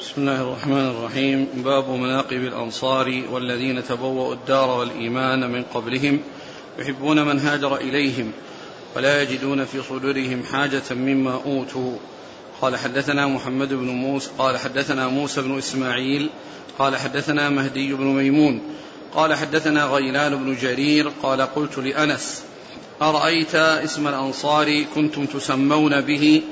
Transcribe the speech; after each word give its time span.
بسم 0.00 0.12
الله 0.16 0.40
الرحمن 0.42 0.86
الرحيم. 0.86 1.48
باب 1.64 1.90
مناقب 1.90 2.32
الأنصار 2.32 3.22
والذين 3.32 3.84
تبوأوا 3.84 4.34
الدار 4.34 4.78
والإيمان 4.78 5.50
من 5.50 5.62
قبلهم 5.74 6.20
يحبون 6.78 7.26
من 7.26 7.38
هاجر 7.38 7.76
إليهم 7.76 8.32
ولا 8.96 9.22
يجدون 9.22 9.64
في 9.64 9.82
صدورهم 9.82 10.42
حاجة 10.52 10.82
مما 10.90 11.40
أوتوا. 11.46 11.96
قال 12.60 12.76
حدثنا 12.76 13.26
محمد 13.26 13.68
بن 13.68 13.86
موسى 13.86 14.30
قال 14.38 14.58
حدثنا 14.58 15.08
موسى 15.08 15.42
بن 15.42 15.58
إسماعيل 15.58 16.30
قال 16.78 16.96
حدثنا 16.96 17.50
مهدي 17.50 17.92
بن 17.94 18.04
ميمون 18.04 18.62
قال 19.14 19.34
حدثنا 19.34 19.84
غيلان 19.84 20.36
بن 20.36 20.56
جرير 20.62 21.12
قال 21.22 21.40
قلت 21.40 21.78
لأنس 21.78 22.42
أرأيت 23.02 23.54
اسم 23.54 24.08
الأنصار 24.08 24.82
كنتم 24.94 25.26
تسمون 25.26 26.00
به 26.00 26.42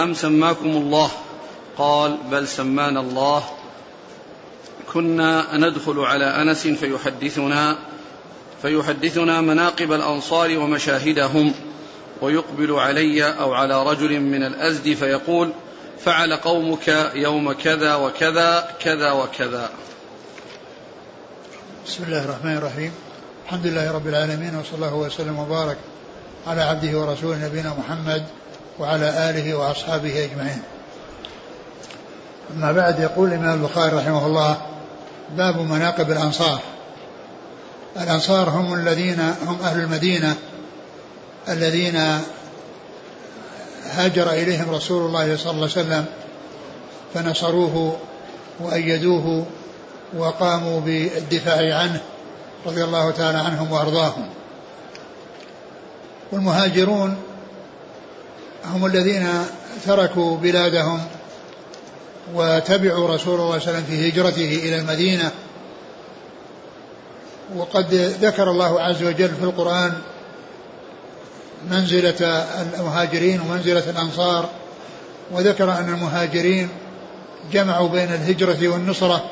أم 0.00 0.14
سماكم 0.14 0.70
الله؟ 0.70 1.10
قال 1.80 2.18
بل 2.30 2.48
سمانا 2.48 3.00
الله. 3.00 3.42
كنا 4.92 5.56
ندخل 5.56 5.98
على 5.98 6.24
أنس 6.24 6.66
فيحدثنا 6.66 7.76
فيحدثنا 8.62 9.40
مناقب 9.40 9.92
الأنصار 9.92 10.58
ومشاهدهم 10.58 11.54
ويقبل 12.22 12.72
علي 12.72 13.24
أو 13.40 13.52
على 13.52 13.82
رجل 13.82 14.20
من 14.20 14.42
الأزد 14.42 14.94
فيقول 14.94 15.52
فعل 16.04 16.32
قومك 16.32 16.88
يوم 17.14 17.52
كذا 17.52 17.94
وكذا 17.94 18.76
كذا 18.80 19.10
وكذا. 19.12 19.70
بسم 21.86 22.04
الله 22.04 22.24
الرحمن 22.24 22.56
الرحيم. 22.56 22.92
الحمد 23.46 23.66
لله 23.66 23.92
رب 23.92 24.06
العالمين 24.06 24.56
وصلى 24.56 24.74
الله 24.74 24.94
وسلم 24.94 25.38
وبارك 25.38 25.76
على 26.46 26.62
عبده 26.62 26.98
ورسوله 26.98 27.46
نبينا 27.46 27.74
محمد 27.78 28.24
وعلى 28.78 29.30
آله 29.30 29.54
وأصحابه 29.54 30.24
أجمعين. 30.24 30.62
أما 32.56 32.72
بعد 32.72 33.00
يقول 33.00 33.28
الإمام 33.28 33.62
البخاري 33.62 33.96
رحمه 33.96 34.26
الله 34.26 34.56
باب 35.36 35.60
مناقب 35.60 36.10
الأنصار. 36.10 36.60
الأنصار 37.96 38.48
هم 38.48 38.74
الذين 38.74 39.20
هم 39.20 39.58
أهل 39.62 39.80
المدينة 39.80 40.36
الذين 41.48 41.96
هاجر 43.90 44.30
إليهم 44.30 44.70
رسول 44.70 45.06
الله 45.06 45.36
صلى 45.36 45.50
الله 45.50 45.68
عليه 45.76 45.80
وسلم 45.80 46.06
فنصروه 47.14 47.96
وأيدوه 48.60 49.46
وقاموا 50.16 50.80
بالدفاع 50.80 51.78
عنه 51.78 52.00
رضي 52.66 52.84
الله 52.84 53.10
تعالى 53.10 53.38
عنهم 53.38 53.72
وأرضاهم. 53.72 54.28
والمهاجرون 56.32 57.16
هم 58.64 58.86
الذين 58.86 59.28
تركوا 59.86 60.36
بلادهم 60.36 61.00
وتبعوا 62.34 63.08
رسول 63.08 63.40
الله 63.40 63.58
صلى 63.58 63.68
الله 63.68 63.76
عليه 63.76 63.78
وسلم 63.78 63.84
في 63.84 64.08
هجرته 64.08 64.60
إلى 64.68 64.76
المدينة. 64.76 65.30
وقد 67.56 67.94
ذكر 67.94 68.50
الله 68.50 68.80
عز 68.80 69.02
وجل 69.02 69.28
في 69.28 69.42
القرآن 69.42 69.92
منزلة 71.70 72.46
المهاجرين 72.78 73.40
ومنزلة 73.40 73.90
الأنصار 73.90 74.48
وذكر 75.30 75.72
أن 75.72 75.88
المهاجرين 75.88 76.68
جمعوا 77.52 77.88
بين 77.88 78.14
الهجرة 78.14 78.68
والنصرة 78.68 79.24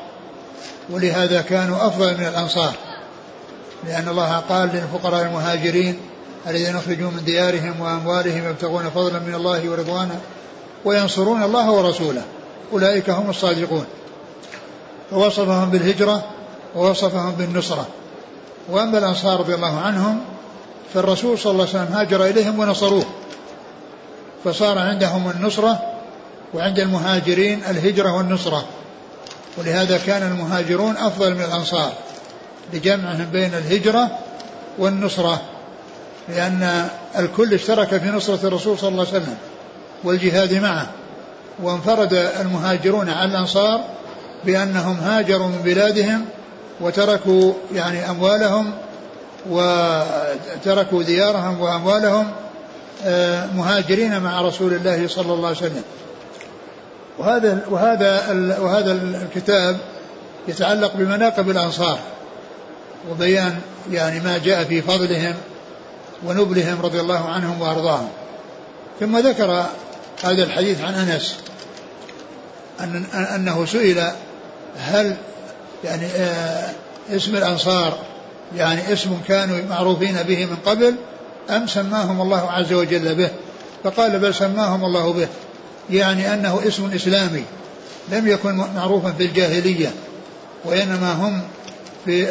ولهذا 0.89 1.41
كانوا 1.41 1.87
أفضل 1.87 2.17
من 2.17 2.25
الأنصار. 2.25 2.73
لأن 3.87 4.07
الله 4.07 4.37
قال 4.37 4.69
للفقراء 4.73 5.25
المهاجرين 5.25 5.99
الذين 6.47 6.75
أخرجوا 6.75 7.11
من 7.11 7.23
ديارهم 7.25 7.81
وأموالهم 7.81 8.49
يبتغون 8.49 8.89
فضلا 8.89 9.19
من 9.19 9.35
الله 9.35 9.69
ورضوانا 9.69 10.19
وينصرون 10.85 11.43
الله 11.43 11.71
ورسوله. 11.71 12.23
أولئك 12.73 13.09
هم 13.09 13.29
الصادقون. 13.29 13.85
فوصفهم 15.11 15.69
بالهجرة 15.69 16.23
ووصفهم 16.75 17.31
بالنصرة. 17.31 17.87
وأما 18.69 18.97
الأنصار 18.97 19.39
رضي 19.39 19.55
الله 19.55 19.79
عنهم 19.79 20.19
فالرسول 20.93 21.39
صلى 21.39 21.51
الله 21.51 21.67
عليه 21.69 21.79
وسلم 21.79 21.93
هاجر 21.97 22.25
إليهم 22.25 22.59
ونصروه. 22.59 23.05
فصار 24.43 24.77
عندهم 24.77 25.29
النصرة 25.29 25.79
وعند 26.53 26.79
المهاجرين 26.79 27.63
الهجرة 27.69 28.13
والنصرة. 28.17 28.65
ولهذا 29.57 29.97
كان 29.97 30.31
المهاجرون 30.31 30.97
أفضل 30.97 31.35
من 31.35 31.41
الأنصار 31.41 31.91
لجمعهم 32.73 33.25
بين 33.31 33.53
الهجرة 33.53 34.09
والنصرة. 34.77 35.41
لأن 36.29 36.89
الكل 37.19 37.53
اشترك 37.53 37.97
في 37.97 38.09
نصرة 38.09 38.47
الرسول 38.47 38.77
صلى 38.77 38.89
الله 38.89 39.07
عليه 39.07 39.17
وسلم 39.17 39.37
والجهاد 40.03 40.53
معه. 40.53 40.89
وانفرد 41.63 42.13
المهاجرون 42.13 43.09
على 43.09 43.31
الأنصار 43.31 43.81
بأنهم 44.45 44.97
هاجروا 44.99 45.47
من 45.47 45.61
بلادهم 45.63 46.25
وتركوا 46.81 47.53
يعني 47.73 48.09
أموالهم 48.09 48.71
وتركوا 49.49 51.03
ديارهم 51.03 51.61
وأموالهم 51.61 52.31
آه، 53.05 53.45
مهاجرين 53.45 54.19
مع 54.19 54.41
رسول 54.41 54.73
الله 54.73 55.07
صلى 55.07 55.33
الله 55.33 55.47
عليه 55.47 55.57
وسلم. 55.57 55.83
وهذا 57.17 57.59
وهذا 57.69 58.25
وهذا 58.59 58.91
الكتاب 58.91 59.77
يتعلق 60.47 60.93
بمناقب 60.95 61.49
الأنصار 61.49 61.99
وبيان 63.11 63.59
يعني 63.91 64.19
ما 64.19 64.37
جاء 64.37 64.63
في 64.63 64.81
فضلهم 64.81 65.35
ونبلهم 66.25 66.81
رضي 66.81 66.99
الله 66.99 67.29
عنهم 67.29 67.61
وأرضاهم. 67.61 68.09
ثم 68.99 69.17
ذكر 69.17 69.65
هذا 70.23 70.43
الحديث 70.43 70.81
عن 70.81 70.93
أنس. 70.93 71.37
أن 72.79 73.05
أنه 73.13 73.65
سئل 73.65 74.03
هل 74.77 75.15
يعني 75.83 76.05
آه، 76.05 76.69
اسم 77.09 77.35
الأنصار 77.35 77.97
يعني 78.55 78.93
اسم 78.93 79.17
كانوا 79.27 79.57
معروفين 79.69 80.15
به 80.27 80.45
من 80.45 80.55
قبل 80.65 80.95
أم 81.49 81.67
سماهم 81.67 82.21
الله 82.21 82.51
عز 82.51 82.73
وجل 82.73 83.15
به؟ 83.15 83.29
فقال 83.83 84.19
بل 84.19 84.33
سماهم 84.33 84.85
الله 84.85 85.13
به 85.13 85.27
يعني 85.89 86.33
أنه 86.33 86.59
اسم 86.67 86.91
إسلامي 86.95 87.43
لم 88.11 88.27
يكن 88.27 88.55
معروفا 88.75 89.11
في 89.11 89.25
الجاهلية 89.25 89.91
وإنما 90.65 91.13
هم 91.13 91.41
في 92.05 92.27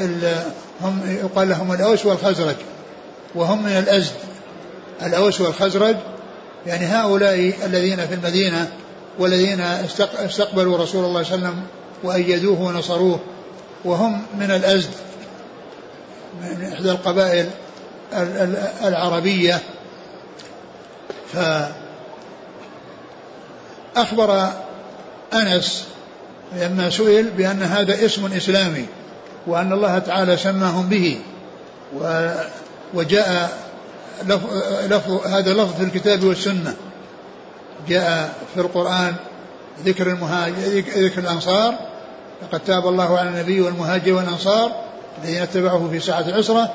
هم 0.80 1.00
يقال 1.06 1.48
لهم 1.48 1.72
الأوس 1.72 2.06
والخزرج 2.06 2.56
وهم 3.34 3.62
من 3.62 3.78
الأزد. 3.78 4.12
الأوس 5.02 5.40
والخزرج 5.40 5.96
يعني 6.66 6.86
هؤلاء 6.86 7.52
الذين 7.64 8.06
في 8.06 8.14
المدينة 8.14 8.70
والذين 9.18 9.60
استقبلوا 9.60 10.78
رسول 10.78 11.04
الله 11.04 11.22
صلى 11.22 11.34
الله 11.34 11.48
عليه 11.48 11.58
وسلم 11.58 11.62
وأيدوه 12.02 12.60
ونصروه 12.60 13.20
وهم 13.84 14.22
من 14.38 14.50
الأزد 14.50 14.90
من 16.40 16.72
إحدى 16.72 16.90
القبائل 16.90 17.50
العربية. 18.84 19.60
فأخبر 23.94 24.52
أنس 25.34 25.84
لما 26.56 26.90
سئل 26.90 27.30
بأن 27.30 27.62
هذا 27.62 28.04
اسم 28.04 28.26
إسلامي 28.26 28.86
وأن 29.46 29.72
الله 29.72 29.98
تعالى 29.98 30.36
سماهم 30.36 30.88
به 30.88 31.20
وجاء 32.94 33.58
لفظ, 34.88 35.26
هذا 35.26 35.52
لفظ 35.52 35.76
في 35.76 35.82
الكتاب 35.82 36.24
والسنة. 36.24 36.76
جاء 37.88 38.34
في 38.54 38.60
القرآن 38.60 39.14
ذكر 39.84 40.08
ذكر 40.96 41.20
الأنصار 41.20 41.74
لقد 42.42 42.60
تاب 42.60 42.88
الله 42.88 43.18
على 43.18 43.28
النبي 43.28 43.60
والمهاجر 43.60 44.12
والأنصار 44.12 44.72
الذين 45.24 45.42
اتبعوه 45.42 45.90
في 45.90 46.00
ساعة 46.00 46.20
العسرة 46.20 46.72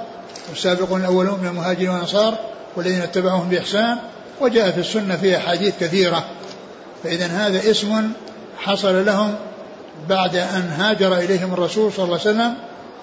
والسابقون 0.49 1.01
الأولون 1.01 1.39
من 1.39 1.47
المهاجرين 1.47 1.89
والأنصار 1.89 2.35
والذين 2.75 3.01
اتبعوهم 3.01 3.49
بإحسان 3.49 3.97
وجاء 4.41 4.71
في 4.71 4.79
السنة 4.79 5.15
فيها 5.15 5.37
أحاديث 5.37 5.73
كثيرة. 5.79 6.23
فإذا 7.03 7.27
هذا 7.27 7.71
اسم 7.71 8.11
حصل 8.57 9.05
لهم 9.05 9.35
بعد 10.09 10.35
أن 10.35 10.69
هاجر 10.77 11.17
إليهم 11.17 11.53
الرسول 11.53 11.91
صلى 11.91 12.05
الله 12.05 12.19
عليه 12.19 12.29
وسلم 12.29 12.53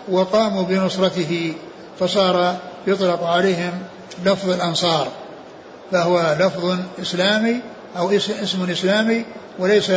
وقاموا 0.09 0.63
بنصرته 0.63 1.55
فصار 2.01 2.57
يطلق 2.87 3.25
عليهم 3.25 3.73
لفظ 4.25 4.51
الأنصار 4.51 5.09
فهو 5.93 6.37
لفظ 6.41 6.79
إسلامي 7.03 7.61
أو 7.97 8.11
اسم 8.11 8.71
إسلامي 8.71 9.25
وليس 9.59 9.93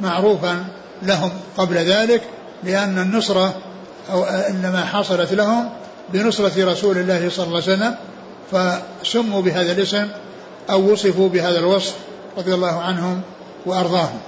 معروفا 0.00 0.64
لهم 1.02 1.30
قبل 1.56 1.76
ذلك 1.76 2.22
لأن 2.64 2.98
النصرة 2.98 3.54
أو 4.12 4.24
إنما 4.24 4.84
حصلت 4.84 5.32
لهم 5.32 5.70
بنصرة 6.12 6.72
رسول 6.72 6.98
الله 6.98 7.30
صلى 7.30 7.46
الله 7.46 7.62
عليه 7.62 7.74
وسلم 7.74 7.96
فسموا 8.52 9.42
بهذا 9.42 9.72
الاسم 9.72 10.08
أو 10.70 10.92
وصفوا 10.92 11.28
بهذا 11.28 11.58
الوصف 11.58 11.94
رضي 12.38 12.54
الله 12.54 12.80
عنهم 12.82 13.22
وأرضاهم. 13.66 14.20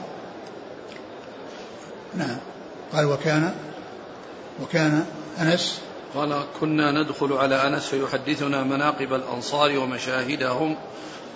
نعم. 2.14 2.36
قال 2.92 3.04
وكان 3.04 3.54
وكان 4.62 5.04
أنس. 5.40 5.78
قال 6.14 6.42
كنا 6.60 7.02
ندخل 7.02 7.32
على 7.32 7.66
أنس 7.66 7.86
فيحدثنا 7.86 8.62
مناقب 8.62 9.12
الأنصار 9.12 9.78
ومشاهدهم 9.78 10.76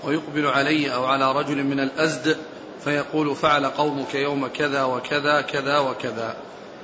ويقبل 0.05 0.47
علي 0.47 0.95
أو 0.95 1.05
على 1.05 1.33
رجل 1.33 1.65
من 1.65 1.81
الأزد 1.81 2.37
فيقول 2.85 3.37
فعل 3.37 3.67
قومك 3.67 4.15
يوم 4.15 4.47
كذا 4.47 4.83
وكذا 4.83 5.41
كذا 5.41 5.79
وكذا. 5.79 6.37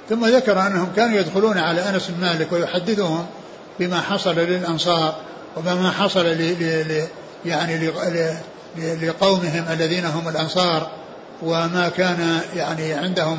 ثم 0.08 0.26
ذكر 0.26 0.66
أنهم 0.66 0.92
كانوا 0.96 1.18
يدخلون 1.18 1.58
على 1.58 1.80
أنس 1.88 2.08
بن 2.08 2.20
مالك 2.20 2.52
ويحدثهم 2.52 3.26
بما 3.80 4.00
حصل 4.00 4.34
للأنصار 4.34 5.14
وبما 5.56 5.90
حصل 5.90 6.26
ل 6.26 6.42
ل 6.88 7.06
يعني 7.44 7.90
لقومهم 8.76 9.64
الذين 9.70 10.04
هم 10.04 10.28
الأنصار 10.28 10.90
وما 11.42 11.88
كان 11.96 12.40
يعني 12.56 12.92
عندهم 12.92 13.38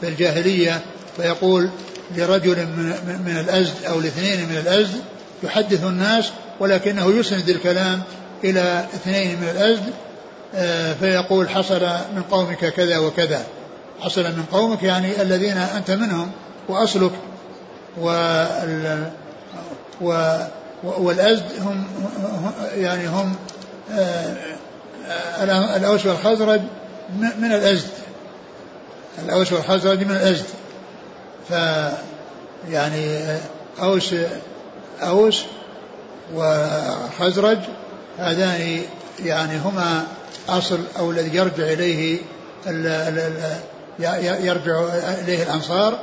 في 0.00 0.08
الجاهلية. 0.08 0.80
فيقول 1.16 1.70
لرجل 2.16 2.56
من, 2.56 3.22
من 3.26 3.36
الأزد 3.40 3.84
أو 3.84 4.00
لاثنين 4.00 4.48
من 4.48 4.56
الأزد 4.56 5.00
يحدث 5.42 5.84
الناس 5.84 6.30
ولكنه 6.60 7.10
يسند 7.10 7.48
الكلام 7.48 8.02
إلى 8.44 8.84
اثنين 8.94 9.40
من 9.40 9.48
الأزد 9.48 9.92
آه، 10.54 10.92
فيقول 10.92 11.48
حصل 11.48 11.80
من 12.14 12.22
قومك 12.30 12.66
كذا 12.68 12.98
وكذا. 12.98 13.44
حصل 14.00 14.22
من 14.22 14.44
قومك 14.52 14.82
يعني 14.82 15.22
الذين 15.22 15.56
أنت 15.56 15.90
منهم 15.90 16.30
وأصلك 16.68 17.12
وال 18.00 19.10
والأزد 20.84 21.44
هم 21.60 21.84
يعني 22.74 23.08
هم 23.08 23.36
آه، 23.92 24.36
الأوس 25.76 26.06
والخزرج 26.06 26.60
من 27.38 27.52
الأزد 27.52 27.88
الأوس 29.24 29.52
والخزرج 29.52 30.04
من 30.04 30.10
الأزد 30.10 30.44
ف 31.48 31.52
يعني 32.70 33.18
أوس 33.82 34.14
أوس 35.02 35.42
وخزرج 36.34 37.58
هذان 38.18 38.82
يعني 39.24 39.58
هما 39.58 40.06
أصل 40.48 40.80
أو 40.98 41.10
الذي 41.10 41.36
يرجع 41.36 41.64
إليه 41.64 42.18
يرجع 44.18 44.84
إليه 45.22 45.42
الأنصار 45.42 45.98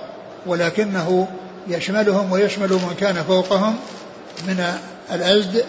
ولكنه 0.46 1.28
يشملهم 1.68 2.32
ويشمل 2.32 2.70
من 2.70 2.96
كان 3.00 3.16
فوقهم 3.16 3.76
من 4.48 4.66
الأزد 5.12 5.66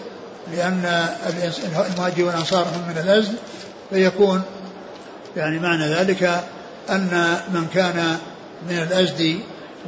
لأن 0.51 1.07
المهاجر 1.89 2.23
والأنصار 2.23 2.61
هم 2.63 2.89
من 2.89 2.97
الأزد. 2.97 3.35
فيكون 3.89 4.41
يعني 5.37 5.59
معنى 5.59 5.85
ذلك 5.85 6.43
أن 6.89 7.37
من 7.53 7.67
كان 7.73 8.17
من 8.69 8.77
الأزد 8.77 9.39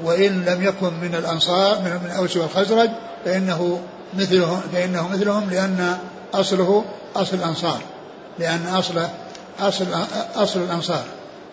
وإن 0.03 0.45
لم 0.45 0.63
يكن 0.63 0.93
من 1.01 1.15
الأنصار 1.15 1.79
من 1.79 2.09
الأوس 2.11 2.37
والخزرج 2.37 2.89
فإنه 3.25 3.81
مثلهم 4.13 4.61
فإنه 4.73 5.07
مثلهم 5.07 5.49
لأن 5.49 5.97
أصله 6.33 6.85
أصل 7.15 7.37
الأنصار 7.37 7.79
لأن 8.39 8.67
أصل 8.67 9.07
أصل 9.59 9.85
أصل 10.35 10.59
الأنصار. 10.59 11.03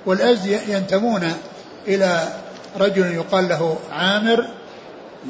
والأزد 0.06 0.60
ينتمون 0.68 1.32
إلى 1.88 2.28
رجل 2.80 3.14
يقال 3.14 3.48
له 3.48 3.76
عامر 3.92 4.46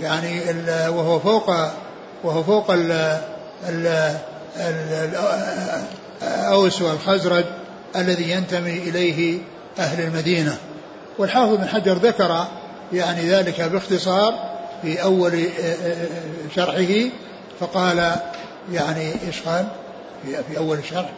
يعني 0.00 0.40
وهو 0.88 1.18
فوق 1.18 1.50
وهو 2.24 2.42
فوق 2.42 2.70
ال 2.70 3.20
الأوس 6.22 6.82
والخزرج 6.82 7.44
الذي 7.96 8.30
ينتمي 8.30 8.78
إليه 8.78 9.38
أهل 9.78 10.04
المدينة. 10.04 10.56
والحافظ 11.18 11.54
بن 11.54 11.68
حجر 11.68 11.94
ذكر 11.94 12.46
يعني 12.92 13.30
ذلك 13.30 13.60
باختصار 13.60 14.34
في 14.82 15.02
أول 15.02 15.34
آه، 15.34 15.62
آه، 15.62 15.92
آه، 15.92 16.06
شرحه 16.56 17.10
فقال 17.60 18.16
يعني 18.70 19.26
إيش 19.26 19.40
قال 19.40 19.68
في, 20.24 20.42
في 20.42 20.58
أول 20.58 20.78
الشرح 20.78 21.12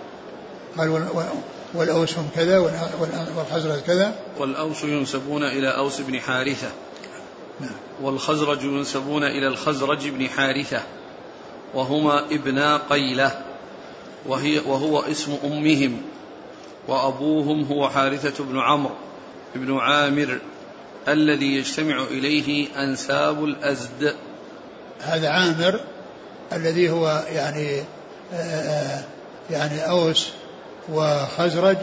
قال 0.79 1.06
والأوس 1.75 2.19
هم 2.19 2.29
كذا 2.37 2.58
والخزرج 3.37 3.81
كذا. 3.81 4.14
والأوس 4.38 4.85
ينسبون 4.85 5.44
إلى 5.44 5.69
أوس 5.69 6.00
بن 6.00 6.20
حارثة. 6.20 6.69
نعم. 7.61 7.70
والخزرج 8.02 8.62
ينسبون 8.62 9.25
إلى 9.25 9.46
الخزرج 9.46 10.08
بن 10.08 10.29
حارثة 10.29 10.82
وهما 11.75 12.19
ابنا 12.19 12.76
قيلة 12.76 13.41
وهي 14.26 14.58
وهو 14.58 15.00
اسم 15.00 15.37
أمهم 15.44 16.02
وأبوهم 16.88 17.64
هو 17.64 17.88
حارثة 17.91 18.44
بن 18.44 18.58
عمرو 18.58 18.94
بن 19.55 19.79
عامر 19.79 20.38
الذي 21.08 21.55
يجتمع 21.55 22.02
إليه 22.02 22.67
أنساب 22.82 23.44
الأزد. 23.44 24.14
هذا 25.00 25.29
عامر 25.29 25.81
الذي 26.55 26.91
هو 26.91 27.25
يعني 27.33 27.83
آه 28.35 29.01
يعني 29.51 29.89
أوس 29.89 30.29
وخزرج 30.93 31.77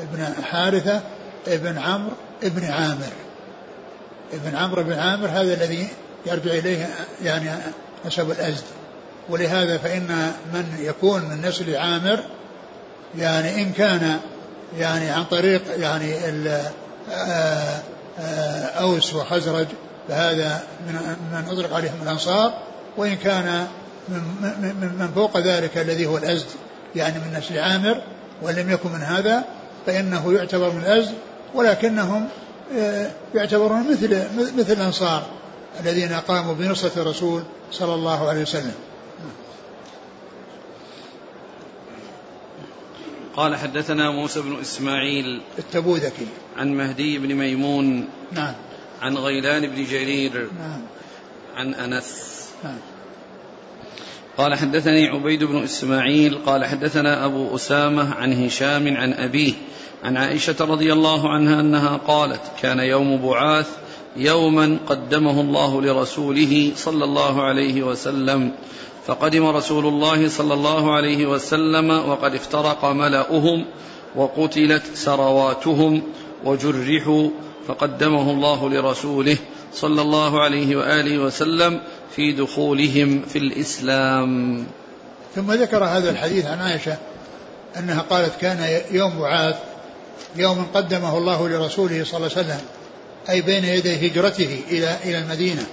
ابن 0.00 0.42
حارثة 0.44 1.00
ابن 1.46 1.78
عمرو 1.78 2.12
ابن 2.42 2.64
عامر. 2.64 3.12
ابن 4.32 4.56
عمرو 4.56 4.82
بن 4.82 4.92
عامر 4.92 5.28
هذا 5.28 5.54
الذي 5.54 5.88
يرجع 6.26 6.50
إليه 6.50 6.88
يعني 7.22 7.50
نسب 8.06 8.30
الأزد. 8.30 8.64
ولهذا 9.28 9.78
فإن 9.78 10.32
من 10.52 10.76
يكون 10.78 11.22
من 11.22 11.42
نسل 11.48 11.76
عامر 11.76 12.20
يعني 13.18 13.62
إن 13.62 13.72
كان 13.72 14.20
يعني 14.78 15.10
عن 15.10 15.24
طريق 15.24 15.62
يعني 15.78 16.14
آه، 17.10 17.80
آه، 18.20 18.66
أوس 18.66 19.14
وخزرج 19.14 19.66
فهذا 20.08 20.62
من 20.86 20.94
من 21.32 21.44
أطلق 21.50 21.74
عليهم 21.74 22.02
الأنصار. 22.02 22.52
وإن 22.96 23.16
كان 23.16 23.66
من, 24.08 24.96
من 24.98 25.10
فوق 25.14 25.38
ذلك 25.38 25.78
الذي 25.78 26.06
هو 26.06 26.18
الأزد 26.18 26.46
يعني 26.96 27.18
من 27.18 27.38
نسل 27.38 27.58
عامر 27.58 28.02
وإن 28.42 28.54
لم 28.54 28.70
يكن 28.70 28.92
من 28.92 29.00
هذا 29.00 29.44
فإنه 29.86 30.32
يعتبر 30.32 30.70
من 30.70 30.80
الأزد 30.80 31.14
ولكنهم 31.54 32.28
آه، 32.76 33.10
يعتبرون 33.34 33.90
مثل 33.90 34.24
مثل 34.58 34.72
الأنصار 34.72 35.26
الذين 35.80 36.12
قاموا 36.12 36.54
بنصرة 36.54 37.02
الرسول 37.02 37.42
صلى 37.72 37.94
الله 37.94 38.28
عليه 38.28 38.42
وسلم. 38.42 38.74
قال 43.36 43.56
حدثنا 43.56 44.10
موسى 44.10 44.40
بن 44.40 44.60
إسماعيل 44.60 45.42
التبوذكي. 45.58 46.26
عن 46.56 46.74
مهدي 46.74 47.18
بن 47.18 47.34
ميمون 47.34 48.08
نعم. 48.32 48.54
عن 49.02 49.16
غيلان 49.16 49.66
بن 49.66 49.84
جرير 49.84 50.50
نعم. 50.58 50.80
عن 51.56 51.74
أنس. 51.74 52.48
نعم. 52.64 52.78
قال 54.38 54.54
حدثني 54.54 55.08
عبيد 55.08 55.44
بن 55.44 55.62
إسماعيل 55.62 56.38
قال 56.46 56.64
حدثنا 56.64 57.24
أبو 57.24 57.54
أسامة 57.54 58.14
عن 58.14 58.44
هشام 58.44 58.96
عن 58.96 59.12
أبيه 59.12 59.52
عن 60.04 60.16
عائشة 60.16 60.54
رضي 60.60 60.92
الله 60.92 61.28
عنها 61.28 61.60
أنها 61.60 61.96
قالت 61.96 62.40
كان 62.62 62.78
يوم 62.78 63.16
بعاث 63.16 63.68
يوما 64.16 64.78
قدمه 64.86 65.40
الله 65.40 65.82
لرسوله 65.82 66.72
صلى 66.76 67.04
الله 67.04 67.42
عليه 67.42 67.82
وسلم. 67.82 68.52
فقدم 69.06 69.46
رسول 69.46 69.86
الله 69.86 70.28
صلى 70.28 70.54
الله 70.54 70.94
عليه 70.94 71.26
وسلم 71.26 71.90
وقد 71.90 72.34
افترق 72.34 72.84
ملأهم 72.84 73.64
وقتلت 74.16 74.82
سرواتهم 74.94 76.02
وجرحوا 76.44 77.30
فقدمه 77.66 78.30
الله 78.30 78.70
لرسوله 78.70 79.36
صلى 79.74 80.02
الله 80.02 80.40
عليه 80.40 80.76
وآله 80.76 81.18
وسلم 81.18 81.80
في 82.16 82.32
دخولهم 82.32 83.22
في 83.22 83.38
الإسلام. 83.38 84.64
ثم 85.34 85.52
ذكر 85.52 85.84
هذا 85.84 86.10
الحديث 86.10 86.46
عن 86.46 86.60
عائشة 86.60 86.96
أنها 87.78 88.00
قالت 88.00 88.40
كان 88.40 88.80
يوم 88.90 89.18
بعاث 89.18 89.56
يوم 90.36 90.66
قدمه 90.74 91.18
الله 91.18 91.48
لرسوله 91.48 92.04
صلى 92.04 92.16
الله 92.16 92.30
عليه 92.36 92.46
وسلم 92.46 92.60
أي 93.30 93.40
بين 93.40 93.64
يدي 93.64 94.06
هجرته 94.06 94.60
إلى 94.70 94.96
إلى 95.04 95.18
المدينة 95.18 95.66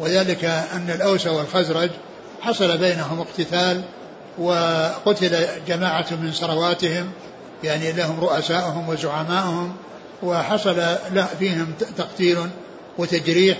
وذلك 0.00 0.44
أن 0.44 0.90
الأوس 0.90 1.26
والخزرج 1.26 1.90
حصل 2.40 2.78
بينهم 2.78 3.20
اقتتال 3.20 3.82
وقتل 4.38 5.46
جماعة 5.68 6.06
من 6.10 6.32
سرواتهم 6.32 7.10
يعني 7.64 7.92
لهم 7.92 8.20
رؤساءهم 8.20 8.88
وزعماءهم 8.88 9.76
وحصل 10.22 10.82
فيهم 11.38 11.72
تقتيل 11.96 12.38
وتجريح 12.98 13.58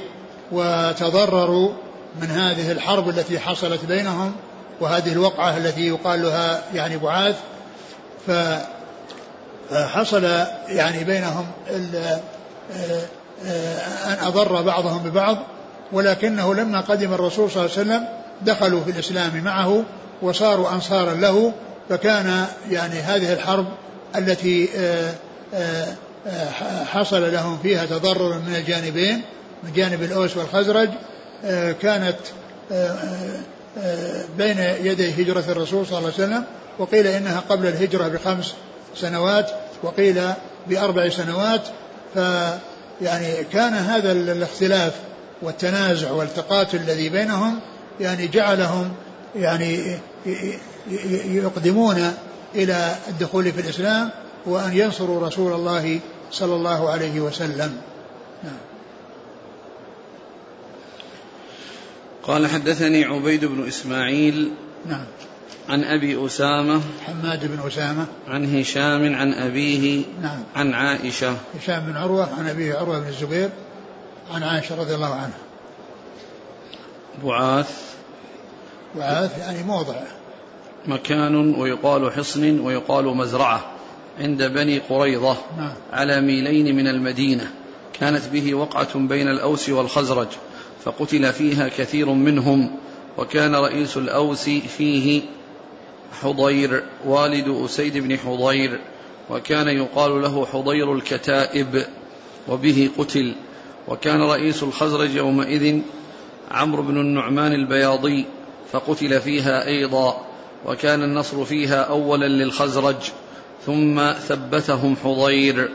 وتضرروا 0.53 1.73
من 2.21 2.31
هذه 2.31 2.73
الحرب 2.73 3.09
التي 3.09 3.39
حصلت 3.39 3.85
بينهم 3.85 4.33
وهذه 4.81 5.13
الوقعة 5.13 5.57
التي 5.57 5.87
يقال 5.87 6.23
لها 6.23 6.63
يعني 6.75 6.97
بعاث 6.97 7.37
فحصل 9.71 10.25
يعني 10.69 11.05
بينهم 11.05 11.47
أن 14.07 14.19
أضر 14.23 14.63
بعضهم 14.63 14.99
ببعض 14.99 15.39
ولكنه 15.93 16.55
لما 16.55 16.81
قدم 16.81 17.13
الرسول 17.13 17.51
صلى 17.51 17.65
الله 17.65 17.77
عليه 17.79 17.83
وسلم 17.83 18.09
دخلوا 18.43 18.85
في 18.85 18.91
الإسلام 18.91 19.45
معه 19.45 19.85
وصاروا 20.23 20.73
أنصارا 20.73 21.15
له 21.15 21.53
فكان 21.89 22.47
يعني 22.71 23.01
هذه 23.01 23.33
الحرب 23.33 23.67
التي 24.17 24.69
آه، 24.77 25.15
آه، 25.55 25.87
آه، 26.27 26.85
حصل 26.85 27.33
لهم 27.33 27.59
فيها 27.63 27.87
تضرر 27.87 28.39
من 28.39 28.55
الجانبين 28.57 29.23
من 29.65 29.73
جانب 29.73 30.03
الأوس 30.03 30.37
والخزرج 30.37 30.89
كانت 31.83 32.17
بين 34.39 34.59
يدي 34.59 35.23
هجرة 35.23 35.45
الرسول 35.49 35.87
صلى 35.87 35.99
الله 35.99 36.13
عليه 36.13 36.25
وسلم 36.25 36.45
وقيل 36.79 37.07
إنها 37.07 37.41
قبل 37.49 37.67
الهجرة 37.67 38.09
بخمس 38.09 38.55
سنوات 38.97 39.51
وقيل 39.83 40.23
بأربع 40.69 41.09
سنوات. 41.09 41.63
ف 42.15 42.19
يعني 43.03 43.45
كان 43.53 43.75
هذا 43.75 44.13
الاختلاف 44.13 44.93
والتنازع 45.43 46.11
والتقاتل 46.11 46.77
الذي 46.77 47.09
بينهم 47.09 47.61
يعني 48.01 48.27
جعلهم 48.27 48.93
يعني 49.37 49.99
يقدمون 51.25 52.13
إلى 52.55 52.95
الدخول 53.09 53.53
في 53.53 53.61
الإسلام 53.61 54.11
وأن 54.47 54.77
ينصروا 54.77 55.27
رسول 55.27 55.53
الله 55.53 56.01
صلى 56.33 56.55
الله 56.55 56.91
عليه 56.91 57.21
وسلم. 57.21 57.77
قال 62.27 62.47
حدثني 62.47 63.05
عبيد 63.05 63.45
بن 63.45 63.67
إسماعيل 63.69 64.51
نعم. 64.87 65.05
عن 65.69 65.85
أبي 65.85 66.27
أسامة 66.27 66.81
حماد 67.07 67.47
بن 67.47 67.67
أسامة. 67.67 68.07
عن 68.29 68.59
هشام 68.59 69.15
عن 69.15 69.33
أبيه 69.33 70.05
نعم. 70.23 70.43
عن 70.57 70.75
عائشة. 70.75 71.37
هشام 71.61 71.87
بن 71.87 71.97
عروة 71.97 72.35
عن 72.39 72.49
أبيه 72.49 72.75
عروة 72.75 72.99
بن 72.99 73.09
الزبير 73.09 73.51
عن 74.31 74.43
عائشة 74.43 74.81
رضي 74.81 74.95
الله 74.95 75.15
عنها. 75.15 75.39
بعاث 77.25 77.95
بعاث 78.97 79.39
يعني 79.39 79.63
موضع. 79.63 79.95
مكان 80.87 81.55
ويقال 81.55 82.13
حصن 82.13 82.61
ويقال 82.61 83.05
مزرعة 83.05 83.71
عند 84.21 84.43
بني 84.43 84.79
قريظة 84.79 85.37
نعم. 85.59 85.73
على 85.93 86.21
ميلين 86.21 86.77
من 86.77 86.89
المدينة. 86.89 87.51
كانت 88.01 88.29
به 88.29 88.55
وقعة 88.55 88.99
بين 88.99 89.29
الأوس 89.29 89.69
والخزرج. 89.69 90.29
فقتل 90.87 91.33
فيها 91.33 91.69
كثير 91.69 92.11
منهم 92.11 92.71
وكان 93.19 93.55
رئيس 93.55 93.97
الأوس 93.97 94.45
فيه 94.49 95.23
حضير 96.23 96.83
والد 97.07 97.65
أسيد 97.65 97.99
بن 97.99 98.19
حضير 98.19 98.81
وكان 99.31 99.69
يقال 99.69 100.23
له 100.23 100.47
حضير 100.47 100.93
الكتائب 100.93 101.87
وبه 102.49 102.91
قتل. 102.99 103.35
وكان 103.89 104.23
رئيس 104.23 104.63
الخزرج 104.63 105.15
يومئذ 105.15 105.81
عمرو 106.51 106.83
بن 106.83 107.01
النعمان 107.01 107.53
البياضي 107.53 108.25
فقتل 108.73 109.21
فيها 109.21 109.67
أيضا. 109.67 110.27
وكان 110.67 111.03
النصر 111.03 111.45
فيها 111.45 111.83
أولا 111.83 112.27
للخزرج 112.27 112.97
ثم 113.67 114.13
ثبتهم 114.13 114.97
حضير. 115.05 115.71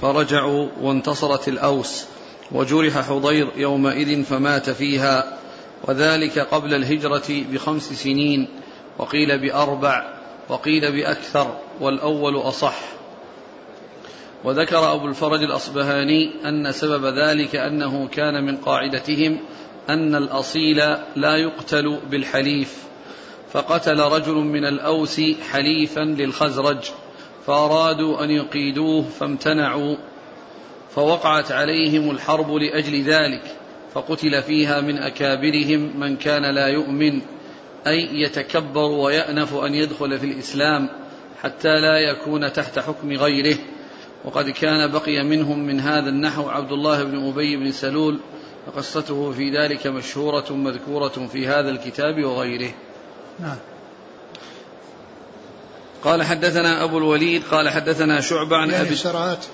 فرجعوا 0.00 0.68
وانتصرت 0.80 1.48
الأوس. 1.48 2.04
وجرح 2.52 2.98
حضير 2.98 3.48
يومئذ 3.56 4.22
فمات 4.22 4.70
فيها 4.70 5.38
وذلك 5.84 6.38
قبل 6.38 6.74
الهجرة 6.74 7.44
بخمس 7.52 7.92
سنين 7.92 8.48
وقيل 8.98 9.38
بأربع 9.38 10.12
وقيل 10.48 10.92
بأكثر 10.92 11.58
والأول 11.80 12.36
أصح. 12.36 12.78
وذكر 14.44 14.92
أبو 14.94 15.06
الفرج 15.06 15.42
الأصبهاني 15.42 16.30
أن 16.44 16.72
سبب 16.72 17.04
ذلك 17.04 17.56
أنه 17.56 18.08
كان 18.08 18.44
من 18.44 18.56
قاعدتهم 18.56 19.38
أن 19.90 20.14
الأصيل 20.14 20.76
لا 21.16 21.36
يقتل 21.36 21.98
بالحليف 22.10 22.82
فقتل 23.52 24.00
رجل 24.00 24.34
من 24.34 24.64
الأوس 24.64 25.20
حليفا 25.50 26.00
للخزرج 26.00 26.90
فأرادوا 27.46 28.24
أن 28.24 28.30
يقيدوه 28.30 29.02
فامتنعوا. 29.02 29.96
فوقعت 30.94 31.52
عليهم 31.52 32.10
الحرب 32.10 32.54
لأجل 32.54 33.02
ذلك 33.02 33.56
فقتل 33.94 34.42
فيها 34.42 34.80
من 34.80 34.98
أكابرهم 34.98 36.00
من 36.00 36.16
كان 36.16 36.54
لا 36.54 36.66
يؤمن 36.66 37.20
أي 37.86 38.08
يتكبر 38.12 38.90
ويأنف 38.90 39.54
أن 39.54 39.74
يدخل 39.74 40.18
في 40.18 40.26
الإسلام 40.26 40.88
حتى 41.42 41.80
لا 41.80 41.98
يكون 41.98 42.52
تحت 42.52 42.78
حكم 42.78 43.12
غيره. 43.12 43.56
وقد 44.24 44.50
كان 44.50 44.90
بقي 44.90 45.22
منهم 45.22 45.58
من 45.58 45.80
هذا 45.80 46.08
النحو 46.08 46.48
عبد 46.48 46.72
الله 46.72 47.02
بن 47.02 47.28
أبي 47.28 47.56
بن 47.56 47.72
سلول 47.72 48.20
وقصته 48.66 49.32
في 49.32 49.50
ذلك 49.50 49.86
مشهورة 49.86 50.52
مذكورة 50.52 51.28
في 51.32 51.46
هذا 51.46 51.70
الكتاب 51.70 52.24
وغيره. 52.24 52.70
نعم. 53.40 53.56
قال 56.04 56.22
حدثنا 56.22 56.84
أبو 56.84 56.98
الوليد 56.98 57.42
قال 57.50 57.68
حدثنا 57.68 58.20
شعبة 58.20 58.56
عن 58.56 58.70
يعني 58.70 58.82
أبي 58.82 58.92
السرات 58.92 59.44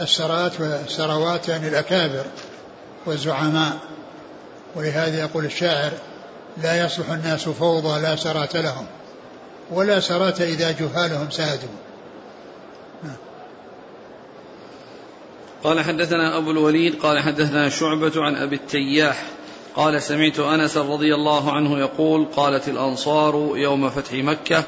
السرات 0.00 0.60
والسروات 0.60 1.48
يعني 1.48 1.68
الأكابر 1.68 2.24
والزعماء. 3.06 3.78
ولهذا 4.76 5.20
يقول 5.20 5.44
الشاعر 5.44 5.92
لا 6.62 6.84
يصلح 6.84 7.10
الناس 7.10 7.48
فوضى 7.48 8.00
لا 8.00 8.16
سرات 8.16 8.56
لهم 8.56 8.86
ولا 9.70 10.00
سرات 10.00 10.40
إذا 10.40 10.70
جهالهم 10.70 11.30
سادوا. 11.30 11.68
قال 15.64 15.80
حدثنا 15.80 16.36
أبو 16.36 16.50
الوليد 16.50 16.94
قال 17.02 17.18
حدثنا 17.18 17.68
شعبة 17.68 18.12
عن 18.16 18.36
أبي 18.36 18.56
التياح 18.56 19.22
قال 19.76 20.02
سمعت 20.02 20.38
أنس 20.38 20.76
رضي 20.76 21.14
الله 21.14 21.52
عنه 21.52 21.78
يقول 21.78 22.26
قالت 22.36 22.68
الأنصار 22.68 23.52
يوم 23.54 23.90
فتح 23.90 24.12
مكة 24.12 24.64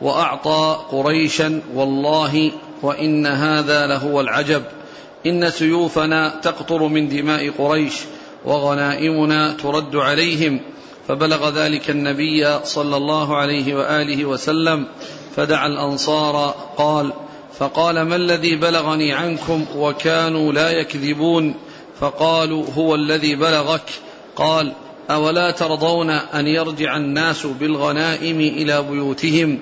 وأعطى 0.00 0.80
قريشا 0.90 1.60
والله 1.74 2.52
وإن 2.82 3.26
هذا 3.26 3.86
لهو 3.86 4.20
العجب. 4.20 4.62
إن 5.26 5.50
سيوفنا 5.50 6.40
تقطر 6.42 6.82
من 6.82 7.08
دماء 7.08 7.50
قريش 7.50 7.94
وغنائمنا 8.44 9.52
ترد 9.52 9.96
عليهم. 9.96 10.60
فبلغ 11.08 11.50
ذلك 11.50 11.90
النبي 11.90 12.58
صلى 12.64 12.96
الله 12.96 13.36
عليه 13.36 13.74
وآله 13.74 14.24
وسلم. 14.24 14.86
فدعا 15.36 15.66
الأنصار 15.66 16.54
قال 16.76 17.12
فقال 17.58 18.02
ما 18.02 18.16
الذي 18.16 18.56
بلغني 18.56 19.12
عنكم 19.12 19.64
وكانوا 19.76 20.52
لا 20.52 20.70
يكذبون؟ 20.70 21.54
فقالوا 22.00 22.64
هو 22.76 22.94
الذي 22.94 23.34
بلغك. 23.34 23.90
قال 24.36 24.72
أولا 25.10 25.50
ترضون 25.50 26.10
أن 26.10 26.46
يرجع 26.46 26.96
الناس 26.96 27.46
بالغنائم 27.46 28.40
إلى 28.40 28.82
بيوتهم 28.82 29.58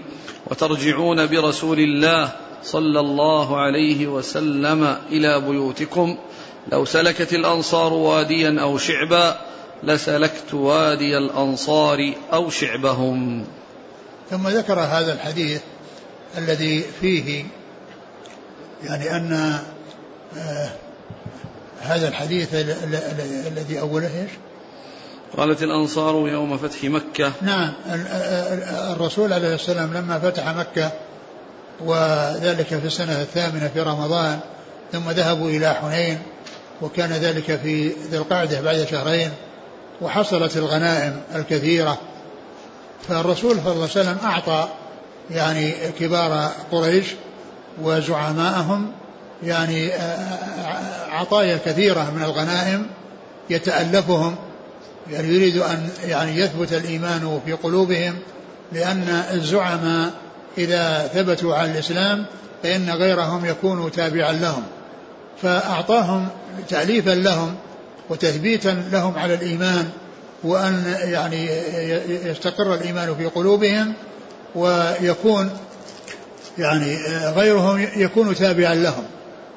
وترجعون 0.47 1.27
برسول 1.27 1.79
الله 1.79 2.33
صلى 2.65 3.01
الله 3.01 3.61
عليه 3.61 4.07
وسلم 4.07 4.97
إلى 5.11 5.41
بيوتكم. 5.41 6.17
لو 6.73 6.85
سلكت 6.85 7.33
الأنصار 7.33 7.93
واديا 7.93 8.61
أو 8.61 8.79
شعبا 8.79 9.37
لسلكت 9.83 10.55
وادي 10.55 11.19
الأنصار 11.19 12.13
أو 12.33 12.51
شعبهم. 12.51 13.45
ثم 14.31 14.49
ذكر 14.49 14.81
هذا 14.81 15.13
الحديث 15.13 15.61
الذي 16.39 16.85
فيه 17.01 17.45
يعني 18.85 19.17
أن 19.17 19.59
آه 20.37 20.71
هذا 21.81 22.09
الحديث 22.09 22.49
الذي 23.47 23.81
أوله 23.81 24.23
إيش؟ 24.23 24.31
قالت 25.37 25.63
الأنصار 25.63 26.29
يوم 26.29 26.57
فتح 26.57 26.85
مكة. 26.85 27.33
نعم 27.43 27.73
الرسول 28.93 29.33
عليه 29.33 29.55
السلام 29.55 29.95
لما 29.95 30.19
فتح 30.19 30.49
مكة 30.49 30.93
وذلك 31.81 32.67
في 32.67 32.87
السنة 32.87 33.23
الثامنة 33.23 33.71
في 33.75 33.81
رمضان 33.81 34.41
ثم 34.93 35.11
ذهبوا 35.11 35.51
إلى 35.51 35.75
حنين 35.75 36.19
وكان 36.83 37.13
ذلك 37.13 37.61
في 37.63 37.93
ذي 38.11 38.17
القعدة 38.17 38.61
بعد 38.61 38.87
شهرين 38.91 39.31
وحصلت 40.01 40.57
الغنائم 40.57 41.21
الكثيرة. 41.35 41.99
فالرسول 43.09 43.57
صلى 43.57 43.73
الله 43.73 43.73
عليه 43.73 43.83
وسلم 43.83 44.19
أعطى 44.25 44.69
يعني 45.31 45.73
كبار 46.01 46.51
قريش 46.73 47.07
وزعمائهم 47.83 48.93
يعني 49.43 49.91
عطايا 51.11 51.59
كثيرة 51.65 52.11
من 52.17 52.23
الغنائم 52.23 52.87
يتألفهم 53.51 54.37
يعني 55.11 55.29
يريد 55.29 55.57
أن 55.57 55.89
يعني 56.05 56.41
يثبت 56.41 56.73
الإيمان 56.73 57.41
في 57.47 57.53
قلوبهم 57.53 58.19
لأن 58.73 59.25
الزعماء 59.33 60.11
إذا 60.59 61.11
ثبتوا 61.15 61.55
على 61.55 61.73
الإسلام 61.73 62.27
فإن 62.63 62.91
غيرهم 62.91 63.45
يكون 63.45 63.93
تابعا 63.93 64.33
لهم 64.33 64.63
فأعطاهم 65.43 66.29
تأليفا 66.69 67.11
لهم 67.11 67.55
وتثبيتا 68.11 68.85
لهم 68.93 69.19
على 69.19 69.35
الإيمان 69.35 69.89
وأن 70.45 70.97
يعني 71.05 71.49
يستقر 72.25 72.75
الإيمان 72.75 73.15
في 73.15 73.27
قلوبهم 73.27 73.95
ويكون 74.55 75.51
يعني 76.59 76.99
غيرهم 77.37 77.89
يكون 77.97 78.35
تابعا 78.35 78.75
لهم. 78.75 79.05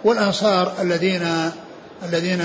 والأنصار 0.03 0.73
الذين 0.81 1.27
الذين 2.03 2.41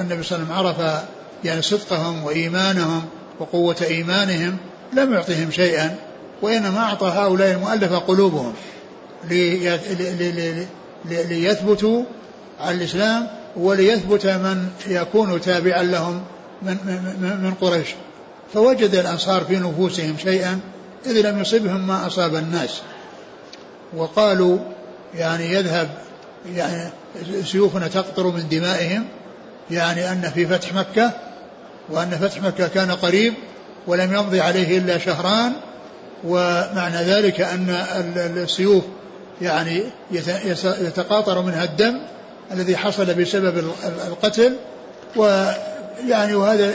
النبي 0.00 0.22
صلى 0.22 0.38
الله 0.38 0.54
عليه 0.54 0.70
وسلم 0.70 0.82
عرف 0.86 1.02
يعني 1.44 1.62
صدقهم 1.62 2.24
وإيمانهم 2.24 3.04
وقوة 3.40 3.76
إيمانهم 3.82 4.56
لم 4.92 5.12
يعطهم 5.12 5.50
شيئا. 5.50 5.96
وإنما 6.44 6.78
أعطى 6.78 7.06
هؤلاء 7.06 7.50
المؤلفة 7.50 7.98
قلوبهم 7.98 8.52
ليثبتوا 11.10 12.04
على 12.60 12.76
الإسلام 12.76 13.28
وليثبت 13.56 14.26
من 14.26 14.68
يكون 14.86 15.40
تابعا 15.40 15.82
لهم 15.82 16.22
من, 16.62 16.76
من, 17.20 17.40
من 17.42 17.54
قريش. 17.60 17.88
فوجد 18.54 18.94
الأنصار 18.94 19.44
في 19.44 19.56
نفوسهم 19.56 20.16
شيئا 20.22 20.60
إذ 21.06 21.30
لم 21.30 21.40
يصبهم 21.40 21.86
ما 21.86 22.06
أصاب 22.06 22.34
الناس. 22.34 22.80
وقالوا 23.96 24.58
يعني 25.14 25.52
يذهب 25.52 25.88
يعني 26.54 26.90
سيوفنا 27.44 27.88
تقطر 27.88 28.26
من 28.26 28.48
دمائهم 28.48 29.04
يعني 29.70 30.12
أن 30.12 30.30
في 30.34 30.46
فتح 30.46 30.72
مكة 30.74 31.10
وأن 31.88 32.10
فتح 32.10 32.42
مكة 32.42 32.68
كان 32.68 32.90
قريب 32.90 33.34
ولم 33.86 34.14
يمضي 34.14 34.40
عليه 34.40 34.78
إلا 34.78 34.98
شهران 34.98 35.52
ومعنى 36.26 36.96
ذلك 36.96 37.40
أن 37.40 37.70
السيوف 38.16 38.84
يعني 39.42 39.82
يتقاطر 40.64 41.42
منها 41.42 41.64
الدم 41.64 41.98
الذي 42.52 42.76
حصل 42.76 43.14
بسبب 43.14 43.64
القتل 44.08 44.56
ويعني 45.16 46.34
وهذا 46.34 46.72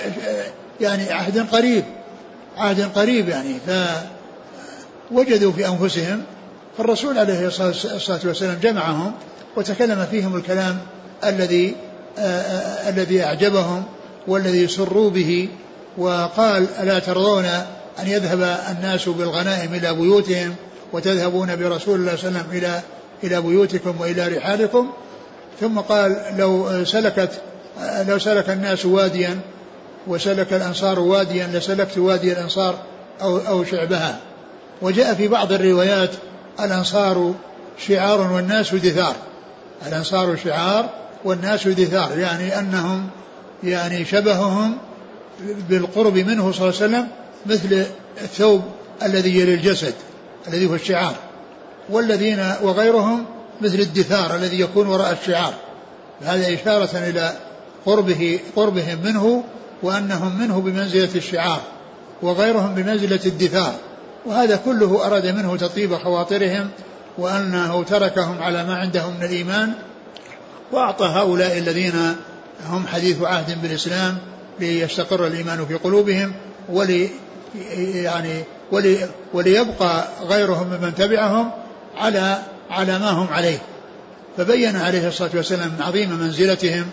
يعني 0.82 1.12
عهد 1.12 1.48
قريب 1.52 1.84
عهد 2.58 2.90
قريب 2.96 3.30
يعني. 3.30 3.56
فوجدوا 5.12 5.52
في 5.52 5.68
أنفسهم 5.68 6.24
فالرسول 6.78 7.18
عليه 7.18 7.48
الصلاة 7.48 8.20
والسلام 8.26 8.58
جمعهم 8.64 9.12
وتكلم 9.56 10.08
فيهم 10.12 10.36
الكلام 10.36 10.78
الذي 11.26 11.76
الذي 12.88 13.24
أعجبهم 13.24 13.84
والذي 14.28 14.68
سروا 14.68 15.10
به 15.10 15.50
وقال 15.98 16.68
ألا 16.82 17.00
ترضون 17.00 17.46
أن 18.02 18.08
يذهب 18.08 18.60
الناس 18.70 19.10
بالغنائم 19.10 19.74
إلى 19.74 19.94
بيوتهم 19.94 20.56
وتذهبون 20.94 21.56
برسول 21.56 22.00
الله 22.00 22.16
صلى 22.16 22.30
الله 22.30 22.40
عليه 22.40 22.50
وسلم 22.50 22.58
إلى 22.58 22.82
إلى 23.24 23.42
بيوتكم 23.42 23.96
وإلى 24.00 24.28
رحالكم. 24.28 24.90
ثم 25.62 25.80
قال 25.80 26.18
لو 26.38 26.86
سلكت 26.86 27.30
لو 28.08 28.20
سلك 28.20 28.50
الناس 28.50 28.86
واديا 28.86 29.40
وسلك 30.08 30.54
الأنصار 30.54 31.00
واديا 31.00 31.48
لسلكت 31.54 31.98
وادي 31.98 32.32
الأنصار 32.32 32.76
أو 33.22 33.38
أو 33.38 33.64
شعبها. 33.64 34.20
وجاء 34.82 35.14
في 35.14 35.28
بعض 35.28 35.52
الروايات 35.52 36.10
الأنصار 36.60 37.34
شعار 37.88 38.22
والناس 38.22 38.76
دثار. 38.76 39.16
الأنصار 39.88 40.36
شعار 40.36 40.90
والناس 41.24 41.68
دثار 41.68 42.18
يعني 42.18 42.60
أنهم 42.60 43.10
يعني 43.64 44.06
شبههم 44.06 44.78
بالقرب 45.70 46.18
منه 46.18 46.52
صلى 46.52 46.70
الله 46.70 46.82
عليه 46.82 46.86
وسلم 46.86 47.08
مثل 47.46 47.86
الثوب 48.22 48.62
الذي 49.04 49.40
يلي 49.40 49.54
الجسد 49.54 49.94
الذي 50.48 50.70
هو 50.70 50.76
الشعار. 50.76 51.16
والذين 51.90 52.54
وغيرهم 52.62 53.26
مثل 53.62 53.80
الدثار 53.80 54.36
الذي 54.36 54.60
يكون 54.60 54.88
وراء 54.88 55.18
الشعار. 55.22 55.54
هذا 56.22 56.54
إشارة 56.54 56.98
إلى 57.10 57.34
قربه 57.86 58.40
قربهم 58.56 59.00
منه 59.04 59.44
وأنهم 59.84 60.40
منه 60.40 60.62
بمنزلة 60.62 61.10
الشعار 61.16 61.62
وغيرهم 62.22 62.76
بمنزلة 62.76 63.20
الدثار. 63.26 63.76
وهذا 64.26 64.56
كله 64.66 65.06
أراد 65.06 65.28
منه 65.28 65.58
تطيب 65.58 65.96
خواطرهم 65.96 66.70
وأنه 67.18 67.84
تركهم 67.84 68.42
على 68.42 68.64
ما 68.64 68.76
عندهم 68.76 69.18
من 69.18 69.26
الإيمان. 69.26 69.74
وأعطى 70.72 71.06
هؤلاء 71.06 71.58
الذين 71.58 72.16
هم 72.68 72.88
حديث 72.88 73.22
عهد 73.22 73.62
بالإسلام 73.62 74.18
ليستقر 74.60 75.28
الإيمان 75.28 75.66
في 75.66 75.74
قلوبهم 75.74 76.34
ولي 76.70 77.10
يعني 77.94 78.44
ولي 78.72 79.10
وليبقى 79.34 80.08
غيرهم 80.28 80.68
ممن 80.68 80.96
تبعهم 80.96 81.52
على 81.98 82.38
على 82.70 83.00
ما 83.00 83.10
هم 83.10 83.28
عليه. 83.28 83.60
فبين 84.38 84.76
عليه 84.76 85.08
الصلاة 85.08 85.30
والسلام 85.34 85.72
عظيم 85.80 86.10
منزلتهم 86.10 86.86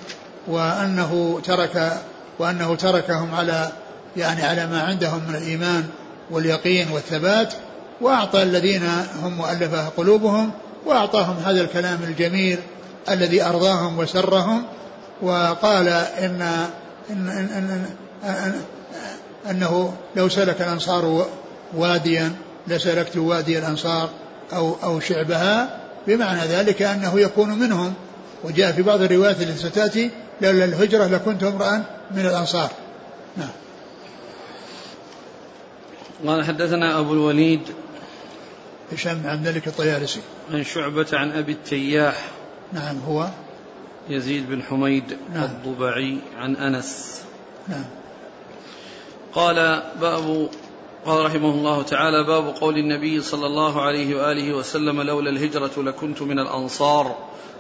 وأنه 0.46 1.40
ترك 1.44 1.92
وأنه 2.38 2.74
تركهم 2.74 3.34
على 3.34 3.72
يعني 4.16 4.42
على 4.42 4.66
ما 4.66 4.82
عندهم 4.82 5.20
من 5.28 5.34
الإيمان 5.34 5.84
واليقين 6.30 6.90
والثبات 6.90 7.54
وأعطى 8.00 8.42
الذين 8.42 8.82
هم 9.22 9.32
مؤلفة 9.32 9.88
قلوبهم 9.88 10.50
وأعطاهم 10.86 11.36
هذا 11.44 11.60
الكلام 11.60 11.98
الجميل 12.02 12.58
الذي 13.10 13.42
أرضاهم 13.44 13.98
وسرهم 13.98 14.62
وقال 15.22 15.88
إن, 15.88 16.42
إن, 17.10 17.28
إن, 17.28 17.48
إن, 17.50 17.86
إن 18.24 18.60
أنه 19.50 19.96
لو 20.16 20.28
سلك 20.28 20.60
الأنصار 20.60 21.26
واديا 21.74 22.32
لسلكت 22.68 23.16
وادي 23.16 23.58
الأنصار 23.58 24.10
أو 24.52 24.76
أو 24.82 25.00
شعبها 25.00 25.80
بمعنى 26.06 26.40
ذلك 26.40 26.82
أنه 26.82 27.20
يكون 27.20 27.48
منهم. 27.58 27.94
وجاء 28.44 28.72
في 28.72 28.82
بعض 28.82 29.02
الروايات 29.02 29.42
التي 29.42 29.68
ستأتي 29.68 30.10
لولا 30.40 30.64
الهجرة 30.64 31.06
لكنت 31.06 31.42
امرأ 31.42 31.84
من 32.10 32.26
الأنصار. 32.26 32.70
نعم. 33.36 33.48
قال 36.26 36.44
حدثنا 36.44 36.98
أبو 36.98 37.12
الوليد 37.12 37.60
هشام 38.92 39.14
بن 39.18 39.28
عبد 39.28 39.46
الملك 39.46 39.66
الطيارسي. 39.66 40.20
عن 40.52 40.64
شعبة 40.64 41.06
عن 41.12 41.32
أبي 41.32 41.52
التياح 41.52 42.24
نعم 42.72 42.98
هو. 43.08 43.28
يزيد 44.08 44.48
بن 44.48 44.62
حميد 44.62 45.16
نعم. 45.34 45.44
الضبعي 45.44 46.18
عن 46.38 46.56
أنس. 46.56 47.20
نعم. 47.68 47.84
قال 49.36 49.82
باب 50.00 50.48
قال 51.06 51.26
رحمه 51.26 51.50
الله 51.50 51.82
تعالى 51.82 52.24
باب 52.24 52.54
قول 52.60 52.78
النبي 52.78 53.20
صلى 53.20 53.46
الله 53.46 53.82
عليه 53.82 54.16
وآله 54.16 54.54
وسلم 54.54 55.02
لولا 55.02 55.30
الهجرة 55.30 55.72
لكنت 55.76 56.22
من 56.22 56.38
الأنصار. 56.38 57.16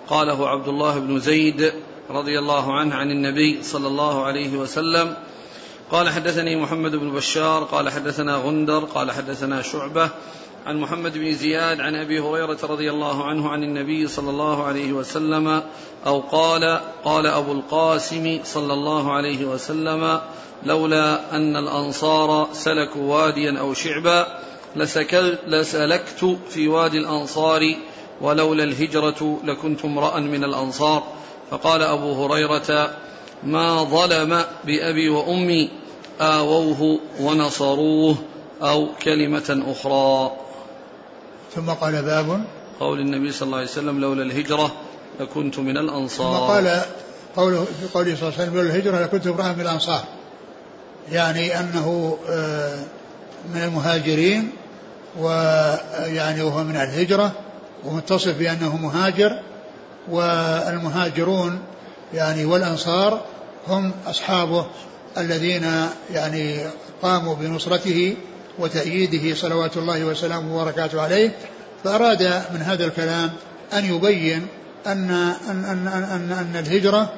قاله 0.08 0.48
عبد 0.48 0.68
الله 0.68 0.98
بن 0.98 1.20
زيد 1.20 1.72
رضي 2.10 2.38
الله 2.38 2.74
عنه 2.74 2.94
عن 2.94 3.10
النبي 3.10 3.62
صلى 3.62 3.88
الله 3.88 4.24
عليه 4.24 4.56
وسلم 4.56 5.16
قال 5.90 6.08
حدثني 6.08 6.56
محمد 6.56 6.96
بن 6.96 7.10
بشار 7.10 7.64
قال 7.64 7.90
حدثنا 7.90 8.36
غندر 8.36 8.84
قال 8.84 9.10
حدثنا 9.10 9.62
شعبة 9.62 10.10
عن 10.66 10.80
محمد 10.80 11.18
بن 11.18 11.32
زياد 11.32 11.80
عن 11.80 11.94
أبي 11.94 12.20
هريرة 12.20 12.58
رضي 12.62 12.90
الله 12.90 13.24
عنه 13.24 13.48
عن 13.48 13.62
النبي 13.62 14.06
صلى 14.06 14.30
الله 14.30 14.64
عليه 14.64 14.92
وسلم 14.92 15.62
أو 16.06 16.20
قال 16.20 16.80
قال 17.04 17.26
أبو 17.26 17.52
القاسم 17.52 18.40
صلى 18.44 18.72
الله 18.72 19.12
عليه 19.12 19.44
وسلم 19.44 20.20
لولا 20.62 21.36
أن 21.36 21.56
الأنصار 21.56 22.48
سلكوا 22.52 23.02
واديا 23.02 23.58
أو 23.60 23.74
شعبا 23.74 24.26
لسلكت 25.46 26.38
في 26.50 26.68
وادي 26.68 26.98
الأنصار 26.98 27.74
ولولا 28.20 28.64
الهجرة 28.64 29.40
لكنت 29.44 29.84
امرأ 29.84 30.20
من 30.20 30.44
الأنصار. 30.44 31.02
فقال 31.50 31.82
أبو 31.82 32.24
هريرة 32.24 32.90
ما 33.44 33.84
ظلم 33.84 34.44
بأبي 34.64 35.08
وأمي 35.08 35.70
آووه 36.20 36.98
ونصروه 37.20 38.16
أو 38.62 38.88
كلمة 39.02 39.62
أخرى. 39.66 40.32
ثم 41.54 41.70
قال 41.70 42.02
باب 42.02 42.44
قول 42.80 43.00
النبي 43.00 43.32
صلى 43.32 43.46
الله 43.46 43.58
عليه 43.58 43.68
وسلم 43.68 44.00
لولا 44.00 44.22
الهجرة 44.22 44.72
لكنت 45.20 45.58
من 45.58 45.76
الأنصار. 45.76 46.38
ثم 46.38 46.52
قال 46.52 46.82
قوله 47.36 47.64
في 47.64 47.88
قوله 47.94 48.16
صلى 48.16 48.28
الله 48.28 48.40
عليه 48.40 48.42
وسلم 48.42 48.54
لولا 48.54 48.70
الهجرة 48.70 49.02
لكنت 49.02 49.26
امرأ 49.26 49.52
من 49.52 49.60
الأنصار. 49.60 50.04
يعني 51.12 51.60
أنه 51.60 52.18
آه، 52.30 52.78
من 53.54 53.62
المهاجرين 53.62 54.50
ويعني 55.18 56.42
وهو 56.42 56.64
من 56.64 56.76
الهجرة 56.76 57.32
ومتصف 57.84 58.38
بأنه 58.38 58.76
مهاجر 58.76 59.40
والمهاجرون 60.10 61.58
يعني 62.14 62.44
والأنصار 62.44 63.24
هم 63.68 63.92
أصحابه 64.06 64.66
الذين 65.18 65.66
يعني 66.12 66.60
قاموا 67.02 67.34
بنصرته 67.34 68.16
وتأييده 68.58 69.34
صلوات 69.34 69.76
الله 69.76 70.04
وسلامه 70.04 70.56
وبركاته 70.56 71.02
عليه. 71.02 71.32
فأراد 71.84 72.22
من 72.54 72.62
هذا 72.62 72.84
الكلام 72.84 73.30
أن 73.72 73.84
يبين 73.84 74.46
أن 74.86 75.10
أن 75.50 75.64
أن 75.64 75.88
أن, 75.88 76.32
أن 76.32 76.56
الهجرة 76.56 77.12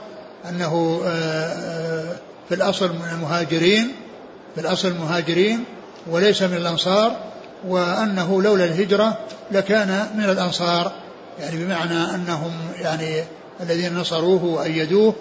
أنه 0.48 1.00
آه، 1.04 1.08
آه، 1.08 2.16
في 2.48 2.54
الأصل 2.54 2.88
من 2.88 3.08
المهاجرين 3.12 3.92
في 4.54 4.60
الأصل 4.60 4.94
مهاجرين 4.94 5.64
وليس 6.10 6.42
من 6.42 6.56
الأنصار 6.56 7.16
وأنه 7.68 8.42
لولا 8.42 8.64
الهجرة 8.64 9.18
لكان 9.52 10.06
من 10.14 10.24
الأنصار. 10.24 10.92
يعني 11.40 11.64
بمعنى 11.64 12.14
أنهم 12.14 12.52
يعني 12.80 13.24
الذين 13.60 13.98
نصروه 13.98 14.44
وأيدوه 14.44 15.14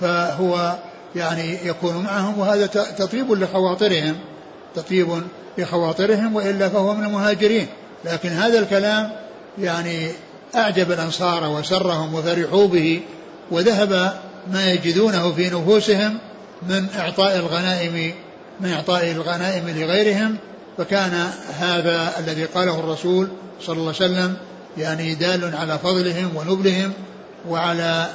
فهو 0.00 0.76
يعني 1.16 1.66
يكون 1.66 1.96
معهم 1.96 2.38
وهذا 2.38 2.66
تطيب 2.98 3.32
لخواطرهم 3.32 4.16
تطيب 4.74 5.22
بخواطرهم 5.58 6.36
وإلا 6.36 6.68
فهو 6.68 6.94
من 6.94 7.04
المهاجرين. 7.04 7.66
لكن 8.04 8.28
هذا 8.28 8.58
الكلام 8.58 9.12
يعني 9.58 10.10
أعجب 10.54 10.92
الأنصار 10.92 11.48
وسرهم 11.48 12.14
وفرحوا 12.14 12.66
به 12.66 13.00
وذهب 13.50 14.20
ما 14.52 14.72
يجدونه 14.72 15.32
في 15.32 15.50
نفوسهم 15.50 16.18
من 16.68 16.86
إعطاء 16.96 17.36
الغنائم 17.36 18.14
من 18.60 18.72
إعطاء 18.72 19.10
الغنائم 19.10 19.68
لغيرهم 19.68 20.36
فكان 20.78 21.30
هذا 21.58 22.18
الذي 22.18 22.44
قاله 22.44 22.80
الرسول 22.80 23.28
صلى 23.60 23.76
الله 23.76 23.94
عليه 24.00 24.12
وسلم 24.12 24.36
يعني 24.78 25.14
دال 25.14 25.56
على 25.56 25.78
فضلهم 25.78 26.36
ونبلهم 26.36 26.92
وعلى 27.48 28.10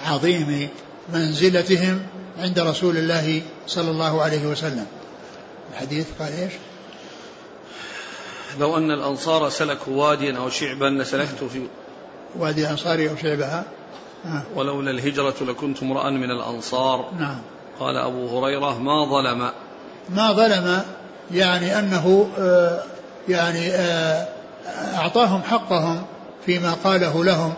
عظيم 0.00 0.68
منزلتهم 1.12 2.02
عند 2.38 2.58
رسول 2.58 2.96
الله 2.96 3.42
صلى 3.66 3.90
الله 3.90 4.22
عليه 4.22 4.46
وسلم 4.46 4.86
الحديث 5.72 6.06
قال 6.18 6.32
إيش؟ 6.32 6.52
لو 8.60 8.76
أن 8.76 8.90
الأنصار 8.90 9.50
سلكوا 9.50 9.96
واديا 9.96 10.38
أو 10.38 10.50
شعبا 10.50 10.86
لسلكت 10.86 11.44
في 11.52 11.66
وادي 12.38 12.64
الأنصار 12.64 13.08
أو 13.10 13.16
شعبها 13.22 13.64
آه. 14.26 14.42
ولولا 14.56 14.90
الهجرة 14.90 15.34
لكنت 15.40 15.82
امرأ 15.82 16.10
من 16.10 16.30
الأنصار. 16.30 17.10
نعم. 17.18 17.38
قال 17.80 17.96
أبو 17.96 18.38
هريرة 18.38 18.78
ما 18.78 19.04
ظلم. 19.04 19.50
ما 20.08 20.32
ظلم 20.32 20.82
يعني 21.30 21.78
أنه 21.78 22.28
آه 22.38 22.82
يعني 23.28 23.70
آه 23.70 24.28
أعطاهم 24.94 25.42
حقهم 25.42 26.02
فيما 26.46 26.72
قاله 26.84 27.24
لهم 27.24 27.54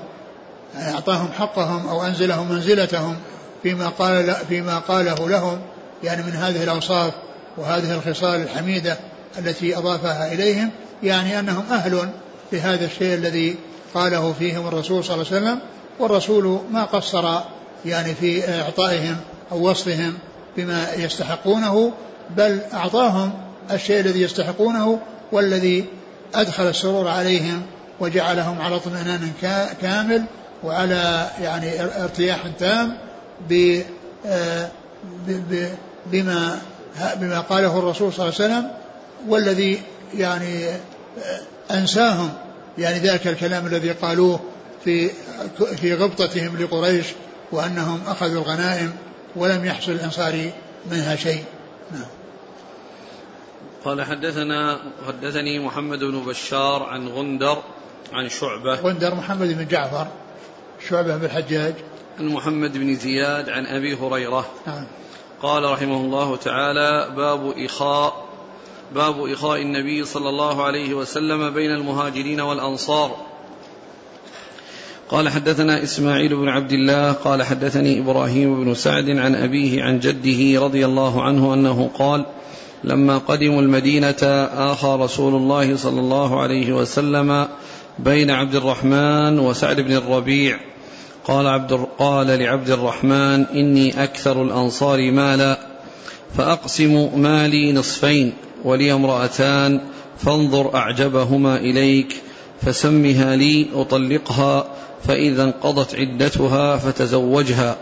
أعطاهم 0.76 1.28
حقهم 1.38 1.88
أو 1.88 2.02
أنزلهم 2.02 2.52
منزلتهم 2.52 3.16
فيما 3.62 3.88
قال 3.88 4.36
فيما 4.48 4.78
قاله 4.78 5.28
لهم 5.28 5.58
يعني 6.04 6.22
من 6.22 6.32
هذه 6.32 6.62
الأوصاف 6.62 7.12
وهذه 7.56 7.94
الخصال 7.94 8.42
الحميدة 8.42 8.98
التي 9.38 9.78
أضافها 9.78 10.32
إليهم 10.32 10.70
يعني 11.02 11.38
أنهم 11.38 11.64
أهل 11.70 12.08
لهذا 12.52 12.84
الشيء 12.84 13.14
الذي 13.14 13.56
قاله 13.94 14.32
فيهم 14.38 14.68
الرسول 14.68 15.04
صلى 15.04 15.14
الله 15.14 15.26
عليه 15.32 15.36
وسلم. 15.40 15.58
والرسول 15.98 16.60
ما 16.70 16.84
قصر 16.84 17.40
يعني 17.84 18.14
في 18.14 18.60
إعطائهم 18.60 19.16
أو 19.52 19.70
وصفهم 19.70 20.14
بما 20.56 20.86
يستحقونه 20.96 21.92
بل 22.36 22.60
أعطاهم 22.74 23.32
الشيء 23.70 24.00
الذي 24.00 24.22
يستحقونه 24.22 25.00
والذي 25.32 25.84
أدخل 26.34 26.68
السرور 26.68 27.08
عليهم 27.08 27.62
وجعلهم 28.00 28.60
على 28.60 28.76
اطمئنان 28.76 29.32
كامل 29.82 30.24
وعلى 30.64 31.30
يعني 31.42 31.82
ارتياح 31.82 32.38
تام 32.58 32.96
آه، 34.26 34.68
بما 36.06 36.58
بما 37.16 37.40
قاله 37.40 37.78
الرسول 37.78 38.12
صلى 38.12 38.28
الله 38.28 38.34
عليه 38.40 38.54
وسلم 38.54 38.70
والذي 39.28 39.82
يعني 40.14 40.66
أنساهم 41.70 42.30
يعني 42.78 42.98
ذاك 42.98 43.26
الكلام 43.26 43.66
الذي 43.66 43.90
قالوه 43.90 44.40
في 44.84 45.10
في 45.76 45.94
غبطتهم 45.94 46.56
لقريش 46.56 47.06
وأنهم 47.52 48.00
أخذوا 48.06 48.42
الغنائم 48.42 48.92
ولم 49.36 49.64
يحصل 49.64 49.92
الأنصار 49.92 50.50
منها 50.90 51.16
شيء. 51.16 51.44
نعم. 51.92 52.06
قال 53.84 54.02
حدثنا 54.02 54.80
حدثني 55.06 55.58
محمد 55.58 55.98
بن 55.98 56.20
بشار 56.20 56.82
عن 56.82 57.08
غندر 57.08 57.62
عن 58.12 58.28
شعبة. 58.28 58.74
غندر 58.74 59.14
محمد 59.14 59.48
بن 59.48 59.68
جعفر 59.68 60.06
شعبة 60.88 61.16
بن 61.16 61.24
الحجاج. 61.24 61.74
عن 62.18 62.26
محمد 62.26 62.78
بن 62.78 62.94
زياد 62.94 63.48
عن 63.48 63.66
أبي 63.66 63.94
هريرة. 63.94 64.46
نعم. 64.66 64.86
قال 65.42 65.64
رحمه 65.64 65.96
الله 65.96 66.36
تعالى 66.36 67.14
باب 67.16 67.54
إخاء 67.58 68.26
باب 68.94 69.26
إخاء 69.26 69.62
النبي 69.62 70.04
صلى 70.04 70.28
الله 70.28 70.64
عليه 70.64 70.94
وسلم 70.94 71.50
بين 71.50 71.70
المهاجرين 71.70 72.40
والأنصار. 72.40 73.25
قال 75.08 75.28
حدثنا 75.28 75.82
إسماعيل 75.82 76.36
بن 76.36 76.48
عبد 76.48 76.72
الله 76.72 77.12
قال 77.12 77.42
حدثني 77.42 77.98
إبراهيم 77.98 78.64
بن 78.64 78.74
سعد 78.74 79.10
عن 79.10 79.34
أبيه 79.34 79.82
عن 79.82 80.00
جده 80.00 80.64
رضي 80.64 80.86
الله 80.86 81.22
عنه 81.22 81.54
أنه 81.54 81.90
قال 81.98 82.26
لما 82.84 83.18
قدموا 83.18 83.62
المدينة 83.62 84.48
آخى 84.56 84.98
رسول 85.00 85.34
الله 85.34 85.76
صلى 85.76 86.00
الله 86.00 86.40
عليه 86.40 86.72
وسلم 86.72 87.48
بين 87.98 88.30
عبد 88.30 88.54
الرحمن 88.54 89.38
وسعد 89.38 89.80
بن 89.80 89.92
الربيع. 89.92 90.58
قال 91.24 91.46
عبد 91.46 91.86
قال 91.98 92.26
لعبد 92.26 92.70
الرحمن 92.70 93.44
إني 93.44 94.04
أكثر 94.04 94.42
الأنصار 94.42 95.10
مالا 95.10 95.58
فأقسم 96.36 97.20
مالي 97.20 97.72
نصفين 97.72 98.32
ولي 98.64 98.92
امرأتان 98.92 99.80
فانظر 100.18 100.74
أعجبهما 100.74 101.56
إليك 101.56 102.16
فسمها 102.62 103.36
لي 103.36 103.66
أطلقها 103.74 104.66
فإذا 105.08 105.44
انقضت 105.44 105.94
عدتها 105.94 106.76
فتزوجها. 106.76 107.76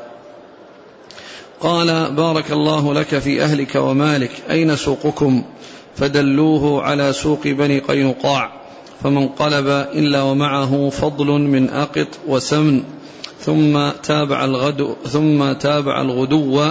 قال 1.61 2.13
بارك 2.13 2.53
الله 2.53 2.95
لك 2.95 3.19
في 3.19 3.43
أهلك 3.43 3.75
ومالك. 3.75 4.31
أين 4.51 4.77
سوقكم؟ 4.77 5.45
فدلوه 5.97 6.83
على 6.83 7.13
سوق 7.13 7.43
بني 7.45 7.79
قينقاع. 7.79 8.53
فما 9.03 9.21
انقلب 9.21 9.69
إلا 9.69 10.23
ومعه 10.23 10.91
فضل 10.91 11.27
من 11.27 11.71
أقط 11.71 12.09
وسمن. 12.29 12.83
ثم 13.41 13.91
تابع 14.03 14.45
الغدو 14.45 14.95
ثم 15.07 15.53
تابع 15.53 16.01
الغدو. 16.01 16.71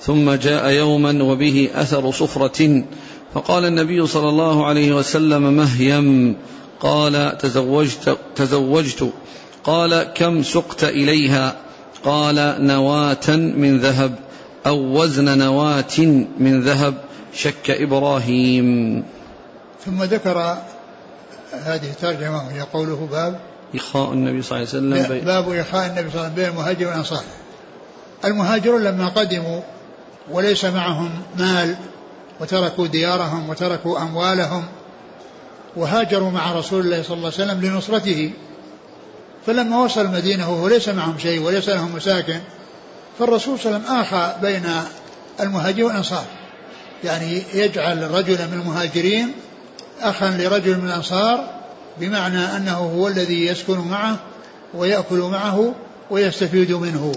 ثم 0.00 0.30
جاء 0.30 0.70
يوما 0.70 1.22
وبه 1.22 1.68
أثر 1.74 2.10
صفرة. 2.10 2.84
فقال 3.34 3.64
النبي 3.64 4.06
صلى 4.06 4.28
الله 4.28 4.66
عليه 4.66 4.92
وسلم 4.92 5.42
مهيم. 5.42 6.36
قال 6.80 7.38
تزوجت 7.38 8.18
تزوجت. 8.36 9.12
قال 9.64 10.02
كم 10.02 10.42
سقت 10.42 10.84
إليها؟ 10.84 11.56
قال 12.04 12.66
نواة 12.66 13.28
من 13.28 13.78
ذهب 13.78 14.14
أو 14.66 15.00
وزن 15.00 15.38
نواة 15.38 15.98
من 16.38 16.60
ذهب 16.60 16.94
شك 17.34 17.70
إبراهيم. 17.70 19.02
ثم 19.84 20.02
ذكر 20.02 20.58
هذه 21.52 21.90
الترجمة 21.90 22.46
وهي 22.46 22.60
قوله 22.60 23.08
باب. 23.10 23.40
إخاء 23.74 24.12
النبي 24.12 24.42
صلى 24.42 24.58
الله 24.58 24.68
عليه 24.68 24.78
وسلم 24.78 25.08
بين 25.08 25.24
باب 25.24 25.52
إخاء 25.52 25.86
النبي 25.86 26.10
صلى 26.10 26.20
الله 26.20 26.22
عليه 26.22 26.32
وسلم 26.32 26.34
بين 26.34 26.48
المهاجر 26.48 26.86
والأنصار. 26.86 27.22
المهاجرون 28.24 28.84
لما 28.84 29.08
قدموا 29.08 29.60
وليس 30.30 30.64
معهم 30.64 31.10
مال 31.38 31.76
وتركوا 32.40 32.86
ديارهم 32.86 33.48
وتركوا 33.48 34.02
أموالهم 34.02 34.64
وهاجروا 35.76 36.30
مع 36.30 36.52
رسول 36.52 36.80
الله 36.80 37.02
صلى 37.02 37.16
الله 37.16 37.32
عليه 37.38 37.44
وسلم 37.44 37.60
لنصرته. 37.60 38.30
فلما 39.46 39.84
وصل 39.84 40.00
المدينة 40.00 40.50
وهو 40.50 40.68
ليس 40.68 40.88
معهم 40.88 41.18
شيء 41.18 41.42
وليس 41.42 41.68
لهم 41.68 41.94
مساكن 41.96 42.38
فالرسول 43.18 43.58
صلى 43.58 43.76
الله 43.76 43.88
عليه 43.88 44.00
وسلم 44.00 44.18
آخى 44.18 44.34
بين 44.42 44.64
المهاجرين 45.40 45.84
والأنصار. 45.84 46.24
يعني 47.04 47.42
يجعل 47.54 48.10
رجلا 48.10 48.46
من 48.46 48.60
المهاجرين 48.60 49.32
أخا 50.02 50.30
لرجل 50.30 50.78
من 50.78 50.88
الأنصار 50.88 51.46
بمعنى 52.00 52.56
أنه 52.56 52.76
هو 52.76 53.08
الذي 53.08 53.46
يسكن 53.46 53.78
معه 53.78 54.16
ويأكل 54.74 55.18
معه 55.18 55.74
ويستفيد 56.10 56.72
منه. 56.72 57.12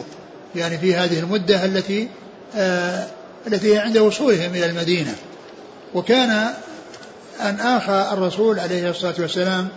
يعني 0.56 0.78
في 0.78 0.96
هذه 0.96 1.20
المدة 1.20 1.66
التي 1.66 2.08
آه 2.56 3.08
التي 3.48 3.74
هي 3.74 3.78
عند 3.78 3.98
وصولهم 3.98 4.56
إلى 4.56 4.66
المدينة. 4.66 5.16
وكان 5.94 6.54
أن 7.42 7.60
آخى 7.60 8.10
الرسول 8.14 8.60
عليه 8.60 8.90
الصلاة 8.90 9.16
والسلام 9.20 9.68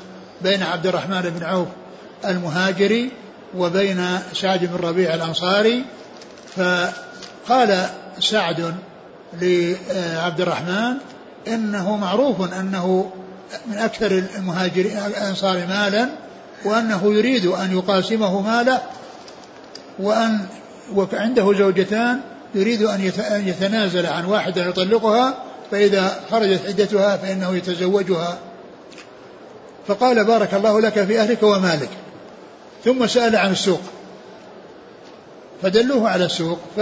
بين 0.42 0.62
عبد 0.62 0.86
الرحمن 0.86 1.20
بن 1.20 1.44
عوف 1.44 1.68
المهاجري 2.24 3.10
وبين 3.56 4.18
سعد 4.32 4.64
بن 4.64 4.86
ربيع 4.86 5.14
الأنصاري 5.14 5.84
فقال 6.56 7.86
سعد 8.18 8.74
لعبد 9.40 10.40
الرحمن 10.40 10.94
إنه 11.48 11.96
معروف 11.96 12.52
أنه 12.52 13.10
من 13.66 13.78
أكثر 13.78 14.24
المهاجرين 14.36 14.98
الأنصار 14.98 15.66
مالا 15.66 16.08
وأنه 16.64 17.14
يريد 17.14 17.46
أن 17.46 17.72
يقاسمه 17.72 18.40
ماله 18.40 18.80
وأن 19.98 20.46
وعنده 20.94 21.52
زوجتان 21.58 22.20
يريد 22.54 22.82
أن 22.82 23.10
يتنازل 23.46 24.06
عن 24.06 24.24
واحدة 24.24 24.66
يطلقها 24.66 25.34
فإذا 25.70 26.20
خرجت 26.30 26.60
عدتها 26.66 27.16
فإنه 27.16 27.56
يتزوجها. 27.56 28.38
فقال 29.86 30.24
بارك 30.24 30.54
الله 30.54 30.80
لك 30.80 31.04
في 31.04 31.20
أهلك 31.20 31.42
ومالك. 31.42 31.88
ثم 32.84 33.06
سأل 33.06 33.36
عن 33.36 33.50
السوق. 33.50 33.80
فدلوه 35.62 36.08
على 36.08 36.24
السوق 36.24 36.58
ف 36.76 36.80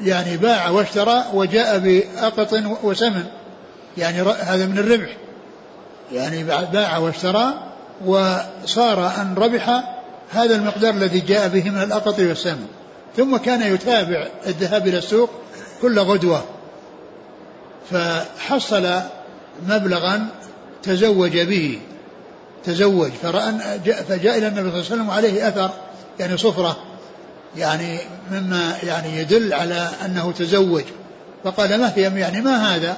يعني 0.00 0.36
باع 0.36 0.68
واشترى 0.68 1.24
وجاء 1.34 1.78
بأقط 1.78 2.52
وسمن 2.82 3.24
يعني 3.98 4.22
هذا 4.22 4.66
من 4.66 4.78
الربح. 4.78 5.16
يعني 6.12 6.44
باع 6.72 6.98
واشترى 6.98 7.54
وصار 8.06 9.06
أن 9.20 9.34
ربح 9.38 9.84
هذا 10.30 10.56
المقدار 10.56 10.94
الذي 10.94 11.20
جاء 11.20 11.48
به 11.48 11.70
من 11.70 11.82
الأقط 11.82 12.18
والسمن. 12.18 12.66
ثم 13.16 13.36
كان 13.36 13.74
يتابع 13.74 14.26
الذهاب 14.46 14.88
إلى 14.88 14.98
السوق 14.98 15.30
كل 15.82 15.98
غدوة. 15.98 16.44
فحصل 17.90 19.00
مبلغا 19.68 20.26
تزوج 20.82 21.38
به. 21.38 21.80
تزوج 22.66 23.10
فرأى 23.22 23.52
فجاء 24.08 24.38
إلى 24.38 24.48
النبي 24.48 24.60
صلى 24.60 24.68
الله 24.68 24.70
عليه 24.70 24.80
وسلم 24.80 25.10
عليه 25.10 25.48
أثر 25.48 25.70
يعني 26.20 26.36
صفرة 26.36 26.76
يعني 27.56 27.98
مما 28.30 28.76
يعني 28.82 29.18
يدل 29.18 29.54
على 29.54 29.90
أنه 30.04 30.32
تزوج. 30.32 30.84
فقال 31.44 31.80
ما 31.80 31.92
هي 31.96 32.02
يعني 32.20 32.40
ما 32.40 32.74
هذا؟ 32.74 32.96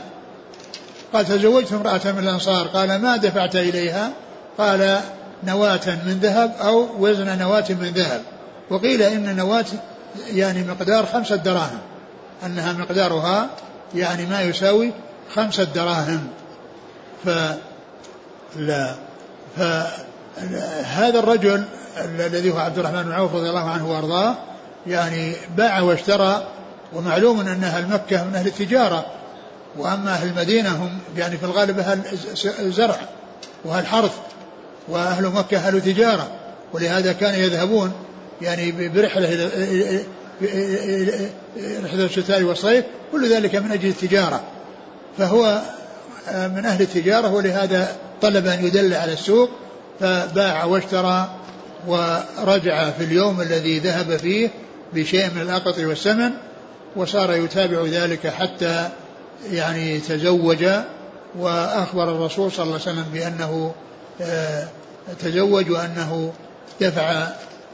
قال 1.12 1.26
تزوجت 1.26 1.72
امرأة 1.72 2.00
من 2.04 2.18
الأنصار. 2.18 2.66
قال 2.66 2.96
ما 3.02 3.16
دفعت 3.16 3.56
إليها؟ 3.56 4.10
قال 4.58 5.00
نواة 5.44 5.98
من 6.06 6.18
ذهب 6.22 6.54
أو 6.60 6.88
وزن 6.98 7.38
نواة 7.38 7.64
من 7.68 7.92
ذهب. 7.94 8.22
وقيل 8.70 9.02
إن 9.02 9.36
نواة 9.36 9.64
يعني 10.32 10.64
مقدار 10.64 11.06
خمسة 11.06 11.36
دراهم. 11.36 11.78
أنها 12.46 12.72
مقدارها 12.72 13.50
يعني 13.94 14.26
ما 14.26 14.42
يساوي 14.42 14.92
خمسة 15.34 15.64
دراهم. 15.64 16.26
ف 17.24 17.28
لا. 18.56 19.05
فهذا 19.56 21.18
الرجل 21.18 21.64
الذي 22.04 22.50
هو 22.50 22.58
عبد 22.58 22.78
الرحمن 22.78 23.02
بن 23.02 23.12
عوف 23.12 23.34
رضي 23.34 23.48
الله 23.48 23.70
عنه 23.70 23.90
وأرضاه 23.90 24.34
يعني 24.86 25.32
باع 25.56 25.80
واشترى 25.80 26.46
ومعلوم 26.92 27.40
أن 27.40 27.64
أهل 27.64 27.88
مكة 27.88 28.24
من 28.24 28.34
أهل 28.34 28.46
التجارة 28.46 29.06
وأما 29.76 30.10
أهل 30.10 30.28
المدينة 30.28 30.70
هم 30.70 30.98
يعني 31.16 31.36
في 31.36 31.44
الغالب 31.44 31.78
أهل 31.78 32.02
زرع 32.72 32.96
وأهل 33.64 33.86
حرث 33.86 34.12
وأهل 34.88 35.26
مكة 35.26 35.56
أهل 35.56 35.80
تجارة 35.80 36.28
ولهذا 36.72 37.12
كانوا 37.12 37.36
يذهبون 37.36 37.92
يعني 38.42 38.88
برحلة 38.88 39.28
إلى 39.32 40.00
رحلة 41.84 42.04
الشتاء 42.04 42.42
والصيف 42.42 42.84
كل 43.12 43.32
ذلك 43.32 43.54
من 43.54 43.72
أجل 43.72 43.88
التجارة. 43.88 44.40
فهو 45.18 45.60
من 46.28 46.64
أهل 46.66 46.82
التجارة 46.82 47.32
ولهذا 47.32 47.96
طلب 48.22 48.46
أن 48.46 48.64
يدل 48.66 48.94
على 48.94 49.12
السوق 49.12 49.50
فباع 50.00 50.64
واشترى 50.64 51.30
ورجع 51.86 52.90
في 52.90 53.04
اليوم 53.04 53.40
الذي 53.40 53.78
ذهب 53.78 54.16
فيه 54.16 54.50
بشيء 54.94 55.30
من 55.34 55.42
الأقط 55.42 55.78
والسمن 55.78 56.30
وصار 56.96 57.34
يتابع 57.34 57.84
ذلك 57.84 58.26
حتى 58.26 58.88
يعني 59.50 60.00
تزوج 60.00 60.66
وأخبر 61.38 62.04
الرسول 62.04 62.52
صلى 62.52 62.62
الله 62.62 62.80
عليه 62.80 62.82
وسلم 62.82 63.04
بأنه 63.12 63.74
آه، 64.20 64.68
تزوج 65.20 65.70
وأنه 65.70 66.32
دفع 66.80 67.26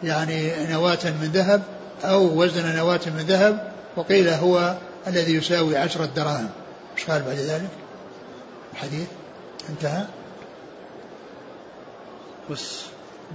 يعني 0.04 0.52
نواة 0.70 0.98
من 1.04 1.30
ذهب 1.34 1.62
أو 2.04 2.42
وزن 2.42 2.76
نواة 2.76 3.00
من 3.06 3.24
ذهب 3.28 3.72
وقيل 3.96 4.28
هو 4.28 4.74
الذي 5.06 5.34
يساوي 5.34 5.76
عشرة 5.76 6.08
دراهم. 6.16 6.48
إيش 6.98 7.10
قال 7.10 7.22
بعد 7.22 7.36
ذلك؟ 7.36 7.68
الحديث 8.72 9.06
انتهى. 9.70 10.04
بس. 12.50 12.82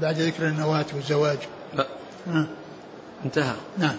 بعد 0.01 0.17
ذكر 0.17 0.47
النواة 0.47 0.85
والزواج. 0.93 1.37
لا. 1.73 1.87
آه. 2.27 2.47
انتهى. 3.25 3.55
نعم. 3.77 3.95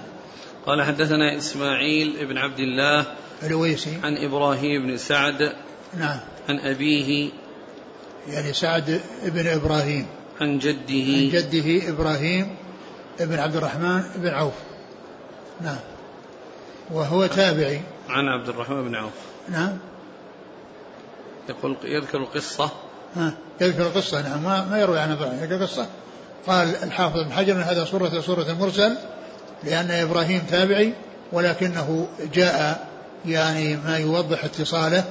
قال 0.66 0.82
حدثنا 0.82 1.36
إسماعيل 1.36 2.26
بن 2.26 2.38
عبد 2.38 2.58
الله 2.58 3.06
الويسي 3.42 3.98
عن 4.02 4.16
إبراهيم 4.16 4.86
بن 4.86 4.96
سعد 4.96 5.52
نعم. 5.98 6.20
عن 6.48 6.58
أبيه 6.58 7.30
يعني 8.28 8.52
سعد 8.52 9.00
بن 9.24 9.46
إبراهيم. 9.46 10.06
عن 10.40 10.58
جده. 10.58 10.78
عن 10.88 11.28
جده 11.28 11.88
إبراهيم 11.88 12.56
بن 13.20 13.38
عبد 13.38 13.56
الرحمن 13.56 14.02
بن 14.16 14.28
عوف. 14.28 14.54
نعم. 15.60 15.80
وهو 16.90 17.26
تابعي. 17.26 17.80
عن 18.08 18.28
عبد 18.28 18.48
الرحمن 18.48 18.84
بن 18.84 18.94
عوف. 18.94 19.12
نعم. 19.48 19.78
يقول 21.48 21.76
يذكر 21.84 22.18
القصة. 22.18 22.70
ها 23.16 23.32
يذكر 23.60 23.82
القصة؟ 23.82 24.22
نعم 24.22 24.44
ما, 24.44 24.64
ما 24.64 24.80
يروي 24.80 24.98
عنها 24.98 25.14
ضعيف 25.14 25.42
يذكر 25.42 25.56
القصة؟ 25.56 25.86
قال 26.46 26.76
الحافظ 26.82 27.20
بن 27.20 27.32
حجر 27.32 27.52
هذا 27.52 27.84
صورة 27.84 28.20
صورة 28.20 28.50
المرسل 28.50 28.96
لأن 29.64 29.90
إبراهيم 29.90 30.42
تابعي 30.50 30.92
ولكنه 31.32 32.08
جاء 32.34 32.88
يعني 33.26 33.76
ما 33.76 33.98
يوضح 33.98 34.44
اتصاله 34.44 35.04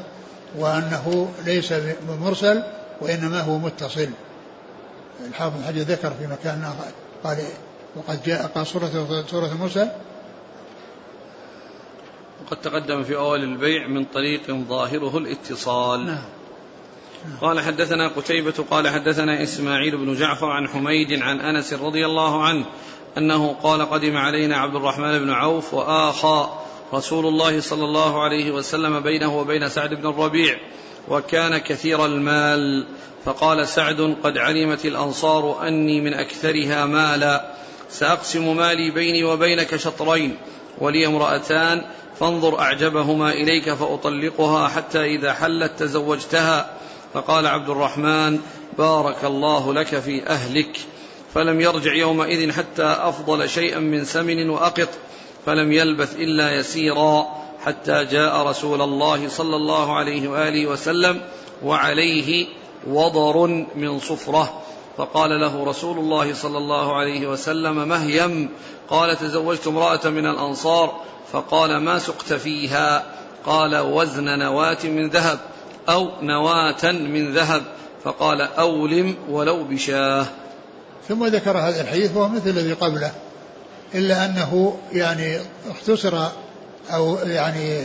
وأنه 0.58 1.32
ليس 1.46 1.74
بمرسل 2.08 2.64
وإنما 3.02 3.42
هو 3.42 3.58
متصل. 3.58 4.10
الحافظ 5.28 5.66
حجر 5.68 5.82
ذكر 5.82 6.12
في 6.12 6.28
مكان 6.28 6.64
آخر 6.64 6.92
قال 7.24 7.38
وقد 7.96 8.24
جاء 8.24 8.48
قال 8.48 8.68
صورة 8.68 9.26
صورة 9.32 9.52
المرسل. 9.52 9.88
وقد 12.46 12.62
تقدم 12.62 13.04
في 13.04 13.16
أول 13.16 13.44
البيع 13.44 13.88
من 13.88 14.06
طريق 14.06 14.52
ظاهره 14.52 15.18
الاتصال. 15.18 16.06
نعم. 16.06 16.24
قال 17.42 17.60
حدثنا 17.60 18.08
قتيبة 18.08 18.66
قال 18.72 18.90
حدثنا 18.90 19.44
إسماعيل 19.44 19.98
بن 19.98 20.14
جعفر 20.14 20.48
عن 20.48 20.68
حميد 20.68 21.22
عن 21.22 21.40
أنس 21.40 21.74
رضي 21.74 22.06
الله 22.06 22.44
عنه 22.44 22.66
أنه 23.18 23.56
قال 23.64 23.90
قدم 23.90 24.18
علينا 24.18 24.58
عبد 24.58 24.76
الرحمن 24.76 25.20
بن 25.20 25.30
عوف 25.30 25.74
وآخى 25.74 26.50
رسول 26.94 27.26
الله 27.26 27.62
صلى 27.62 27.86
الله 27.86 28.24
عليه 28.24 28.52
وسلم 28.52 29.00
بينه 29.00 29.38
وبين 29.38 29.70
سعد 29.70 29.94
بن 29.94 30.10
الربيع 30.10 30.58
وكان 31.08 31.58
كثير 31.58 32.06
المال 32.06 32.88
فقال 33.26 33.68
سعد 33.68 34.16
قد 34.24 34.38
علمت 34.38 34.86
الأنصار 34.86 35.68
أني 35.68 36.02
من 36.02 36.14
أكثرها 36.14 36.86
مالا 36.86 37.54
سأقسم 37.90 38.58
مالي 38.58 38.92
بيني 38.92 39.24
وبينك 39.24 39.76
شطرين 39.76 40.38
ولي 40.78 41.08
امرأتان 41.08 41.82
فانظر 42.20 42.60
أعجبهما 42.60 43.32
إليك 43.32 43.74
فأطلقها 43.74 44.68
حتى 44.68 45.06
إذا 45.06 45.34
حلت 45.34 45.72
تزوجتها. 45.80 46.78
فقال 47.14 47.48
عبد 47.48 47.70
الرحمن 47.70 48.40
بارك 48.78 49.26
الله 49.26 49.74
لك 49.74 50.00
في 50.00 50.28
أهلك. 50.28 50.80
فلم 51.34 51.62
يرجع 51.62 51.94
يومئذ 51.94 52.52
حتى 52.52 52.84
أفضل 52.84 53.50
شيئا 53.50 53.80
من 53.80 54.06
سمن 54.06 54.50
وأقط. 54.50 54.90
فلم 55.46 55.72
يلبث 55.72 56.16
إلا 56.16 56.56
يسيرا 56.56 57.26
حتى 57.66 58.06
جاء 58.06 58.48
رسول 58.48 58.82
الله 58.82 59.30
صلى 59.30 59.56
الله 59.56 59.96
عليه 59.96 60.28
وآله 60.28 60.66
وسلم 60.66 61.22
وعليه 61.64 62.48
وضر 62.88 63.48
من 63.76 64.00
صفرة. 64.00 64.62
فقال 64.98 65.40
له 65.40 65.64
رسول 65.64 65.98
الله 65.98 66.34
صلى 66.34 66.58
الله 66.58 66.96
عليه 66.96 67.28
وسلم 67.28 67.88
مهيم. 67.88 68.50
قال 68.90 69.18
تزوجت 69.18 69.68
امرأة 69.68 70.10
من 70.10 70.26
الأنصار. 70.26 71.02
فقال 71.32 71.78
ما 71.78 72.00
سقت 72.00 72.34
فيها. 72.34 73.06
قال 73.46 73.78
وزن 73.78 74.40
نواة 74.40 74.84
من 74.84 75.10
ذهب. 75.10 75.40
أو 75.90 76.12
نواة 76.22 76.92
من 76.92 77.34
ذهب 77.34 77.64
فقال 78.04 78.42
أولم 78.42 79.16
ولو 79.30 79.64
بشاه. 79.64 80.26
ثم 81.08 81.26
ذكر 81.26 81.58
هذا 81.58 81.82
الحديث 81.82 82.16
وهو 82.16 82.28
مثل 82.28 82.50
الذي 82.50 82.74
قبله 82.74 83.12
إلا 83.96 84.26
أنه 84.26 84.78
يعني 84.94 85.38
اختصر 85.70 86.28
أو 86.94 87.16
يعني 87.16 87.80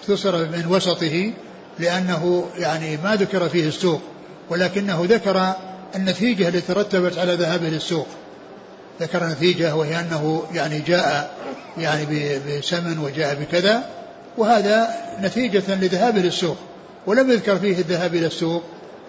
اختصر 0.00 0.36
من 0.36 0.66
وسطه 0.70 1.32
لأنه 1.78 2.48
يعني 2.58 2.96
ما 2.96 3.16
ذكر 3.16 3.48
فيه 3.48 3.68
السوق 3.68 4.00
ولكنه 4.50 5.06
ذكر 5.08 5.52
النتيجة 5.94 6.48
التي 6.48 6.60
ترتبت 6.60 7.18
على 7.18 7.34
ذهابه 7.34 7.68
للسوق. 7.68 8.06
ذكر 9.00 9.26
نتيجة 9.26 9.76
وهي 9.76 10.00
أنه 10.00 10.42
يعني 10.54 10.78
جاء 10.78 11.36
يعني 11.78 12.06
بسمن 12.48 12.98
وجاء 12.98 13.34
بكذا 13.34 14.01
وهذا 14.38 14.94
نتيجة 15.20 15.74
لذهابه 15.74 16.20
للسوق 16.20 16.56
ولم 17.06 17.30
يذكر 17.30 17.58
فيه 17.58 17.78
الذهاب 17.78 18.14
إلى 18.14 18.26
السوق 18.26 18.62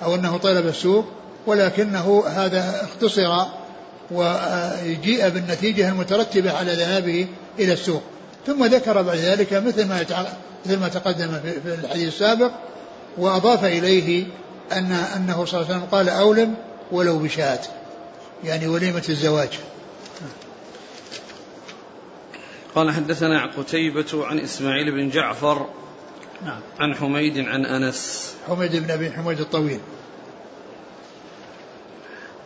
أو 0.04 0.16
أنه 0.16 0.38
طلب 0.38 0.68
السوق 0.68 1.06
ولكنه 1.48 2.24
هذا 2.28 2.82
اختصر 2.84 3.46
وجيء 4.12 5.30
بالنتيجة 5.30 5.90
المترتبة 5.90 6.52
على 6.52 6.74
ذهابه 6.74 7.28
إلى 7.60 7.74
السوق. 7.74 8.02
ثم 8.48 8.66
ذكر 8.66 9.02
بعد 9.02 9.18
ذلك 9.18 9.54
مثل 9.54 9.86
ما 9.88 10.06
مثل 10.66 10.80
ما 10.80 10.88
تقدم 10.88 11.40
في 11.44 11.74
الحديث 11.84 12.08
السابق 12.08 12.52
وأضاف 13.18 13.66
إليه 13.66 14.26
أن 14.72 14.92
أنه 14.92 15.46
صلى 15.46 15.62
الله 15.62 15.68
عليه 15.70 15.78
وسلم 15.78 15.88
قال 15.92 16.10
أولم 16.10 16.56
ولو 16.92 17.20
بشاة 17.20 17.60
يعني 18.44 18.68
وليمة 18.68 19.04
الزواج. 19.10 19.50
قال 22.76 22.92
حدثنا 22.92 23.46
قتيبة 23.46 24.26
عن 24.26 24.40
إسماعيل 24.40 24.92
بن 24.92 25.10
جعفر 25.10 25.68
نعم. 26.46 26.60
عن 26.80 26.96
حميد 26.96 27.48
عن 27.48 27.66
أنس. 27.66 28.34
حميد 28.48 28.76
بن 28.76 28.92
أبي 28.92 29.12
حميد 29.12 29.40
الطويل. 29.40 29.80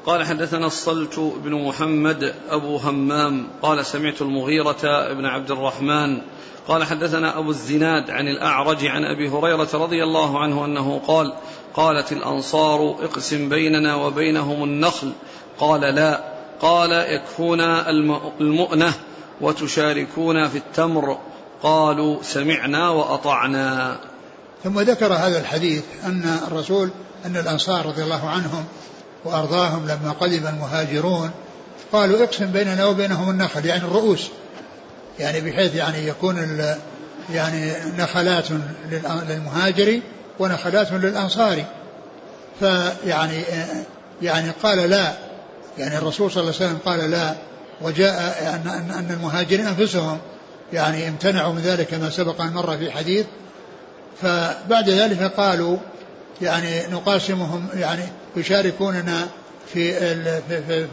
قال 0.05 0.25
حدثنا 0.25 0.65
الصلت 0.65 1.19
بن 1.19 1.53
محمد 1.67 2.33
أبو 2.49 2.77
همام. 2.77 3.47
قال 3.61 3.85
سمعت 3.85 4.21
المغيرة 4.21 5.13
بن 5.13 5.25
عبد 5.25 5.51
الرحمن. 5.51 6.21
قال 6.67 6.83
حدثنا 6.83 7.39
أبو 7.39 7.49
الزناد 7.49 8.09
عن 8.09 8.27
الأعرج 8.27 8.85
عن 8.85 9.03
أبي 9.03 9.29
هريرة 9.29 9.69
رضي 9.73 10.03
الله 10.03 10.39
عنه 10.39 10.65
أنه 10.65 11.01
قال 11.07 11.33
قالت 11.73 12.11
الأنصار 12.11 12.95
اقسم 13.03 13.49
بيننا 13.49 13.95
وبينهم 13.95 14.63
النخل. 14.63 15.11
قال 15.59 15.81
لا. 15.81 16.23
قال 16.61 16.91
يكفونا 16.91 17.89
المؤنة. 18.39 18.93
وتشاركونا 19.41 20.47
في 20.47 20.57
التمر. 20.57 21.17
قالوا 21.63 22.23
سمعنا 22.23 22.89
وأطعنا. 22.89 23.97
ثم 24.63 24.79
ذكر 24.79 25.13
هذا 25.13 25.39
الحديث 25.39 25.83
أن 26.05 26.39
الرسول 26.47 26.89
أن 27.25 27.37
الأنصار 27.37 27.85
رضي 27.85 28.03
الله 28.03 28.29
عنهم 28.29 28.65
وأرضاهم 29.25 29.87
لما 29.87 30.11
قدم 30.11 30.47
المهاجرون 30.47 31.31
قالوا 31.91 32.23
اقسم 32.23 32.51
بيننا 32.51 32.85
وبينهم 32.85 33.29
النخل 33.29 33.65
يعني 33.65 33.83
الرؤوس. 33.83 34.27
يعني 35.19 35.41
بحيث 35.41 35.75
يعني 35.75 36.07
يكون 36.07 36.59
يعني 37.33 37.73
نخلات 37.97 38.45
للمهاجر 39.29 39.99
ونخلات 40.39 40.91
للأنصار. 40.91 41.63
فيعني 42.59 43.43
يعني 44.21 44.51
قال 44.63 44.89
لا. 44.89 45.13
يعني 45.77 45.97
الرسول 45.97 46.31
صلى 46.31 46.41
الله 46.41 46.53
عليه 46.55 46.65
وسلم 46.65 46.77
قال 46.85 47.11
لا. 47.11 47.35
وجاء 47.81 48.43
أن, 48.55 48.91
أن 48.91 49.11
المهاجرين 49.11 49.67
أنفسهم 49.67 50.17
يعني 50.73 51.07
امتنعوا 51.07 51.53
من 51.53 51.61
ذلك 51.61 51.87
كما 51.87 52.09
سبق 52.09 52.41
أن 52.41 52.53
مر 52.53 52.77
في 52.77 52.91
حديث. 52.91 53.25
فبعد 54.21 54.89
ذلك 54.89 55.23
قالوا 55.23 55.77
يعني 56.41 56.87
نقاسمهم 56.91 57.67
يعني 57.73 58.03
يشاركوننا 58.35 59.27
في 59.73 59.93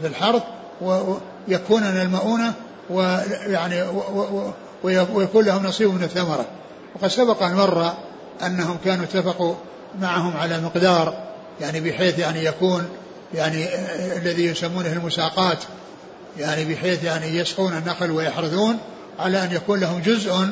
في 0.01 0.07
الحرث 0.07 0.43
ويكونون 0.81 2.01
المؤونة 2.01 2.53
ويعني 2.89 3.83
ويكون 4.83 5.45
لهم 5.45 5.65
نصيب 5.65 5.89
من 5.89 6.03
الثمرة. 6.03 6.45
وقد 6.95 7.07
سبق 7.07 7.43
أن 7.43 7.55
مر 7.55 7.93
أنهم 8.45 8.77
كانوا 8.85 9.05
اتفقوا 9.05 9.55
معهم 10.01 10.37
على 10.37 10.61
مقدار 10.61 11.25
يعني 11.61 11.79
بحيث 11.79 12.19
يعني 12.19 12.45
يكون 12.45 12.89
يعني 13.33 13.67
الذي 14.17 14.45
يسمونه 14.45 14.91
المساقات 14.91 15.57
يعني 16.37 16.65
بحيث 16.65 17.03
يعني 17.03 17.37
يسقون 17.37 17.77
النخل 17.77 18.11
ويحرثون 18.11 18.77
على 19.19 19.43
أن 19.43 19.51
يكون 19.51 19.79
لهم 19.79 20.01
جزء 20.01 20.47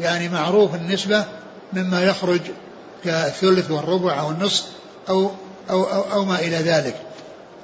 يعني 0.00 0.28
معروف 0.28 0.74
النسبة 0.74 1.24
مما 1.72 2.02
يخرج 2.02 2.40
كالثلث 3.04 3.70
والربع 3.70 4.20
أو 4.20 4.30
النصف 4.30 4.66
أو 5.08 5.30
أو, 5.70 5.84
أو, 5.84 6.12
أو 6.12 6.24
ما 6.24 6.38
إلى 6.38 6.56
ذلك. 6.56 6.94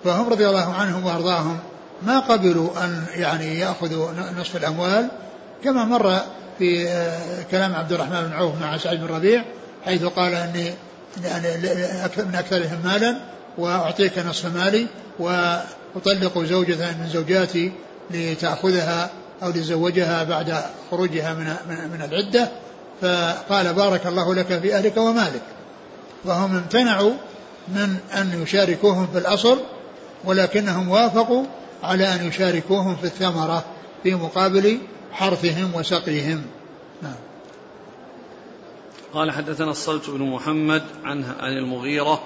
فهم 0.05 0.29
رضي 0.29 0.49
الله 0.49 0.75
عنهم 0.75 1.07
وأرضاهم 1.07 1.59
ما 2.03 2.19
قبلوا 2.19 2.85
أن 2.85 3.05
يعني 3.15 3.59
يأخذوا 3.59 4.11
نصف 4.41 4.57
الأموال 4.57 5.09
كما 5.65 5.85
مر 5.85 6.21
في 6.59 6.89
آه، 6.89 7.43
كلام 7.51 7.75
عبد 7.75 7.93
الرحمن 7.93 8.23
بن 8.23 8.33
عوف 8.33 8.61
مع 8.61 8.79
سعيد 8.79 9.01
بن 9.01 9.07
ربيع 9.15 9.45
حيث 9.85 10.05
قال 10.05 10.35
أني 10.35 10.73
يعني 11.25 11.49
من 12.17 12.35
أكثرهم 12.35 12.79
مالا 12.85 13.17
وأعطيك 13.59 14.19
نصف 14.19 14.55
مالي 14.55 14.87
وأطلق 15.97 16.39
زوجة 16.39 16.93
من 16.93 17.09
زوجاتي 17.09 17.73
لتأخذها 18.11 19.11
أو 19.43 19.49
لتزوجها 19.49 20.25
بعد 20.25 20.63
خروجها 20.91 21.35
من 21.35 21.45
من 21.93 22.03
العدة 22.03 22.51
فقال 23.01 23.75
بارك 23.75 24.07
الله 24.07 24.35
لك 24.35 24.47
في 24.47 24.75
أهلك 24.75 24.97
ومالك. 24.97 25.43
وهم 26.25 26.57
امتنعوا 26.57 27.13
من 27.69 27.97
أن 28.15 28.43
يشاركوهم 28.43 29.07
في 29.07 29.19
الأصل 29.19 29.61
ولكنهم 30.25 30.89
وافقوا 30.89 31.45
على 31.83 32.15
أن 32.15 32.29
يشاركوهم 32.29 32.97
في 32.97 33.05
الثمرة 33.05 33.65
في 34.03 34.15
مقابل 34.15 34.79
حرثهم 35.13 35.75
وسقيهم. 35.75 36.43
نعم. 37.03 37.15
قال 39.15 39.31
حدثنا 39.31 39.71
الصلت 39.71 40.11
بن 40.11 40.23
محمد 40.23 40.83
عن 41.05 41.25
المغيرة 41.43 42.23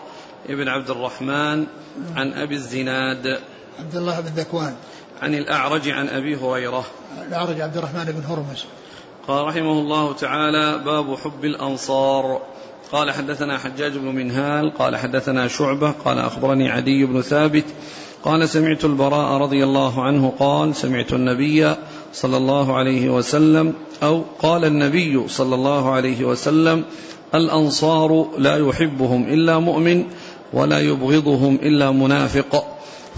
ابن 0.49 0.69
عبد 0.69 0.91
الرحمن 0.91 1.67
عن 2.17 2.33
أبي 2.33 2.55
الزناد. 2.55 3.41
عبد 3.81 3.97
الله 3.97 4.21
بن 4.21 4.29
ذكوان. 4.37 4.75
عن 5.23 5.35
الأعرج 5.35 5.89
عن 5.89 6.09
أبي 6.09 6.37
هريرة. 6.37 6.85
الأعرج 7.29 7.61
عبد 7.61 7.77
الرحمن 7.77 8.05
بن 8.05 8.25
هرمز. 8.25 8.65
قال 9.29 9.47
رحمه 9.47 9.73
الله 9.73 10.13
تعالى 10.13 10.83
باب 10.85 11.17
حب 11.17 11.45
الأنصار. 11.45 12.41
قال 12.93 13.11
حدثنا 13.11 13.59
حجاج 13.59 13.93
بن 13.93 14.15
منهال 14.15 14.75
قال 14.79 14.97
حدثنا 14.97 15.49
شعبة 15.49 15.91
قال 15.91 16.19
أخبرني 16.19 16.71
عدي 16.71 17.05
بن 17.07 17.23
ثابت 17.23 17.65
قال 18.25 18.49
سمعت 18.49 18.85
البراء 18.85 19.41
رضي 19.41 19.65
الله 19.65 20.03
عنه 20.03 20.33
قال 20.39 20.77
سمعت 20.77 21.13
النبي 21.13 21.75
صلى 22.13 22.37
الله 22.37 22.77
عليه 22.77 23.09
وسلم 23.09 23.75
أو 24.03 24.23
قال 24.43 24.65
النبي 24.65 25.29
صلى 25.29 25.55
الله 25.55 25.91
عليه 25.91 26.25
وسلم 26.25 26.85
الأنصار 27.35 28.27
لا 28.39 28.57
يحبهم 28.57 29.25
إلا 29.25 29.59
مؤمن 29.59 30.05
ولا 30.53 30.81
يبغضهم 30.81 31.55
إلا 31.55 31.91
منافق. 31.91 32.65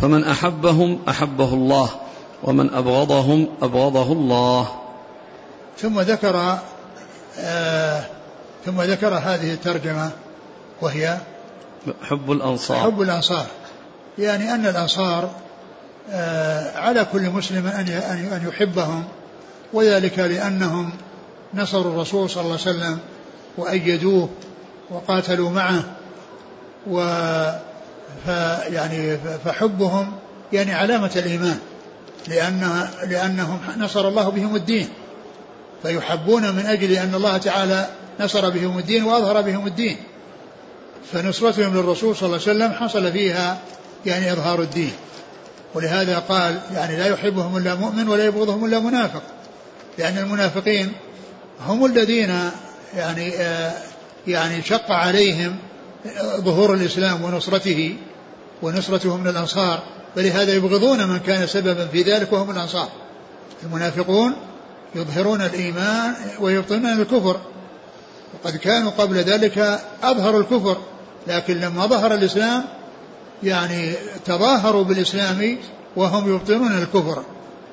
فمن 0.00 0.24
أحبهم 0.24 0.98
أحبه 1.08 1.54
الله 1.54 1.90
ومن 2.42 2.74
أبغضهم 2.74 3.48
أبغضه 3.62 4.12
الله. 4.12 4.68
ثم 5.78 6.00
ذكر 6.00 6.58
آه 7.38 8.04
ثم 8.66 8.82
ذكر 8.82 9.14
هذه 9.14 9.52
الترجمة 9.52 10.10
وهي 10.80 11.18
حب 12.02 12.32
الأنصار. 12.32 12.76
حب 12.76 13.02
الأنصار. 13.02 13.46
يعني 14.18 14.54
أن 14.54 14.66
الأنصار 14.66 15.30
آه 16.10 16.78
على 16.78 17.06
كل 17.12 17.30
مسلم 17.30 17.66
أن 17.66 17.88
أن 18.32 18.48
يحبهم 18.48 19.04
وذلك 19.72 20.18
لأنهم 20.18 20.90
نصروا 21.54 21.92
الرسول 21.92 22.30
صلى 22.30 22.42
الله 22.42 22.58
عليه 22.66 22.70
وسلم 22.70 22.98
وأيدوه 23.56 24.28
وقاتلوا 24.90 25.50
معه 25.50 25.84
و 26.90 26.98
فيعني 28.26 29.18
فحبهم 29.44 30.12
يعني 30.52 30.74
علامة 30.74 31.10
الإيمان 31.16 31.58
لأن 32.28 32.88
لأنهم 33.08 33.58
نصر 33.78 34.08
الله 34.08 34.28
بهم 34.28 34.56
الدين 34.56 34.88
فيحبون 35.82 36.42
من 36.42 36.66
أجل 36.66 36.92
أن 36.92 37.14
الله 37.14 37.36
تعالى 37.36 37.88
نصر 38.20 38.50
بهم 38.50 38.78
الدين 38.78 39.04
وأظهر 39.04 39.40
بهم 39.40 39.66
الدين. 39.66 39.96
فنصرتهم 41.12 41.74
للرسول 41.74 42.16
صلى 42.16 42.26
الله 42.26 42.40
عليه 42.48 42.50
وسلم 42.52 42.72
حصل 42.72 43.12
فيها 43.12 43.58
يعني 44.06 44.32
إظهار 44.32 44.62
الدين. 44.62 44.92
ولهذا 45.74 46.18
قال 46.18 46.60
يعني 46.74 46.96
لا 46.96 47.06
يحبهم 47.06 47.56
إلا 47.56 47.74
مؤمن 47.74 48.08
ولا 48.08 48.24
يبغضهم 48.24 48.64
إلا 48.64 48.78
منافق 48.78 49.22
لأن 49.98 50.18
المنافقين 50.18 50.92
هم 51.66 51.84
الذين 51.84 52.50
يعني 52.96 53.36
آه 53.36 53.72
يعني 54.26 54.62
شق 54.62 54.90
عليهم 54.90 55.56
ظهور 56.36 56.74
الإسلام 56.74 57.24
ونصرته 57.24 57.96
ونصرته 58.62 59.16
من 59.16 59.28
الأنصار 59.28 59.82
فلهذا 60.16 60.54
يبغضون 60.54 61.08
من 61.08 61.18
كان 61.18 61.46
سببا 61.46 61.86
في 61.86 62.02
ذلك 62.02 62.32
وهم 62.32 62.50
الأنصار. 62.50 62.88
المنافقون 63.62 64.32
يظهرون 64.94 65.40
الإيمان 65.40 66.14
ويبطنون 66.40 67.00
الكفر. 67.00 67.40
وقد 68.34 68.56
كانوا 68.56 68.90
قبل 68.90 69.16
ذلك 69.16 69.80
أظهروا 70.02 70.40
الكفر 70.40 70.76
لكن 71.26 71.60
لما 71.60 71.86
ظهر 71.86 72.14
الإسلام 72.14 72.64
يعني 73.42 73.92
تظاهروا 74.24 74.84
بالإسلام 74.84 75.58
وهم 75.96 76.34
يبطنون 76.34 76.78
الكفر. 76.78 77.22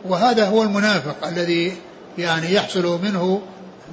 وهذا 0.05 0.47
هو 0.47 0.63
المنافق 0.63 1.27
الذي 1.27 1.77
يعني 2.17 2.53
يحصل 2.53 2.99
منه 3.03 3.41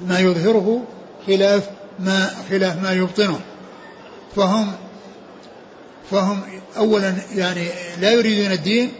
ما 0.07 0.19
يظهره 0.19 0.83
خلاف 1.27 1.69
ما 1.99 2.31
خلاف 2.49 2.83
ما 2.83 2.91
يبطنه. 2.91 3.39
فهم 4.35 4.71
فهم 6.11 6.41
اولا 6.77 7.13
يعني 7.35 7.67
لا 8.01 8.11
يريدون 8.11 8.51
الدين 8.51 8.91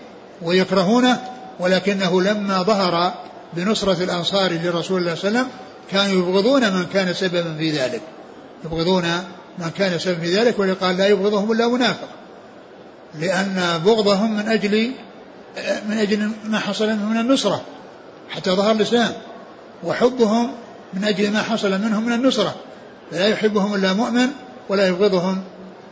ويكرهونه 0.42 1.22
ولكنه 1.60 2.22
لما 2.22 2.64
ظهر 2.64 3.14
بنصرة 3.54 4.04
الأنصار 4.04 4.52
لرسول 4.52 5.02
الله 5.02 5.16
صلى 5.16 5.30
الله 5.30 5.40
عليه 5.40 5.48
وسلم 5.48 5.48
كانوا 5.92 6.30
يبغضون 6.30 6.74
من 6.74 6.86
كان 6.86 7.14
سببا 7.14 7.58
في 7.58 7.72
ذلك. 7.72 8.02
يبغضون 8.66 9.04
من 9.60 9.70
كان 9.78 10.00
سببا 10.00 10.20
في 10.20 10.36
ذلك 10.36 10.60
ولقال 10.60 10.98
لا 10.98 11.08
يبغضهم 11.08 11.52
إلا 11.52 11.68
منافق. 11.68 12.08
لأن 13.16 13.82
بغضهم 13.86 14.38
من 14.38 14.48
أجل 14.48 14.92
من 15.90 15.98
أجل 15.98 16.32
ما 16.46 16.60
حصل 16.60 16.88
منهم 16.88 17.12
من 17.12 17.18
النصرة 17.18 17.62
حتى 18.30 18.52
ظهر 18.52 18.72
الإسلام. 18.72 19.12
وحبهم 19.84 20.52
من 20.94 21.04
أجل 21.04 21.32
ما 21.32 21.42
حصل 21.42 21.82
منهم 21.82 22.06
من 22.06 22.14
النصرة. 22.14 22.56
لا 23.12 23.28
يحبهم 23.28 23.76
إلا 23.76 23.94
مؤمن 23.94 24.28
ولا 24.70 24.88
يبغضهم 24.88 25.44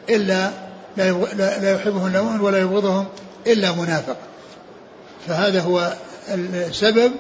إلا 0.10 0.52
لا, 0.98 1.12
لا 1.60 1.76
يحبهم 1.76 2.08
إلا 2.08 2.22
مؤمن 2.22 2.40
ولا 2.40 2.60
يبغضهم 2.60 3.06
إلا 3.48 3.72
منافق. 3.72 4.18
فهذا 5.28 5.62
هو 5.62 5.94
السبب 6.30 7.12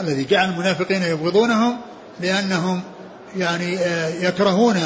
الذي 0.00 0.24
جعل 0.24 0.48
المنافقين 0.48 1.02
يبغضونهم 1.02 1.76
لأنهم 2.20 2.82
يعني 3.36 3.78
آه، 3.78 4.08
يكرهون 4.08 4.80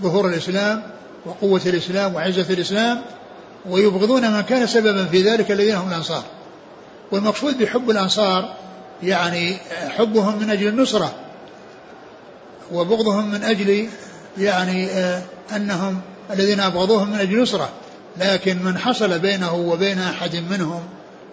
ظهور 0.00 0.28
الإسلام 0.28 0.82
وقوة 1.26 1.60
الإسلام 1.66 2.14
وعزة 2.14 2.46
الإسلام 2.50 3.02
ويبغضون 3.68 4.32
من 4.32 4.40
كان 4.40 4.66
سببا 4.66 5.04
في 5.06 5.22
ذلك 5.22 5.50
الذين 5.50 5.74
هم 5.74 5.88
الأنصار. 5.88 6.22
والمقصود 7.12 7.58
بحب 7.58 7.90
الأنصار 7.90 8.54
يعني 9.02 9.56
حبهم 9.88 10.38
من 10.38 10.50
أجل 10.50 10.68
النصرة 10.68 11.14
وبغضهم 12.72 13.30
من 13.30 13.44
أجل 13.44 13.88
يعني 14.38 14.86
آه، 14.86 15.22
أنهم 15.56 16.00
الذين 16.32 16.60
أبغضوهم 16.60 17.10
من 17.10 17.18
أجل 17.20 17.42
نصرة 17.42 17.68
لكن 18.16 18.62
من 18.62 18.78
حصل 18.78 19.18
بينه 19.18 19.54
وبين 19.54 19.98
أحد 19.98 20.36
منهم 20.50 20.82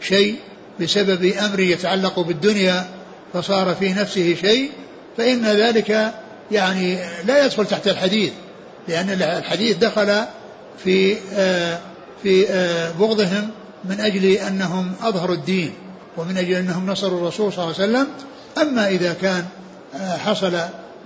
شيء 0.01 0.35
بسبب 0.81 1.25
أمر 1.25 1.59
يتعلق 1.59 2.19
بالدنيا 2.19 2.87
فصار 3.33 3.75
في 3.75 3.93
نفسه 3.93 4.35
شيء 4.41 4.71
فإن 5.17 5.45
ذلك 5.45 6.13
يعني 6.51 6.99
لا 7.25 7.45
يدخل 7.45 7.65
تحت 7.65 7.87
الحديث 7.87 8.31
لأن 8.87 9.09
الحديث 9.09 9.77
دخل 9.77 10.23
في 10.83 11.17
آه، 11.33 11.79
في 12.23 12.49
آه، 12.49 12.91
بغضهم 12.91 13.49
من 13.85 13.99
أجل 13.99 14.25
أنهم 14.25 14.93
أظهروا 15.03 15.35
الدين 15.35 15.73
ومن 16.17 16.37
أجل 16.37 16.53
أنهم 16.53 16.89
نصروا 16.89 17.19
الرسول 17.19 17.53
صلى 17.53 17.63
الله 17.63 17.75
عليه 17.79 17.91
وسلم. 17.91 18.07
أما 18.57 18.89
إذا 18.89 19.13
كان 19.13 19.45
حصل 20.25 20.59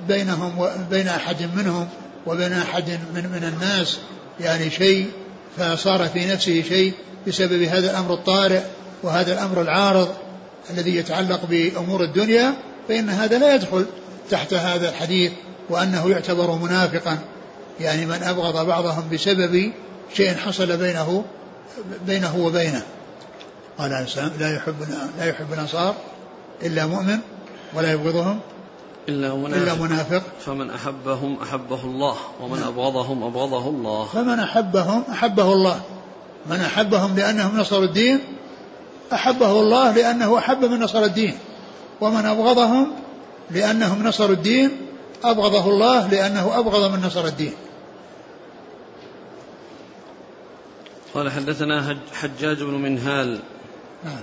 بينهم 0.07 0.59
وبين 0.59 1.07
أحد 1.07 1.49
منهم 1.55 1.87
وبين 2.27 2.53
أحد 2.53 2.89
من, 2.89 3.29
من 3.31 3.43
الناس 3.43 3.99
يعني 4.39 4.69
شيء 4.69 5.11
فصار 5.57 6.07
في 6.07 6.25
نفسه 6.25 6.61
شيء 6.61 6.93
بسبب 7.27 7.61
هذا 7.61 7.91
الأمر 7.91 8.13
الطارئ 8.13 8.61
وهذا 9.03 9.33
الأمر 9.33 9.61
العارض 9.61 10.09
الذي 10.69 10.95
يتعلق 10.95 11.45
بأمور 11.45 12.03
الدنيا 12.03 12.53
فإن 12.87 13.09
هذا 13.09 13.37
لا 13.37 13.55
يدخل 13.55 13.85
تحت 14.29 14.53
هذا 14.53 14.89
الحديث 14.89 15.31
وأنه 15.69 16.09
يعتبر 16.09 16.55
منافقا. 16.55 17.17
يعني 17.79 18.05
من 18.05 18.23
أبغض 18.23 18.65
بعضهم 18.65 19.09
بسبب 19.09 19.71
شيء 20.13 20.35
حصل 20.35 20.77
بينه 20.77 21.25
بينه 22.07 22.37
وبينه. 22.37 22.83
قال 23.77 23.93
عليه 23.93 24.05
السلام 24.05 24.31
لا 24.39 24.55
يحب 24.55 24.75
لا 25.19 25.25
يحب 25.25 25.53
الأنصار 25.53 25.95
إلا 26.63 26.85
مؤمن 26.85 27.19
ولا 27.73 27.91
يبغضهم 27.91 28.39
إلا 29.09 29.35
منافق, 29.35 29.61
إلا 29.61 29.73
منافق. 29.73 30.23
فمن 30.39 30.69
أحبهم 30.69 31.37
أحبه 31.41 31.83
الله 31.83 32.15
ومن 32.41 32.59
نعم. 32.59 32.67
أبغضهم 32.67 33.23
أبغضه 33.23 33.69
الله. 33.69 34.05
فمن 34.05 34.39
أحبهم 34.39 35.03
أحبه 35.11 35.53
الله. 35.53 35.81
من 36.45 36.59
أحبهم 36.59 37.15
لأنهم 37.15 37.59
نصروا 37.59 37.85
الدين 37.85 38.19
أحبه 39.13 39.51
الله 39.51 39.91
لأنه 39.91 40.37
أحب 40.37 40.65
من 40.65 40.79
نصر 40.79 41.03
الدين. 41.03 41.37
ومن 42.01 42.25
أبغضهم 42.25 42.91
لأنهم 43.51 44.07
نصروا 44.07 44.35
الدين 44.35 44.71
أبغضه 45.23 45.69
الله 45.69 46.07
لأنه 46.07 46.59
أبغض 46.59 46.91
من 46.91 47.05
نصر 47.05 47.25
الدين. 47.25 47.53
قال 51.13 51.31
حدثنا 51.31 51.97
حجاج 52.13 52.63
بن 52.63 52.73
منهال 52.73 53.39
نعم. 54.03 54.21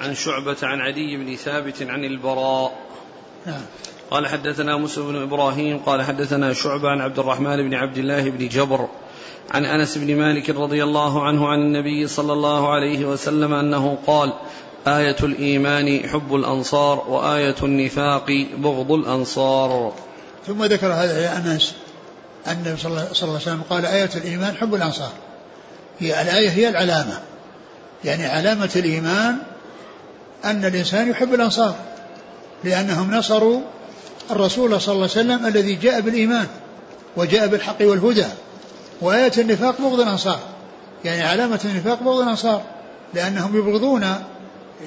عن 0.00 0.14
شعبة 0.14 0.56
عن 0.62 0.80
عدي 0.80 1.16
بن 1.16 1.36
ثابت 1.36 1.82
عن 1.82 2.04
البراء 2.04 2.83
نعم. 3.46 3.62
قال 4.10 4.26
حدثنا 4.26 4.76
موسى 4.76 5.00
بن 5.00 5.22
إبراهيم 5.22 5.78
قال 5.78 6.02
حدثنا 6.02 6.52
شعبة 6.52 6.88
عن 6.88 7.00
عبد 7.00 7.18
الرحمن 7.18 7.56
بن 7.56 7.74
عبد 7.74 7.98
الله 7.98 8.30
بن 8.30 8.48
جبر 8.48 8.88
عن 9.50 9.64
أنس 9.64 9.98
بن 9.98 10.16
مالك 10.16 10.50
رضي 10.50 10.84
الله 10.84 11.26
عنه 11.26 11.48
عن 11.48 11.58
النبي 11.58 12.06
صلى 12.06 12.32
الله 12.32 12.72
عليه 12.72 13.04
وسلم 13.04 13.54
أنه 13.54 13.98
قال 14.06 14.32
آية 14.86 15.16
الإيمان 15.22 16.08
حب 16.08 16.34
الأنصار 16.34 17.04
وآية 17.08 17.54
النفاق 17.62 18.46
بغض 18.56 18.92
الأنصار. 18.92 19.92
ثم 20.46 20.64
ذكر 20.64 20.86
هذا 20.86 21.22
يا 21.22 21.36
أنس 21.36 21.74
أن 22.46 22.52
النبي 22.52 22.80
صلى 22.80 22.90
الله 22.90 23.08
عليه 23.22 23.34
وسلم 23.34 23.62
قال 23.70 23.86
آية 23.86 24.10
الإيمان 24.16 24.56
حب 24.56 24.74
الأنصار. 24.74 25.12
هي 25.98 26.22
الآية 26.22 26.50
هي 26.50 26.68
العلامة. 26.68 27.18
يعني 28.04 28.26
علامة 28.26 28.70
الإيمان 28.76 29.36
أن 30.44 30.64
الإنسان 30.64 31.10
يحب 31.10 31.34
الأنصار. 31.34 31.74
لأنهم 32.64 33.14
نصروا 33.14 33.60
الرسول 34.30 34.80
صلى 34.80 34.92
الله 34.92 35.08
عليه 35.10 35.20
وسلم 35.20 35.46
الذي 35.46 35.74
جاء 35.74 36.00
بالإيمان 36.00 36.46
وجاء 37.16 37.46
بالحق 37.46 37.76
والهدى. 37.80 38.26
وآية 39.00 39.32
النفاق 39.38 39.80
بغض 39.80 40.00
الأنصار. 40.00 40.38
يعني 41.04 41.22
علامة 41.22 41.60
النفاق 41.64 42.02
بغض 42.02 42.20
الأنصار. 42.20 42.62
لأنهم 43.14 43.56
يبغضون 43.56 44.06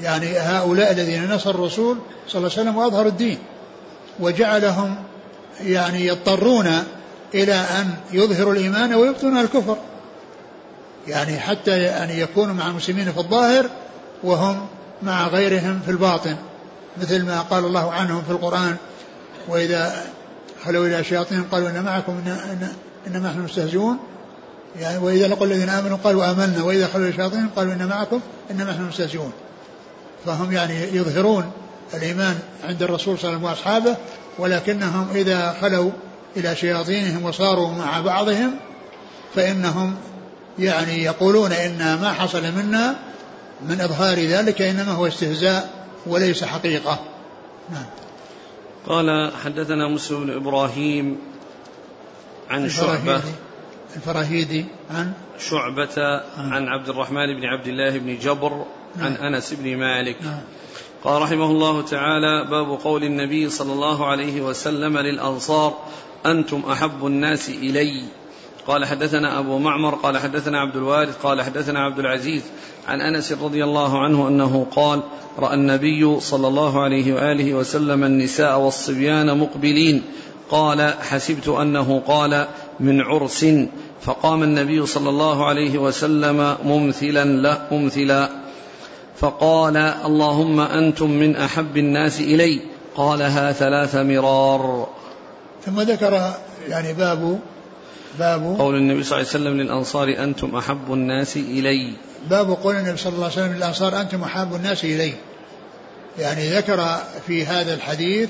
يعني 0.01 0.38
هؤلاء 0.38 0.91
الذين 0.91 1.32
نصروا 1.32 1.53
الرسول 1.55 1.97
صلى 2.28 2.38
الله 2.38 2.51
عليه 2.51 2.61
وسلم 2.61 2.78
وأظهروا 2.78 3.11
الدين. 3.11 3.38
وجعلهم 4.19 4.95
يعني 5.61 6.05
يضطرون 6.05 6.84
إلى 7.34 7.53
أن 7.53 7.93
يظهروا 8.13 8.53
الإيمان 8.53 8.93
ويبطنوا 8.93 9.41
الكفر. 9.41 9.78
يعني 11.07 11.39
حتى 11.39 11.80
يعني 11.80 12.19
يكونوا 12.19 12.53
مع 12.53 12.67
المسلمين 12.67 13.11
في 13.11 13.17
الظاهر 13.17 13.69
وهم 14.23 14.67
مع 15.03 15.28
غيرهم 15.28 15.80
في 15.86 15.91
الباطن. 15.91 16.36
مثل 17.01 17.25
ما 17.25 17.41
قال 17.41 17.65
الله 17.65 17.91
عنهم 17.91 18.23
في 18.23 18.31
القرآن 18.31 18.75
وإذا 19.47 20.03
خلوا 20.65 20.87
إلى 20.87 21.03
شياطين 21.03 21.43
قالوا 21.43 21.69
إن 21.69 21.83
معكم 21.83 22.11
إن, 22.11 22.27
إن 22.27 22.67
إنما 23.07 23.29
نحن 23.29 23.39
مستهزئون. 23.39 23.97
يعني 24.79 24.97
وإذا 24.97 25.27
لقوا 25.27 25.47
الذين 25.47 25.69
آمنوا 25.69 25.97
قالوا 26.03 26.31
آمنا 26.31 26.63
وإذا 26.63 26.87
خلوا 26.87 27.05
إلى 27.05 27.13
شياطين 27.13 27.49
قالوا 27.55 27.73
إن 27.73 27.87
معكم 27.87 28.19
إنما 28.51 28.71
نحن 28.71 28.81
مستهزئون. 28.81 29.31
فهم 30.25 30.51
يعني 30.51 30.95
يظهرون 30.95 31.51
الإيمان 31.93 32.39
عند 32.63 32.83
الرسول 32.83 33.19
صلى 33.19 33.29
الله 33.29 33.49
عليه 33.49 33.51
وسلم 33.51 33.69
وأصحابه 33.73 33.97
ولكنهم 34.39 35.07
إذا 35.15 35.55
خلوا 35.61 35.91
إلى 36.37 36.55
شياطينهم 36.55 37.25
وصاروا 37.25 37.71
مع 37.71 38.01
بعضهم 38.01 38.55
فإنهم 39.35 39.95
يعني 40.59 41.03
يقولون 41.03 41.51
إن 41.51 41.77
ما 42.01 42.13
حصل 42.13 42.43
منا 42.43 42.95
من 43.67 43.81
إظهار 43.81 44.19
ذلك 44.19 44.61
إنما 44.61 44.91
هو 44.91 45.07
استهزاء 45.07 45.69
وليس 46.05 46.43
حقيقة. 46.43 46.99
نعم. 47.69 47.85
قال 48.87 49.31
حدثنا 49.43 49.87
مسلم 49.87 50.23
بن 50.23 50.35
إبراهيم 50.35 51.17
عن 52.49 52.69
شعبة. 52.69 53.21
الفراهيدي 53.95 54.65
عن؟ 54.91 55.13
شعبة 55.39 56.21
عن 56.37 56.67
عبد 56.67 56.89
الرحمن 56.89 57.39
بن 57.39 57.45
عبد 57.45 57.67
الله 57.67 57.97
بن 57.97 58.17
جبر 58.19 58.65
عن 58.99 59.13
نعم. 59.13 59.33
أنس 59.33 59.53
بن 59.53 59.77
مالك. 59.77 60.17
نعم. 60.21 60.41
قال 61.03 61.21
رحمه 61.21 61.45
الله 61.45 61.81
تعالى 61.81 62.49
باب 62.49 62.79
قول 62.79 63.03
النبي 63.03 63.49
صلى 63.49 63.73
الله 63.73 64.05
عليه 64.07 64.41
وسلم 64.41 64.97
للأنصار 64.97 65.77
أنتم 66.25 66.63
أحب 66.71 67.05
الناس 67.05 67.49
إلي. 67.49 68.03
قال 68.68 68.86
حدثنا 68.86 69.39
أبو 69.39 69.57
معمر 69.57 69.95
قال 69.95 70.18
حدثنا 70.18 70.59
عبد 70.59 70.76
الوارث 70.76 71.18
قال 71.24 71.41
حدثنا 71.41 71.80
عبد 71.80 71.99
العزيز 71.99 72.41
عن 72.88 73.01
أنس 73.01 73.32
رضي 73.32 73.63
الله 73.63 73.99
عنه 73.99 74.28
أنه 74.28 74.68
قال 74.76 75.03
رأى 75.39 75.53
النبي 75.53 76.20
صلى 76.20 76.47
الله 76.47 76.82
عليه 76.82 77.13
وآله 77.13 77.53
وسلم 77.53 78.03
النساء 78.03 78.59
والصبيان 78.59 79.38
مقبلين. 79.38 80.03
قال 80.49 80.93
حسبت 81.01 81.47
أنه 81.47 82.01
قال 82.07 82.47
من 82.80 83.01
عرس 83.01 83.45
فقام 84.01 84.43
النبي 84.43 84.86
صلى 84.86 85.09
الله 85.09 85.45
عليه 85.45 85.78
وسلم 85.78 86.55
ممثلا 86.65 87.26
له 87.26 87.68
ممثلا. 87.72 88.30
فقال 89.18 89.78
اللهم 89.78 90.59
أنتم 90.59 91.11
من 91.11 91.36
أحب 91.36 91.78
الناس 91.78 92.20
إلي. 92.20 92.61
قالها 92.95 93.51
ثلاث 93.51 93.95
مرار. 93.95 94.88
ثم 95.65 95.82
ذكر 95.82 96.34
يعني 96.68 96.93
باب 96.93 97.39
باب 98.20 98.55
قول 98.59 98.76
النبي 98.76 99.03
صلى 99.03 99.18
الله 99.18 99.30
عليه 99.30 99.43
وسلم 99.43 99.61
للأنصار 99.61 100.24
أنتم 100.24 100.55
أحب 100.55 100.93
الناس 100.93 101.38
إلي. 101.38 101.93
باب 102.30 102.49
قول 102.49 102.76
النبي 102.76 102.97
صلى 102.97 103.13
الله 103.13 103.24
عليه 103.24 103.34
وسلم 103.34 103.53
للأنصار 103.53 104.01
أنتم 104.01 104.24
أحب 104.24 104.55
الناس 104.55 104.84
إلي. 104.84 105.13
يعني 106.20 106.49
ذكر 106.49 106.97
في 107.28 107.45
هذا 107.45 107.74
الحديث 107.74 108.30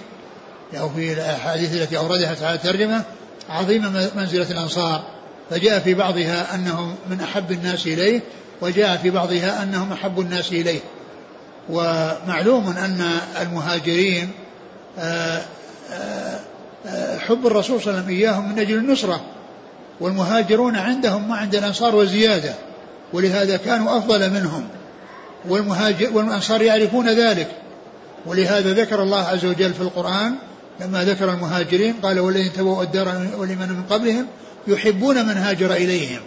أو 0.80 0.90
في 0.90 1.14
الأحاديث 1.14 1.74
التي 1.74 1.98
أوردها 1.98 2.34
تعالى 2.34 2.56
الترجمة 2.56 3.04
عظيم 3.50 3.94
منزلة 4.16 4.52
الأنصار. 4.52 5.04
فجاء 5.50 5.80
في 5.80 5.94
بعضها 5.94 6.56
أنهم 6.56 6.96
من 7.10 7.22
أحب 7.22 7.52
الناس 7.52 7.88
إليه 7.88 8.22
وجاء 8.62 8.98
في 8.98 9.10
بعضها 9.10 9.64
أنهم 9.64 9.94
أحب 9.94 10.20
الناس 10.20 10.52
إليه. 10.52 10.80
ومعلوم 11.70 12.68
أن 12.68 13.20
المهاجرين 13.42 14.32
آه، 15.00 15.42
آه، 15.92 16.40
آه، 16.88 17.18
حب 17.18 17.48
الرسول 17.48 17.82
صلى 17.82 17.92
الله 17.92 18.04
عليه 18.04 18.04
وسلم 18.04 18.18
إياهم 18.18 18.52
من 18.52 18.60
أجل 18.60 18.78
النصرة. 18.78 19.37
والمهاجرون 20.00 20.76
عندهم 20.76 21.30
ما 21.30 21.36
عند 21.36 21.56
الأنصار 21.56 21.95
وزيادة 21.95 22.54
ولهذا 23.14 23.58
كانوا 23.58 23.98
أفضل 23.98 24.30
منهم. 24.30 24.68
والمهاجر 25.50 26.10
والأنصار 26.14 26.62
يعرفون 26.62 27.10
ذلك. 27.10 27.48
ولهذا 28.26 28.74
ذكر 28.74 29.04
الله 29.04 29.22
عز 29.28 29.45
وجل 29.45 29.74
في 29.74 29.82
القرآن 29.82 30.36
لما 30.80 31.04
ذكر 31.04 31.34
المهاجرين 31.34 31.93
قال 32.04 32.20
والذين 32.20 32.54
تبوا 32.54 32.84
الدار 32.84 33.28
والإيمان 33.38 33.70
من 33.70 33.84
قبلهم 33.89 34.28
يحبون 34.68 35.26
من 35.26 35.38
هاجر 35.38 35.74
إليهم 35.74 36.20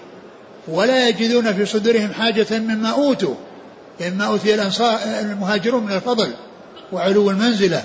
ولا 0.68 1.08
يجدون 1.08 1.52
في 1.52 1.66
صدورهم 1.66 2.12
حاجة 2.12 2.58
مما 2.58 2.88
أوتوا 2.88 3.34
مما 4.00 4.24
أوتي 4.24 4.54
الأنصار 4.54 4.98
المهاجرون 5.20 5.84
من 5.84 5.92
الفضل 5.92 6.32
وعلو 6.92 7.30
المنزلة 7.30 7.82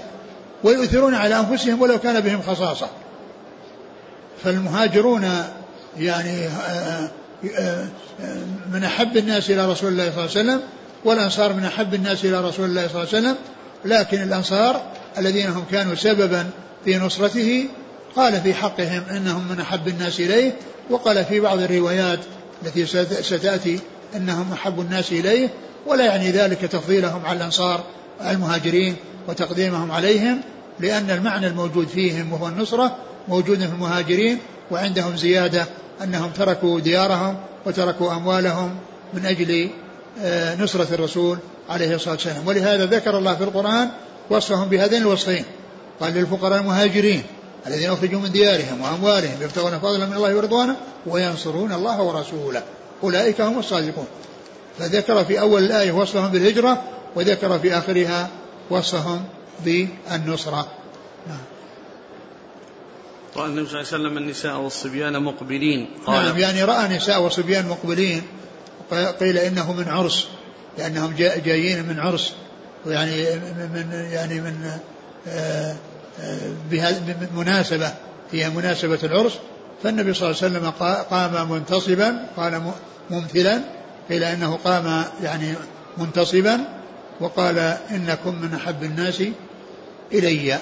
ويؤثرون 0.63 1.15
على 1.15 1.39
أنفسهم 1.39 1.81
ولو 1.81 1.99
كان 1.99 2.19
بهم 2.19 2.41
خصاصة. 2.41 2.88
فالمهاجرون 4.43 5.43
يعني 5.99 6.47
آه، 6.47 7.09
آه، 7.57 7.87
من 8.73 8.83
أحب 8.83 9.17
الناس 9.17 9.49
إلى 9.49 9.71
رسول 9.71 9.91
الله 9.91 10.11
صلى 10.11 10.25
الله 10.25 10.31
عليه 10.31 10.31
وسلم 10.31 10.61
والأنصار 11.05 11.53
من 11.53 11.65
أحب 11.65 11.93
الناس 11.93 12.25
إلى 12.25 12.41
رسول 12.41 12.65
الله 12.65 12.87
صلى 12.87 13.03
الله 13.03 13.07
عليه 13.13 13.27
وسلم 13.27 13.35
لكن 13.85 14.21
الأنصار 14.21 14.81
الذين 15.17 15.47
هم 15.47 15.63
كانوا 15.71 15.95
سببا 15.95 16.49
في 16.85 16.97
نصرته 16.97 17.65
قال 18.15 18.41
في 18.41 18.53
حقهم 18.53 19.03
إنهم 19.11 19.47
من 19.49 19.59
أحب 19.59 19.87
الناس 19.87 20.19
إليه 20.19 20.55
وقال 20.89 21.25
في 21.25 21.39
بعض 21.39 21.59
الروايات 21.59 22.19
التي 22.65 22.85
ستأتي 23.21 23.79
إنهم 24.15 24.53
أحب 24.53 24.79
الناس 24.79 25.11
إليه 25.11 25.49
ولا 25.85 26.05
يعني 26.05 26.31
ذلك 26.31 26.61
تفضيلهم 26.61 27.25
على 27.25 27.37
الأنصار 27.37 27.83
المهاجرين 28.21 28.95
وتقديمهم 29.27 29.91
عليهم 29.91 30.41
لأن 30.79 31.09
المعنى 31.09 31.47
الموجود 31.47 31.87
فيهم 31.87 32.33
وهو 32.33 32.47
النصرة 32.47 32.95
موجود 33.28 33.59
في 33.59 33.65
المهاجرين 33.73 34.39
وعندهم 34.71 35.15
زيادة 35.15 35.65
أنهم 36.03 36.30
تركوا 36.32 36.80
ديارهم 36.80 37.38
وتركوا 37.65 38.13
أموالهم 38.13 38.76
من 39.13 39.26
أجل 39.26 39.69
آه، 40.21 40.55
نصرة 40.55 40.88
الرسول 40.93 41.38
عليه 41.69 41.95
الصلاة 41.95 42.13
والسلام. 42.13 42.47
ولهذا 42.47 42.86
ذكر 42.86 43.17
الله 43.17 43.36
في 43.36 43.43
القرآن 43.43 43.89
وصفهم 44.30 44.69
بهذين 44.69 45.01
الوصفين. 45.01 45.45
قال 45.99 46.13
للفقراء 46.13 46.59
المهاجرين 46.59 47.23
الذين 47.67 47.89
أخرجوا 47.91 48.19
من 48.21 48.32
ديارهم 48.32 48.82
وأموالهم 48.82 49.41
يبتغون 49.41 49.80
فضلا 49.80 50.05
من 50.05 50.13
الله 50.13 50.36
ورضوانه 50.36 50.76
وينصرون 51.07 51.73
الله 51.73 52.01
ورسوله. 52.01 52.63
أولئك 53.03 53.41
هم 53.41 53.59
الصادقون. 53.59 54.07
فذكر 54.80 55.26
في 55.26 55.39
أول 55.39 55.63
الآية 55.63 55.91
وصفهم 55.91 56.32
بالهجرة 56.32 56.82
وذكر 57.15 57.59
في 57.59 57.78
آخرها 57.78 58.30
وصفهم 58.69 59.23
بالنصرة. 59.65 60.67
نعم. 61.28 61.54
رأى 63.38 63.45
النبي 63.45 63.69
صلى 63.69 63.81
الله 63.81 63.93
عليه 63.93 64.03
وسلم 64.03 64.17
النساء 64.17 64.57
والصبيان 64.57 65.23
مقبلين. 65.23 65.89
قال 66.05 66.25
نعم 66.25 66.38
يعني 66.38 66.63
رأى 66.63 66.97
نساء 66.97 67.21
وصبيان 67.21 67.67
مقبلين 67.67 68.23
قيل 69.19 69.38
إنه 69.38 69.73
من 69.73 69.89
عرس 69.89 70.27
لأنهم 70.77 71.15
جايين 71.17 71.86
من 71.86 71.99
عرس 71.99 72.33
ويعني 72.86 73.23
من 73.73 74.07
يعني 74.11 74.41
من 74.41 74.71
آه، 75.27 75.75
آه، 76.19 76.39
بهذه 76.71 77.29
مناسبة 77.36 77.93
هي 78.31 78.49
مناسبة 78.49 78.99
العرس. 79.03 79.33
فالنبي 79.83 80.13
صلى 80.13 80.29
الله 80.29 80.41
عليه 80.43 80.51
وسلم 80.57 80.69
قام 81.09 81.51
منتصبا 81.51 82.25
قال 82.38 82.71
ممثلا 83.09 83.61
قيل 84.09 84.23
إنه 84.23 84.59
قام 84.63 85.03
يعني 85.23 85.53
منتصبا 85.97 86.59
وقال 87.19 87.59
إنكم 87.91 88.41
من 88.41 88.53
أحب 88.53 88.83
الناس 88.83 89.23
إلي. 90.13 90.59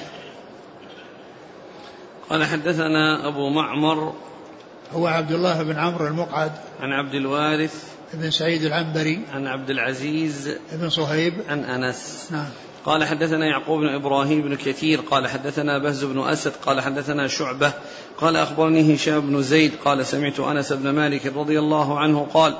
قال 2.29 2.45
حدثنا 2.45 3.27
أبو 3.27 3.49
معمر 3.49 4.13
هو 4.93 5.07
عبد 5.07 5.31
الله 5.31 5.63
بن 5.63 5.75
عمرو 5.75 6.07
المقعد 6.07 6.51
عن 6.79 6.91
عبد 6.91 7.13
الوارث 7.13 7.83
بن 8.13 8.31
سعيد 8.31 8.63
العنبري 8.63 9.21
عن 9.33 9.47
عبد 9.47 9.69
العزيز 9.69 10.57
بن 10.71 10.89
صهيب 10.89 11.33
عن 11.49 11.63
أنس. 11.63 12.27
نعم. 12.31 12.49
قال 12.85 13.03
حدثنا 13.03 13.45
يعقوب 13.45 13.79
بن 13.79 13.87
إبراهيم 13.87 14.41
بن 14.41 14.55
كثير 14.55 15.01
قال 15.01 15.27
حدثنا 15.27 15.77
بهز 15.77 16.03
بن 16.03 16.19
أسد 16.19 16.51
قال 16.65 16.81
حدثنا 16.81 17.27
شعبة 17.27 17.73
قال 18.17 18.35
أخبرني 18.35 18.95
هشام 18.95 19.19
بن 19.19 19.41
زيد 19.41 19.71
قال 19.85 20.05
سمعت 20.05 20.39
أنس 20.39 20.73
بن 20.73 20.89
مالك 20.89 21.25
رضي 21.25 21.59
الله 21.59 21.99
عنه 21.99 22.27
قال 22.33 22.55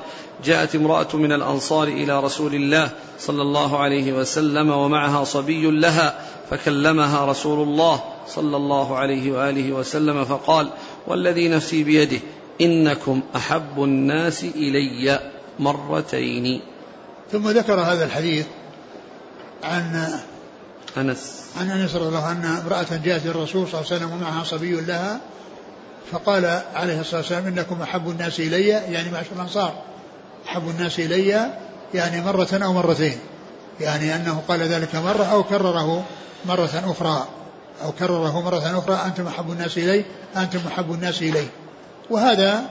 جاءت 0.46 0.76
امرأة 0.76 1.08
من 1.14 1.32
الأنصار 1.32 1.88
إلى 1.88 2.20
رسول 2.20 2.56
الله 2.56 2.90
صلى 3.20 3.42
الله 3.42 3.78
عليه 3.78 4.14
وسلم 4.14 4.70
ومعها 4.70 5.24
صبي 5.24 5.72
لها 5.72 6.20
فكلمها 6.50 7.26
رسول 7.26 7.68
الله. 7.68 8.04
صلى 8.28 8.58
الله 8.58 8.98
عليه 8.98 9.32
وآله 9.32 9.72
وسلم 9.72 10.26
فقال 10.26 10.70
والذي 11.08 11.50
نفسي 11.50 11.84
بيده 11.84 12.20
إنكم 12.62 13.22
أحب 13.36 13.84
الناس 13.84 14.44
إلي 14.44 15.20
مرتين. 15.60 16.62
ثم 17.32 17.50
ذكر 17.50 17.80
هذا 17.80 18.06
الحديث 18.06 18.46
عن 19.64 20.20
أنس. 20.98 21.44
عن 21.58 21.72
أنس 21.72 21.96
رضي 21.96 22.08
الله 22.08 22.24
عنه 22.24 22.62
امرأة 22.62 23.02
جاءت 23.06 23.26
الرسول 23.26 23.68
صلى 23.68 23.82
الله 23.82 23.92
عليه 23.92 23.96
وسلم 23.96 24.12
ومعها 24.12 24.44
صبي 24.44 24.82
لها 24.82 25.20
فقال 26.12 26.62
عليه 26.76 27.02
الصلاة 27.02 27.22
والسلام 27.22 27.48
إنكم 27.48 27.82
أحب 27.82 28.10
الناس 28.10 28.40
إلي 28.40 28.68
يعني 28.68 29.12
معشر 29.12 29.32
الأنصار. 29.36 29.74
أحب 30.48 30.70
الناس 30.70 31.00
إلي 31.00 31.52
يعني 31.94 32.22
مرة 32.22 32.60
أو 32.64 32.74
مرتين. 32.74 33.18
يعني 33.80 34.16
أنه 34.16 34.44
قال 34.48 34.60
ذلك 34.60 34.96
مرة 34.96 35.24
أو 35.24 35.44
كرره 35.44 36.06
مرة 36.46 36.84
أخرى. 36.86 37.28
أو 37.84 37.92
كرره 37.92 38.42
مرة 38.42 38.80
أخرى 38.80 39.02
أنتم 39.06 39.28
أحب 39.28 39.52
الناس 39.52 39.78
إلي 39.78 40.06
أنتم 40.38 40.60
أحب 40.68 40.94
الناس 40.94 41.22
إلي. 41.22 41.48
وهذا 42.10 42.64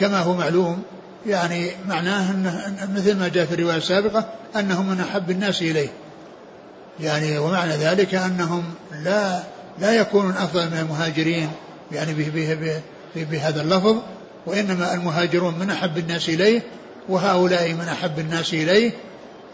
كما 0.00 0.18
هو 0.18 0.34
معلوم 0.34 0.82
يعني 1.26 1.70
معناه 1.88 2.30
أنه 2.30 2.76
مثل 2.94 3.18
ما 3.18 3.28
جاء 3.28 3.46
في 3.46 3.54
الرواية 3.54 3.76
السابقة 3.76 4.24
أنهم 4.56 4.88
من 4.88 5.00
أحب 5.00 5.30
الناس 5.30 5.62
إليه 5.62 5.88
يعني 7.00 7.38
ومعنى 7.38 7.72
ذلك 7.72 8.14
أنهم 8.14 8.64
لا 9.02 9.42
لا 9.78 9.92
يكونون 9.92 10.36
أفضل 10.36 10.66
من 10.66 10.78
المهاجرين 10.78 11.50
يعني 11.92 12.14
بهذا 13.16 13.62
اللفظ 13.62 13.96
وإنما 14.46 14.94
المهاجرون 14.94 15.58
من 15.58 15.70
أحب 15.70 15.98
الناس 15.98 16.28
إليه 16.28 16.62
وهؤلاء 17.08 17.72
من 17.72 17.88
أحب 17.88 18.18
الناس 18.18 18.54
إليه 18.54 18.92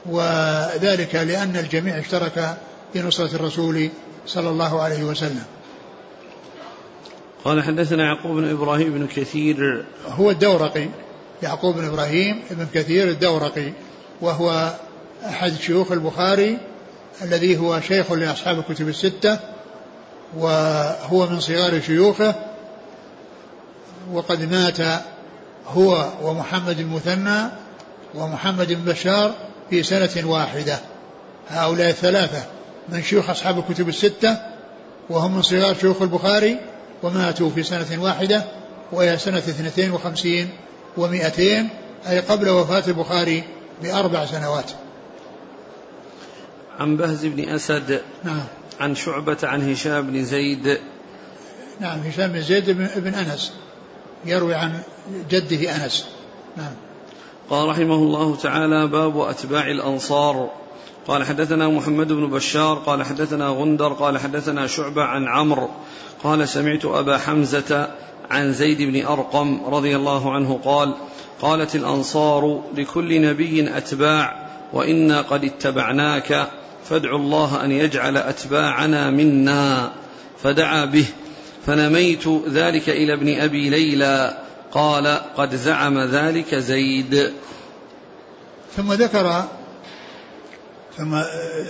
وذلك 0.07 1.15
لأن 1.15 1.57
الجميع 1.57 1.99
اشترك 1.99 2.57
في 2.95 3.03
نصرة 3.03 3.37
الرسول 3.37 3.91
صلى 4.27 4.51
الله 4.51 4.83
عليه 4.83 5.05
وسلم. 5.05 5.45
قال 7.45 7.63
حدثنا 7.63 8.05
يعقوب 8.05 8.37
بن 8.37 8.51
إبراهيم 8.51 8.93
بن 8.93 9.07
كثير. 9.07 9.85
هو 10.09 10.31
الدورقي 10.31 10.89
يعقوب 11.43 11.77
بن 11.77 11.85
إبراهيم 11.85 12.43
بن 12.51 12.67
كثير 12.75 13.09
الدورقي 13.09 13.73
وهو 14.21 14.75
أحد 15.27 15.53
شيوخ 15.61 15.93
البخاري 15.93 16.59
الذي 17.23 17.57
هو 17.59 17.81
شيخ 17.81 18.13
لأصحاب 18.13 18.59
الكتب 18.59 18.89
الستة 18.89 19.39
وهو 20.37 21.27
من 21.27 21.41
صغار 21.41 21.81
شيوخه 21.81 22.35
وقد 24.13 24.53
مات 24.53 25.03
هو 25.67 26.09
ومحمد 26.23 26.81
المثنى 26.81 27.51
ومحمد 28.15 28.73
بن 28.73 28.93
بشار 28.93 29.35
في 29.71 29.83
سنة 29.83 30.31
واحدة. 30.31 30.79
هؤلاء 31.49 31.91
الثلاثة 31.91 32.54
من 32.89 33.03
شيوخ 33.03 33.31
أصحاب 33.31 33.59
الكتب 33.59 33.89
الستة 33.89 34.37
وهم 35.11 35.35
من 35.35 35.43
صغار 35.43 35.75
شيوخ 35.75 36.03
البخاري 36.03 36.61
وماتوا 37.03 37.51
في 37.51 37.63
سنة 37.63 38.03
واحدة 38.03 38.45
وهي 38.93 39.19
سنة 39.19 39.39
اثنتين 39.39 39.93
وخمسين 39.93 40.49
ومائتين 40.97 41.69
أي 42.09 42.21
قبل 42.21 42.49
وفاة 42.49 42.83
البخاري 42.89 43.45
بأربع 43.83 44.27
سنوات. 44.27 44.71
عن 46.79 46.97
بهز 46.97 47.27
بن 47.27 47.49
أسد 47.49 48.01
نعم. 48.25 48.45
عن 48.81 48.95
شعبة 48.95 49.37
عن 49.43 49.73
هشام 49.73 50.07
بن 50.07 50.25
زيد. 50.25 50.79
نعم 51.81 52.01
هشام 52.01 52.33
بن 52.33 52.43
زيد 52.43 52.71
بن 52.97 53.15
أنس 53.15 53.53
يروي 54.25 54.55
عن 54.55 54.81
جده 55.31 55.77
أنس. 55.77 56.07
نعم. 56.57 56.73
قال 57.51 57.69
رحمه 57.69 57.95
الله 57.95 58.37
تعالى 58.37 58.87
باب 58.87 59.21
أتباع 59.21 59.71
الأنصار. 59.71 60.51
قال 61.07 61.25
حدثنا 61.25 61.69
محمد 61.69 62.13
بن 62.13 62.31
بشار 62.31 62.75
قال 62.87 63.03
حدثنا 63.03 63.49
غندر 63.49 63.93
قال 63.93 64.19
حدثنا 64.19 64.67
شعبة 64.67 65.03
عن 65.03 65.29
عمرو 65.29 65.69
قال 66.23 66.49
سمعت 66.49 66.85
أبا 66.85 67.19
حمزة 67.19 67.91
عن 68.31 68.53
زيد 68.53 68.83
بن 68.83 69.07
أرقم 69.07 69.65
رضي 69.67 69.97
الله 69.97 70.33
عنه 70.33 70.61
قال 70.65 70.95
قالت 71.43 71.77
الأنصار 71.77 72.63
لكل 72.77 73.23
نبي 73.23 73.77
أتباع 73.77 74.51
وإنا 74.73 75.23
قد 75.23 75.45
اتبعناك 75.45 76.49
فادعوا 76.85 77.19
الله 77.19 77.65
أن 77.65 77.73
يجعل 77.73 78.17
أتباعنا 78.17 79.11
منا 79.11 79.93
فدعا 80.43 80.85
به 80.85 81.07
فنميت 81.67 82.29
ذلك 82.49 82.89
إلى 82.89 83.13
ابن 83.13 83.41
أبي 83.41 83.71
ليلى 83.71 84.39
قال 84.73 85.07
قد 85.37 85.55
زعم 85.55 85.99
ذلك 85.99 86.55
زيد. 86.55 87.33
ثم 88.77 88.93
ذكر 88.93 89.45
ثم 90.99 91.21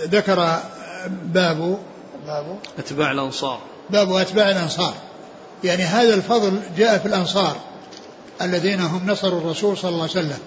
ذكر 0.05 0.59
باب 1.23 1.79
باب 2.27 2.59
أتباع 2.79 3.11
الأنصار. 3.11 3.59
باب 3.89 4.13
أتباع 4.13 4.51
الأنصار. 4.51 4.93
يعني 5.63 5.83
هذا 5.83 6.13
الفضل 6.13 6.59
جاء 6.77 6.97
في 6.97 7.05
الأنصار 7.05 7.55
الذين 8.41 8.81
هم 8.81 9.01
نصروا 9.07 9.39
الرسول 9.41 9.77
صلى 9.77 9.89
الله 9.89 10.01
عليه 10.01 10.11
وسلم 10.11 10.39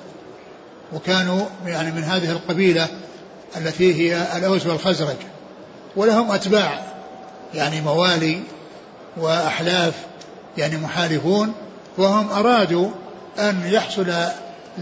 وكانوا 0.92 1.40
يعني 1.66 1.90
من 1.90 2.04
هذه 2.04 2.30
القبيلة 2.30 2.88
التي 3.56 3.94
هي 3.94 4.38
الأوس 4.38 4.66
والخزرج. 4.66 5.16
ولهم 5.96 6.30
أتباع 6.30 6.82
يعني 7.54 7.80
موالي 7.80 8.42
وأحلاف 9.16 9.94
يعني 10.58 10.76
محاربون 10.76 11.52
وهم 11.98 12.30
أرادوا 12.30 12.90
أن 13.38 13.62
يحصل 13.66 14.14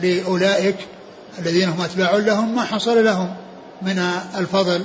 لأولئك 0.03 0.76
الذين 1.38 1.68
هم 1.68 1.80
أتباع 1.80 2.16
لهم 2.16 2.55
ما 2.55 2.64
حصل 2.64 3.05
لهم. 3.05 3.36
من 3.83 3.99
الفضل 4.39 4.85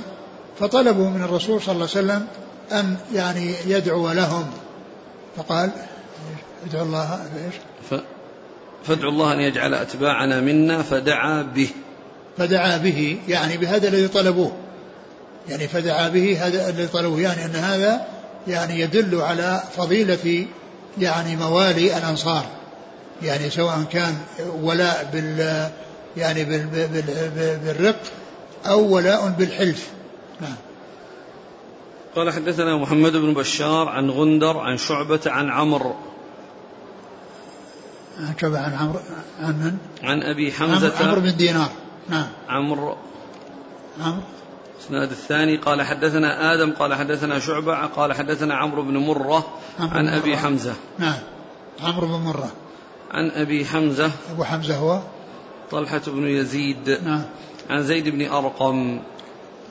فطلبوا 0.60 1.10
من 1.10 1.22
الرسول 1.22 1.62
صلى 1.62 1.74
الله 1.74 1.88
عليه 1.96 2.06
وسلم 2.06 2.26
أن 2.72 2.96
يعني 3.14 3.54
يدعو 3.66 4.12
لهم. 4.12 4.50
فقال 5.36 5.70
ادعو 6.66 6.82
الله 6.82 7.20
إيش؟ 7.46 7.54
فادعوا 8.84 9.12
الله 9.12 9.32
أن 9.32 9.40
يجعل 9.40 9.74
أتباعنا 9.74 10.40
منا 10.40 10.82
فدعا 10.82 11.42
به. 11.42 11.68
فدعا 12.38 12.76
به 12.76 13.18
يعني 13.28 13.56
بهذا 13.56 13.88
الذي 13.88 14.08
طلبوه. 14.08 14.52
يعني 15.48 15.68
فدعا 15.68 16.08
به 16.08 16.46
هذا 16.46 16.68
الذي 16.68 16.86
طلبوه 16.86 17.20
يعني 17.20 17.44
أن 17.44 17.56
هذا 17.56 18.06
يعني 18.48 18.80
يدل 18.80 19.20
على 19.20 19.62
فضيلة 19.76 20.46
يعني 20.98 21.36
موالي 21.36 21.98
الأنصار. 21.98 22.44
يعني 23.22 23.50
سواء 23.50 23.84
كان 23.92 24.18
ولاء 24.62 25.10
بال 25.12 25.68
يعني 26.16 26.44
بال 26.44 26.66
بال 26.66 27.58
بالرق 27.64 28.00
أو 28.66 28.94
ولاء 28.94 29.28
بالحلف. 29.28 29.90
نعم. 30.40 30.56
قال 32.16 32.32
حدثنا 32.32 32.76
محمد 32.76 33.12
بن 33.12 33.34
بشار 33.34 33.88
عن 33.88 34.10
غندر 34.10 34.58
عن 34.58 34.76
شعبة 34.76 35.20
عن 35.26 35.50
عمرو. 35.50 35.94
عن 38.20 38.34
شعبة 38.40 38.58
عن 38.58 38.72
عمرو 38.74 39.00
عن 39.40 39.52
من؟ 39.52 39.76
عن 40.02 40.22
أبي 40.22 40.52
حمزة. 40.52 40.92
عمرو 41.00 41.20
بن 41.20 41.36
دينار. 41.36 41.70
نعم. 42.08 42.28
عمرو. 42.48 42.96
عمرو. 44.00 44.22
الإسناد 44.80 45.10
الثاني 45.10 45.56
قال 45.56 45.82
حدثنا 45.82 46.54
آدم 46.54 46.72
قال 46.72 46.94
حدثنا 46.94 47.38
شعبة 47.38 47.86
قال 47.86 48.12
حدثنا 48.12 48.54
عمرو 48.54 48.82
بن 48.82 48.96
مرة 48.96 49.46
عن 49.78 50.08
أبي 50.08 50.30
مرة. 50.30 50.36
حمزة. 50.36 50.74
نعم. 50.98 51.18
عمرو 51.82 52.06
بن 52.06 52.24
مرة. 52.24 52.50
عن 53.10 53.30
أبي 53.30 53.64
حمزة. 53.64 54.10
أبو 54.32 54.44
حمزة 54.44 54.76
هو؟ 54.76 55.00
طلحة 55.70 56.02
بن 56.06 56.26
يزيد. 56.26 56.98
نعم. 57.04 57.24
عن 57.70 57.82
زيد 57.82 58.08
بن 58.08 58.30
أرقم. 58.30 59.00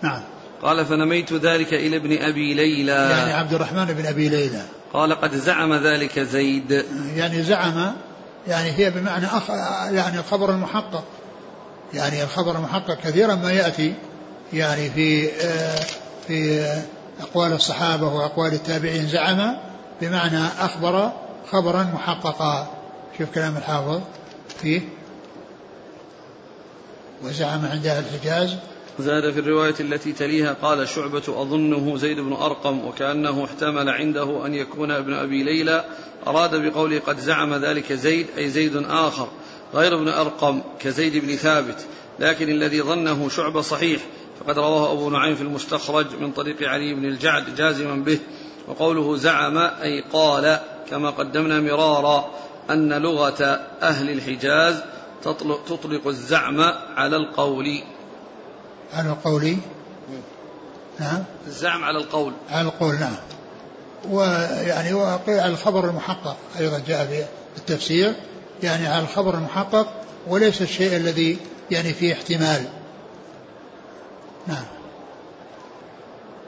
نعم. 0.02 0.22
قال 0.62 0.86
فنميت 0.86 1.34
ذلك 1.34 1.74
إلى 1.74 1.98
ابن 1.98 2.22
أبي 2.22 2.54
ليلى. 2.54 2.92
يعني 2.92 3.34
عبد 3.34 3.54
الرحمن 3.54 3.86
بن 3.86 4.06
أبي 4.06 4.30
ليلى. 4.30 4.62
قال 4.94 5.22
قد 5.22 5.36
زعم 5.36 5.74
ذلك 5.74 6.20
زيد. 6.20 6.86
يعني 7.16 7.44
زعم 7.44 7.94
يعني 8.48 8.72
هي 8.72 8.90
بمعنى 8.90 9.26
أخ 9.26 9.50
يعني 9.92 10.20
الخبر 10.20 10.50
المحقق. 10.50 11.04
يعني 11.94 12.24
الخبر 12.24 12.56
المحقق 12.56 12.98
كثيرا 13.04 13.36
ما 13.36 13.52
يأتي 13.52 13.94
يعني 14.54 14.90
في 14.90 15.30
في 16.28 16.66
أقوال 17.22 17.54
الصحابة 17.54 18.08
وأقوال 18.08 18.54
التابعين. 18.54 19.08
زعم 19.08 19.58
بمعنى 20.02 20.46
أخبر 20.60 21.12
خبرا 21.52 21.84
محققا. 21.94 22.68
شوف 23.18 23.30
كلام 23.36 23.58
الحافظ. 23.58 24.02
فيه. 24.62 24.82
وزعم 27.24 27.66
عند 27.66 27.88
أهل 27.88 28.04
الحجاز. 28.04 28.56
زاد 29.00 29.34
في 29.34 29.40
الرواية 29.40 29.76
التي 29.80 30.12
تليها 30.14 30.54
قال 30.62 30.88
شعبة 30.90 31.24
أظنه 31.28 31.98
زيد 31.98 32.20
بن 32.20 32.34
أرقم 32.34 32.86
وكأنه 32.86 33.46
احتمل 33.46 33.90
عنده 33.90 34.46
أن 34.46 34.54
يكون 34.54 34.92
ابن 34.92 35.14
أبي 35.14 35.44
ليلى. 35.44 35.86
أراد 36.28 36.56
بقوله 36.56 37.00
قد 37.00 37.20
زعم 37.20 37.54
ذلك 37.54 37.94
زيد 37.94 38.28
أي 38.38 38.50
زيد 38.50 38.86
آخر 38.90 39.28
غير 39.74 39.96
ابن 39.96 40.08
أرقم 40.08 40.62
كزيد 40.80 41.26
بن 41.26 41.36
ثابت. 41.36 41.86
لكن 42.20 42.50
الذي 42.50 42.82
ظنه 42.82 43.30
شعبة 43.30 43.62
صحيح 43.62 44.02
فقد 44.40 44.60
رواه 44.60 44.92
أبو 44.92 45.10
نعيم 45.10 45.36
في 45.36 45.42
المستخرج 45.42 46.06
من 46.20 46.32
طريق 46.32 46.70
علي 46.70 46.94
بن 46.94 47.06
الجعد 47.06 47.56
جازما 47.56 47.96
به. 47.96 48.20
وقوله 48.68 49.16
زعم 49.16 49.58
أي 49.58 50.04
قال 50.14 50.60
كما 50.90 51.10
قدمنا 51.10 51.60
مرارا 51.60 52.32
أن 52.70 52.94
لغة 52.94 53.44
أهل 53.82 54.10
الحجاز 54.10 54.84
تطلق 55.68 56.08
الزعم 56.08 56.62
على 56.96 57.16
القول. 57.16 57.84
على 58.94 59.10
القول؟ 59.10 59.58
نعم. 61.00 61.24
الزعم 61.48 61.84
على 61.84 61.98
القول. 61.98 62.34
على 62.50 62.68
القول 62.68 63.00
نعم. 63.00 63.16
ويعني 64.10 64.94
وقيل 64.94 65.40
على 65.40 65.54
الخبر 65.54 65.90
المحقق 65.90 66.38
أيضا 66.60 66.82
جاء 66.88 67.06
في 67.06 67.58
التفسير. 67.58 68.14
يعني 68.64 68.88
على 68.88 69.04
الخبر 69.04 69.34
المحقق 69.34 69.88
وليس 70.28 70.62
الشيء 70.62 70.96
الذي 70.96 71.38
يعني 71.72 71.94
فيه 71.94 72.14
احتمال. 72.14 72.66
نعم. 74.48 74.66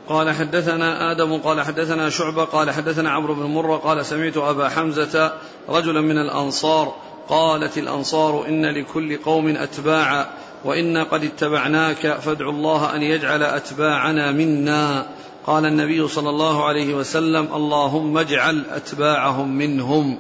قال 0.07 0.31
حدثنا 0.31 1.11
آدم 1.11 1.37
قال 1.37 1.61
حدثنا 1.61 2.09
شعبة 2.09 2.43
قال 2.43 2.71
حدثنا 2.71 3.11
عمرو 3.11 3.33
بن 3.33 3.43
مرة 3.43 3.77
قال 3.77 4.05
سمعت 4.05 4.37
أبا 4.37 4.69
حمزة 4.69 5.33
رجلا 5.69 6.01
من 6.01 6.17
الأنصار 6.17 6.95
قالت 7.29 7.77
الأنصار 7.77 8.45
إن 8.47 8.65
لكل 8.65 9.17
قوم 9.17 9.47
أتباعا 9.47 10.25
وإنا 10.65 11.03
قد 11.03 11.23
اتبعناك 11.23 12.19
فادعوا 12.19 12.51
الله 12.51 12.95
أن 12.95 13.01
يجعل 13.01 13.43
أتباعنا 13.43 14.31
منا. 14.31 15.05
قال 15.45 15.65
النبي 15.65 16.07
صلى 16.07 16.29
الله 16.29 16.65
عليه 16.65 16.93
وسلم 16.93 17.47
اللهم 17.53 18.17
اجعل 18.17 18.63
أتباعهم 18.71 19.57
منهم. 19.57 20.17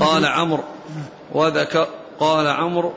قال 0.00 0.26
عمرو 0.26 0.64
وذكر 1.32 1.88
قال 2.20 2.46
عمرو 2.46 2.92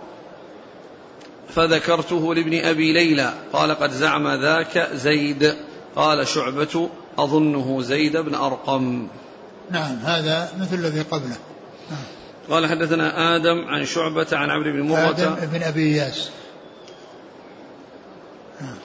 فذكرته 1.56 2.36
لابن 2.36 2.66
أبي 2.66 2.94
ليلى. 2.94 3.34
قال 3.54 3.72
قد 3.72 3.92
زعم 3.92 4.28
ذاك 4.28 4.90
زيد. 4.94 5.56
قال 5.96 6.28
شعبة 6.28 6.90
أظنه 7.18 7.82
زيد 7.82 8.18
بن 8.18 8.36
أرقم. 8.36 9.08
نعم 9.72 9.96
هذا 10.04 10.50
مثل 10.60 10.76
الذي 10.76 11.02
قبله. 11.02 11.38
نعم. 11.92 12.13
قال 12.50 12.68
حدثنا 12.68 13.36
آدم 13.36 13.66
عن 13.68 13.86
شعبة 13.86 14.28
عن 14.32 14.50
عمرو 14.50 14.72
بن 14.72 14.82
مرة 14.82 15.10
آدم 15.10 15.36
بن 15.54 15.64
أبي 15.64 15.82
إياس 15.82 16.30
نعم. 18.62 18.76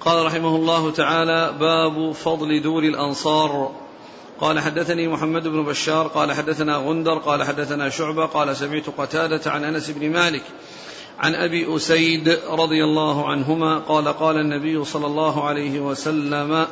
قال 0.00 0.26
رحمه 0.26 0.56
الله 0.56 0.90
تعالى 0.90 1.54
باب 1.60 2.12
فضل 2.12 2.62
دور 2.62 2.82
الأنصار. 2.82 3.72
قال 4.40 4.60
حدثني 4.60 5.08
محمد 5.08 5.48
بن 5.48 5.64
بشار 5.64 6.06
قال 6.06 6.32
حدثنا 6.32 6.76
غندر 6.76 7.18
قال 7.18 7.42
حدثنا 7.42 7.88
شعبة 7.88 8.26
قال 8.26 8.56
سمعت 8.56 8.84
قتادة 8.98 9.50
عن 9.50 9.64
أنس 9.64 9.90
بن 9.90 10.10
مالك 10.10 10.42
عن 11.18 11.34
أبي 11.34 11.76
أسيد 11.76 12.38
رضي 12.50 12.84
الله 12.84 13.28
عنهما 13.28 13.78
قال 13.78 14.08
قال 14.08 14.36
النبي 14.36 14.84
صلى 14.84 15.06
الله 15.06 15.44
عليه 15.44 15.80
وسلم 15.80 16.66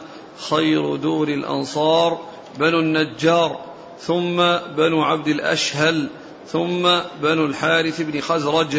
خير 0.51 0.97
دور 0.97 1.29
الأنصار 1.29 2.19
بنو 2.59 2.79
النجار 2.79 3.61
ثم 4.01 4.37
بنو 4.77 5.03
عبد 5.03 5.29
الأشهل. 5.29 6.09
ثم 6.49 6.99
بنو 7.23 7.47
الحارث 7.47 8.01
بن 8.01 8.21
خزرج 8.21 8.77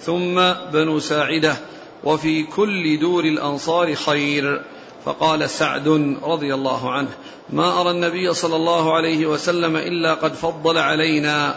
ثم 0.00 0.52
بنو 0.72 0.98
ساعدة 0.98 1.56
وفي 2.04 2.42
كل 2.42 3.00
دور 3.00 3.24
الأنصار 3.24 3.94
خير. 3.94 4.62
فقال 5.04 5.50
سعد 5.50 5.88
رضي 6.22 6.54
الله 6.54 6.92
عنه 6.92 7.08
ما 7.50 7.80
أرى 7.80 7.90
النبي 7.90 8.34
صلى 8.34 8.56
الله 8.56 8.94
عليه 8.94 9.26
وسلم 9.26 9.76
إلا 9.76 10.14
قد 10.14 10.34
فضل 10.34 10.78
علينا. 10.78 11.54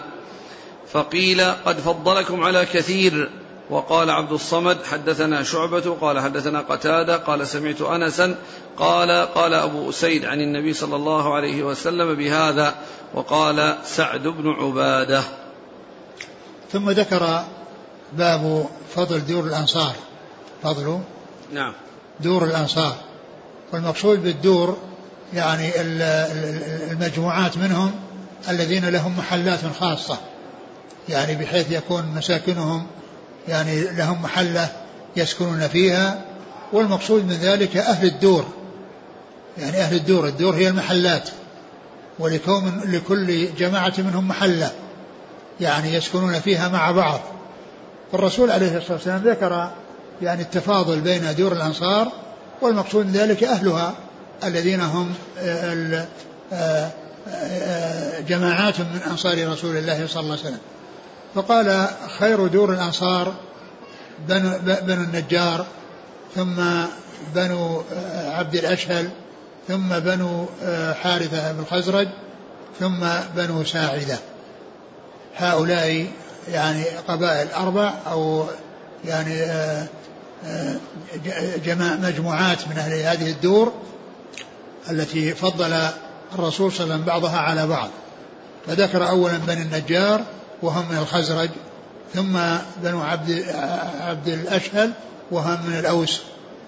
فقيل 0.91 1.41
قد 1.65 1.79
فضلكم 1.79 2.43
على 2.43 2.65
كثير. 2.65 3.29
وقال 3.69 4.09
عبد 4.09 4.31
الصمد 4.31 4.77
حدثنا 4.83 5.43
شعبة 5.43 5.97
قال 6.01 6.19
حدثنا 6.19 6.59
قتادة 6.59 7.17
قال 7.17 7.47
سمعت 7.47 7.81
أنسا 7.81 8.35
قال 8.77 9.11
قال 9.11 9.53
أبو 9.53 9.89
أسيد 9.89 10.25
عن 10.25 10.41
النبي 10.41 10.73
صلى 10.73 10.95
الله 10.95 11.35
عليه 11.35 11.63
وسلم 11.63 12.15
بهذا 12.15 12.75
وقال 13.13 13.75
سعد 13.83 14.23
بن 14.27 14.49
عبادة. 14.49 15.23
ثم 16.71 16.89
ذكر 16.89 17.43
باب 18.13 18.65
فضل 18.95 19.25
دور 19.25 19.43
الأنصار. 19.43 19.95
فضل 20.63 20.99
نعم. 21.53 21.73
دور 22.19 22.43
الأنصار. 22.43 22.95
والمقصود 23.73 24.23
بالدور 24.23 24.77
يعني 25.33 25.71
المجموعات 26.91 27.57
منهم 27.57 27.91
الذين 28.49 28.89
لهم 28.89 29.17
محلات 29.17 29.59
خاصة. 29.79 30.17
يعني 31.09 31.35
بحيث 31.35 31.71
يكون 31.71 32.05
مساكنهم 32.15 32.87
يعني 33.47 33.81
لهم 33.81 34.21
محلة 34.21 34.69
يسكنون 35.15 35.67
فيها. 35.67 36.25
والمقصود 36.73 37.23
من 37.25 37.33
ذلك 37.33 37.77
أهل 37.77 38.07
الدور. 38.07 38.45
يعني 39.57 39.77
أهل 39.77 39.95
الدور. 39.95 40.27
الدور 40.27 40.55
هي 40.55 40.67
المحلات. 40.67 41.29
ولكون 42.19 42.81
لكل 42.85 43.55
جماعة 43.55 43.93
منهم 43.97 44.27
محلة. 44.27 44.71
يعني 45.61 45.93
يسكنون 45.93 46.39
فيها 46.39 46.67
مع 46.67 46.91
بعض. 46.91 47.19
فالرسول 48.11 48.51
عليه 48.51 48.77
الصلاة 48.77 48.93
والسلام 48.93 49.21
ذكر 49.25 49.71
يعني 50.21 50.41
التفاضل 50.41 51.01
بين 51.01 51.35
دور 51.35 51.51
الأنصار 51.51 52.11
والمقصود 52.61 53.05
من 53.05 53.11
ذلك 53.11 53.43
أهلها 53.43 53.95
الذين 54.43 54.81
هم 54.81 55.13
آه، 55.39 56.05
آه، 56.53 56.91
آه، 57.29 58.19
جماعات 58.19 58.79
من 58.79 58.99
أنصار 59.07 59.51
رسول 59.51 59.77
الله 59.77 60.07
صلى 60.07 60.21
الله 60.21 60.31
عليه 60.31 60.41
وسلم. 60.41 60.59
فقال 61.35 61.87
خير 62.19 62.47
دور 62.47 62.73
الأنصار 62.73 63.33
بنو, 64.27 64.51
بنو 64.65 65.03
النجار 65.03 65.65
ثم 66.35 66.61
بنو 67.35 67.83
عبد 68.25 68.55
الأشهل 68.55 69.09
ثم 69.67 69.99
بنو 69.99 70.45
حارثة 71.03 71.51
بن 71.51 71.59
الخزرج 71.59 72.07
ثم 72.79 73.05
بنو 73.35 73.63
ساعدة. 73.63 74.17
هؤلاء 75.37 76.07
يعني 76.51 76.83
قبائل 77.07 77.47
أربع 77.51 77.93
أو 78.11 78.45
يعني 79.05 79.43
آه، 79.43 79.87
جماع 81.65 81.95
مجموعات 81.95 82.67
من 82.67 82.77
أهل 82.77 82.93
هذه 82.93 83.31
الدور 83.31 83.73
التي 84.91 85.33
فضل 85.33 85.79
الرسول 86.33 86.71
صلى 86.71 86.83
الله 86.83 86.93
عليه 86.93 87.03
وسلم 87.03 87.05
بعضها 87.05 87.37
على 87.37 87.67
بعض. 87.67 87.89
فذكر 88.67 89.09
أولا 89.09 89.37
بني 89.37 89.61
النجار 89.61 90.21
وهم 90.61 90.85
من 90.89 90.97
الخزرج 90.97 91.49
ثم 92.13 92.39
بنو 92.83 93.01
عبد 93.01 93.45
عبد 94.01 94.27
الأشهل 94.27 94.91
وهم 95.31 95.65
من 95.67 95.79
الأوس 95.79 96.21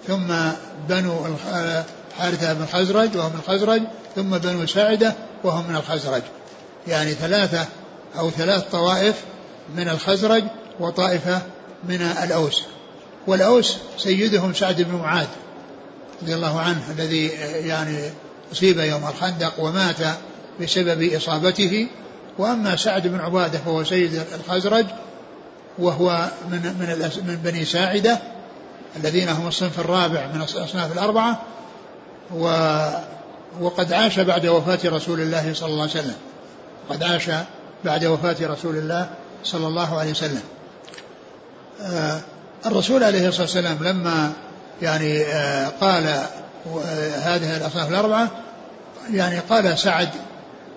ثم 0.06 0.32
بنو 0.88 1.14
حارثة 2.18 2.52
بن 2.52 2.62
الخزرج 2.62 3.16
وهم 3.16 3.32
من 3.32 3.38
الخزرج 3.38 3.82
ثم 4.16 4.38
بنو 4.38 4.66
ساعدة 4.66 5.14
وهم 5.44 5.68
من 5.68 5.76
الخزرج. 5.76 6.22
يعني 6.88 7.14
ثلاثة 7.14 7.66
أو 8.18 8.30
ثلاث 8.30 8.62
طوائف 8.70 9.24
من 9.76 9.88
الخزرج 9.88 10.44
وطائفة 10.80 11.42
من 11.84 12.02
الأوس. 12.02 12.62
والأوس 13.26 13.76
سيدهم 13.98 14.54
سعد 14.54 14.82
بن 14.82 14.94
معاذ 14.94 15.26
رضي 16.22 16.34
الله 16.34 16.60
عنه 16.60 16.82
الذي 16.90 17.26
يعني 17.66 18.10
أصيب 18.52 18.78
يوم 18.78 19.08
الخندق 19.08 19.52
ومات 19.58 19.96
بسبب 20.60 21.12
إصابته. 21.12 21.88
وأما 22.38 22.76
سعد 22.76 23.06
بن 23.06 23.20
عبادة 23.20 23.58
فهو 23.58 23.84
سيد 23.84 24.22
الخزرج 24.34 24.86
وهو 25.78 26.28
من 26.50 26.62
من 26.62 27.10
من 27.26 27.36
بني 27.44 27.64
ساعدة 27.64 28.18
الذين 28.96 29.28
هم 29.28 29.48
الصنف 29.48 29.80
الرابع 29.80 30.26
من 30.26 30.40
الأصناف 30.40 30.92
الأربعة. 30.92 31.42
و 32.34 32.44
وقد 33.60 33.92
عاش 33.92 34.20
بعد 34.20 34.46
وفاة 34.46 34.78
رسول 34.84 35.20
الله 35.20 35.54
صلى 35.54 35.68
الله 35.68 35.82
عليه 35.82 35.92
وسلم. 35.92 36.16
قد 36.90 37.02
عاش 37.02 37.30
بعد 37.84 38.04
وفاة 38.04 38.36
رسول 38.40 38.76
الله 38.76 39.10
صلى 39.44 39.66
الله 39.66 39.98
عليه 39.98 40.10
وسلم. 40.10 40.42
آه 41.82 42.20
الرسول 42.66 43.04
عليه 43.04 43.28
الصلاة 43.28 43.42
والسلام 43.42 43.78
لما 43.80 44.32
يعني 44.82 45.22
آه 45.22 45.68
قال 45.80 46.06
آه 46.06 47.16
هذه 47.16 47.56
الأصناف 47.56 47.88
الأربعة 47.88 48.28
يعني 49.12 49.38
قال 49.38 49.78
سعد 49.78 50.08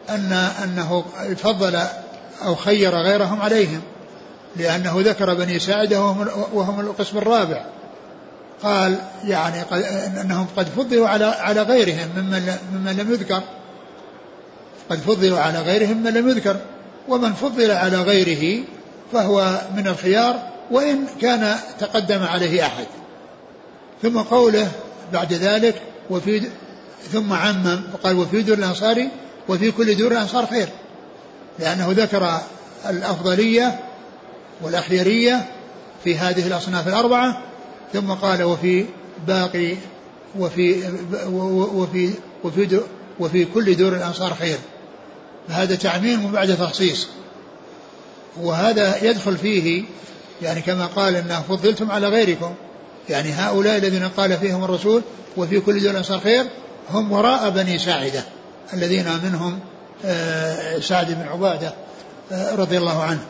أن 0.10 0.32
أنه 0.64 1.06
فضل 1.38 1.82
أو 2.45 2.56
خير 2.56 2.95
غيرهم 2.95 3.41
عليهم 3.41 3.82
لأنه 4.56 4.93
ذكر 4.97 5.34
بني 5.34 5.60
ساعدة 5.60 6.01
وهم, 6.54 6.80
القسم 6.80 7.18
الرابع. 7.18 7.66
قال 8.64 8.97
يعني 9.24 9.62
أنهم 10.22 10.47
قد 10.58 10.68
فضلوا 10.68 11.08
على 11.08 11.26
على 11.26 11.62
غيرهم 11.62 12.10
ممن 12.18 12.56
ممن 12.74 12.97
لم 12.97 13.12
يذكر. 13.12 13.41
قد 14.89 14.99
فضلوا 14.99 15.39
على 15.39 15.62
غيرهم 15.62 15.97
ممن 15.97 16.14
لم 16.14 16.30
يذكر. 16.30 16.58
ومن 17.08 17.34
فضل 17.34 17.72
على 17.72 18.01
غيره 18.01 18.64
فهو 19.14 19.62
من 19.76 19.88
الخيار 19.88 20.39
وإن 20.72 21.06
كان 21.22 21.56
تقدم 21.80 22.24
عليه 22.24 22.66
أحد. 22.66 22.86
ثم 24.01 24.20
قوله 24.20 24.72
بعد 25.14 25.34
ذلك 25.34 25.82
وفي 26.10 26.41
ثم 27.12 27.34
عمم 27.34 27.82
وقال 27.93 28.18
وفي 28.18 28.41
دور 28.41 28.58
الأنصار 28.58 29.08
وفي 29.49 29.72
كل 29.72 29.95
دور 29.95 30.12
الأنصار 30.12 30.45
خير. 30.45 30.70
لأنه 31.60 31.88
ذكر 31.91 32.38
الأفضلية 32.89 33.80
والأخيرية 34.62 35.45
في 36.04 36.18
هذه 36.18 36.47
الأصناف 36.47 36.88
الأربعة 36.88 37.41
ثم 37.93 38.12
قال 38.12 38.43
وفي 38.43 38.86
باقي 39.28 39.76
وفي 40.39 40.84
وفي 41.32 42.10
وفي 42.43 42.80
وفي 43.20 43.45
كل 43.45 43.76
دور 43.76 43.93
الأنصار 43.93 44.34
خير. 44.34 44.58
فهذا 45.48 45.76
تعميم 45.76 46.32
بعد 46.32 46.58
تخصيص. 46.58 47.08
وهذا 48.41 49.04
يدخل 49.04 49.38
فيه 49.38 49.84
يعني 50.41 50.62
كما 50.62 50.86
قال 50.86 51.16
انه 51.16 51.41
فضلتم 51.41 51.91
على 51.91 52.08
غيركم. 52.08 52.54
يعني 53.10 53.32
هؤلاء 53.32 53.78
الذين 53.78 54.08
قال 54.08 54.38
فيهم 54.38 54.64
الرسول 54.64 55.02
وفي 55.38 55.60
كل 55.60 55.80
دول 55.80 55.91
الأنصار 55.91 56.20
خير 56.20 56.46
هم 56.89 57.12
وراء 57.12 57.50
بني 57.50 57.80
ساعدة 57.80 58.24
الذين 58.74 59.06
منهم 59.24 59.60
آه، 60.06 60.80
سعد 60.80 61.08
بن 61.12 61.28
عبادة 61.28 61.74
آه، 62.32 62.56
رضي 62.56 62.78
الله 62.78 63.04
عنه. 63.04 63.22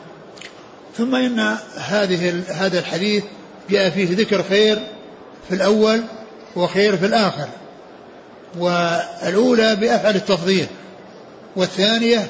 ثم 0.97 1.15
إن 1.15 1.57
هذه 1.77 2.43
هذا 2.47 2.79
الحديث 2.79 3.23
جاء 3.69 3.89
فيه 3.89 4.15
ذكر 4.15 4.43
خير 4.43 4.79
في 5.49 5.55
الأول 5.55 6.03
وخير 6.55 6.97
في 6.97 7.05
الآخر. 7.05 7.47
والأولى 8.57 9.75
بأفعل 9.75 10.15
التفضيل. 10.15 10.67
والثانية 11.55 12.27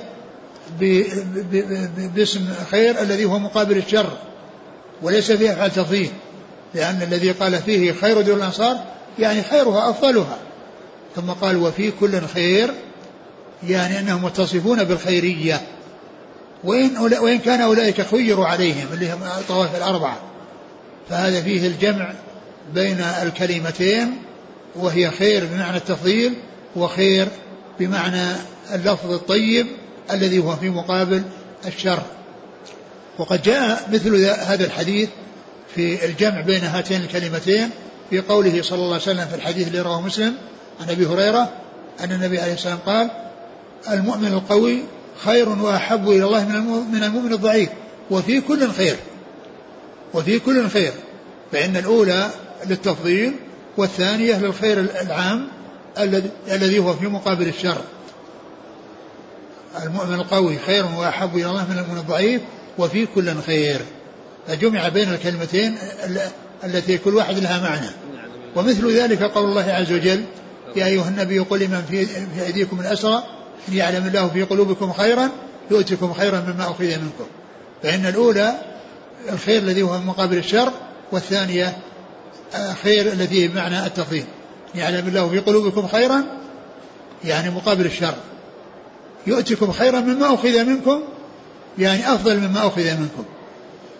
باسم 2.15 2.47
خير 2.71 3.01
الذي 3.01 3.25
هو 3.25 3.39
مقابل 3.39 3.77
الشر 3.77 4.17
وليس 5.01 5.31
فيه 5.31 5.53
أفعال 5.53 5.71
تفضيل 5.71 6.09
لأن 6.75 7.01
الذي 7.01 7.31
قال 7.31 7.61
فيه 7.61 7.93
خير 7.93 8.21
دور 8.21 8.37
الأنصار 8.37 8.77
يعني 9.19 9.43
خيرها 9.43 9.89
أفضلها. 9.89 10.37
ثم 11.15 11.31
قال 11.31 11.57
وفي 11.57 11.91
كل 11.99 12.21
خير 12.21 12.73
يعني 13.67 13.99
أنهم 13.99 14.25
متصفون 14.25 14.83
بالخيرية. 14.83 15.61
وإن, 16.63 16.97
وإن 16.97 17.39
كان 17.39 17.61
أولئك 17.61 18.01
خيروا 18.01 18.45
عليهم 18.45 18.87
اللي 18.93 19.13
هم 19.13 19.23
الطوائف 19.23 19.75
الأربعة. 19.75 20.17
فهذا 21.09 21.41
فيه 21.41 21.67
الجمع 21.67 22.13
بين 22.73 22.99
الكلمتين 22.99 24.17
وهي 24.75 25.11
خير 25.11 25.45
بمعنى 25.45 25.77
التفضيل 25.77 26.33
وخير 26.75 27.27
بمعنى 27.79 28.25
اللفظ 28.73 29.11
الطيب 29.11 29.67
الذي 30.11 30.39
هو 30.39 30.55
في 30.55 30.69
مقابل 30.69 31.23
الشر. 31.67 32.01
وقد 33.17 33.41
جاء 33.41 33.89
مثل 33.93 34.25
هذا 34.25 34.65
الحديث 34.65 35.09
في 35.75 36.05
الجمع 36.05 36.41
بين 36.41 36.63
هاتين 36.63 37.01
الكلمتين 37.01 37.69
في 38.09 38.21
قوله 38.21 38.61
صلى 38.61 38.79
الله 38.79 38.93
عليه 38.93 39.03
وسلم 39.03 39.25
في 39.25 39.35
الحديث 39.35 39.67
اللي 39.67 39.81
رواه 39.81 40.01
مسلم 40.01 40.33
عن 40.81 40.89
أبي 40.89 41.05
هريرة 41.05 41.49
أن 41.99 42.11
النبي 42.11 42.39
عليه 42.39 42.51
والسلام 42.51 42.77
قال 42.85 43.09
المؤمن 43.91 44.27
القوي 44.27 44.79
خير 45.23 45.49
وأحب 45.49 46.09
إلى 46.09 46.23
الله 46.25 46.49
من 46.91 47.03
المؤمن 47.03 47.33
الضعيف 47.33 47.69
وفي 48.11 48.41
كل 48.41 48.71
خير 48.71 48.95
وفي 50.13 50.39
كل 50.39 50.69
خير 50.69 50.91
فإن 51.51 51.77
الأولى 51.77 52.29
للتفضيل 52.65 53.33
والثانية 53.77 54.39
للخير 54.39 54.79
العام 54.79 55.47
الذي 56.47 56.79
هو 56.79 56.93
في 56.93 57.07
مقابل 57.07 57.47
الشر. 57.47 57.81
المؤمن 59.83 60.13
القوي 60.13 60.57
خير 60.65 60.85
وأحب 60.85 61.35
إلى 61.35 61.45
الله 61.45 61.65
من 61.69 61.77
المؤمن 61.77 61.97
الضعيف 61.97 62.41
وفي 62.77 63.05
كل 63.05 63.41
خير. 63.41 63.81
فجمع 64.47 64.87
بين 64.87 65.13
الكلمتين 65.13 65.75
التي 66.63 66.97
كل 66.97 67.15
واحد 67.15 67.37
لها 67.37 67.59
معنى. 67.59 67.89
ومثل 68.55 68.91
ذلك 68.91 69.23
قول 69.23 69.49
الله 69.49 69.71
عز 69.71 69.91
وجل 69.91 70.23
يا 70.75 70.85
أيها 70.85 71.07
النبي 71.09 71.39
قل 71.39 71.59
لمن 71.59 71.83
في, 71.89 72.07
أيديكم 72.45 72.79
الأسرى 72.79 73.23
إن 73.69 73.73
يعلم 73.73 74.07
الله 74.07 74.27
في 74.27 74.43
قلوبكم 74.43 74.93
خيرا 74.93 75.29
يؤتكم 75.71 76.13
خيرا 76.13 76.39
مما 76.39 76.63
اخذ 76.63 76.85
منكم. 76.85 77.25
فإن 77.83 78.05
الأولى 78.05 78.53
الخير 79.29 79.61
الذي 79.61 79.81
هو 79.81 79.99
مقابل 79.99 80.37
الشر 80.37 80.71
والثانية 81.11 81.77
خير 82.83 83.11
الذي 83.11 83.47
بمعنى 83.47 83.85
التفضيل. 83.85 84.25
يعلم 84.75 85.07
الله 85.07 85.29
في 85.29 85.39
قلوبكم 85.39 85.87
خيرا 85.87 86.23
يعني 87.23 87.49
مقابل 87.49 87.85
الشر. 87.85 88.15
يؤتكم 89.27 89.71
خيرا 89.71 89.99
مما 89.99 90.33
أخذ 90.33 90.65
منكم 90.65 91.03
يعني 91.77 92.13
أفضل 92.13 92.39
مما 92.39 92.67
أخذ 92.67 92.97
منكم. 92.97 93.25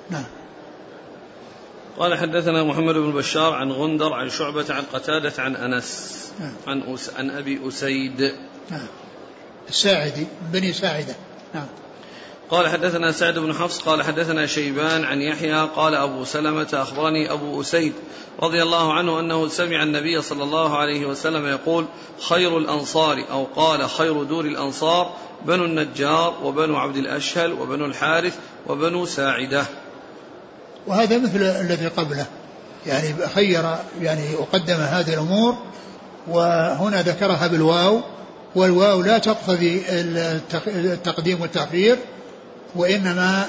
نعم. 0.09 0.25
قال 1.97 2.17
حدثنا 2.17 2.63
محمد 2.63 2.95
بن 2.95 3.11
بشار 3.11 3.53
عن 3.53 3.71
غندر 3.71 4.13
عن 4.13 4.29
شعبة 4.29 4.65
عن 4.69 4.83
قتادة 4.93 5.33
عن 5.37 5.55
أنس 5.55 6.23
نعم. 6.39 6.53
عن 6.67 6.93
أس 6.93 7.09
عن 7.09 7.29
أبي 7.29 7.67
أسيد. 7.67 8.33
نعم. 8.71 8.87
الساعدي 9.69 10.27
بني 10.53 10.73
ساعدة. 10.73 11.15
نعم. 11.53 11.67
قال 12.53 12.69
حدثنا 12.69 13.11
سعد 13.11 13.39
بن 13.39 13.53
حفص 13.53 13.79
قال 13.79 14.03
حدثنا 14.03 14.45
شيبان 14.45 15.03
عن 15.03 15.21
يحيى 15.21 15.69
قال 15.75 15.95
أبو 15.95 16.25
سلمة 16.25 16.67
أخبرني 16.73 17.31
أبو 17.31 17.61
أسيد 17.61 17.93
رضي 18.41 18.63
الله 18.63 18.93
عنه 18.93 19.19
أنه 19.19 19.47
سمع 19.47 19.83
النبي 19.83 20.21
صلى 20.21 20.43
الله 20.43 20.77
عليه 20.77 21.05
وسلم 21.05 21.47
يقول 21.47 21.85
خير 22.29 22.57
الأنصار 22.57 23.25
أو 23.31 23.43
قال 23.55 23.89
خير 23.89 24.23
دور 24.23 24.45
الأنصار 24.45 25.13
بنو 25.45 25.65
النجار 25.65 26.33
وبنو 26.43 26.77
عبد 26.77 26.97
الأشهل 26.97 27.53
وبنو 27.53 27.85
الحارث 27.85 28.37
وبنو 28.67 29.05
ساعدة. 29.05 29.65
وهذا 30.87 31.17
مثل 31.17 31.41
الذي 31.41 31.87
قبله 31.87 32.25
يعني 32.85 33.15
خير 33.35 33.63
يعني 34.01 34.35
وقدم 34.35 34.75
هذه 34.75 35.13
الأمور 35.13 35.55
وهنا 36.27 37.01
ذكرها 37.01 37.47
بالواو 37.47 38.01
والواو 38.55 39.01
لا 39.01 39.17
تقتضي 39.17 39.83
التقديم 40.67 41.41
والتأخير 41.41 41.97
وإنما 42.75 43.45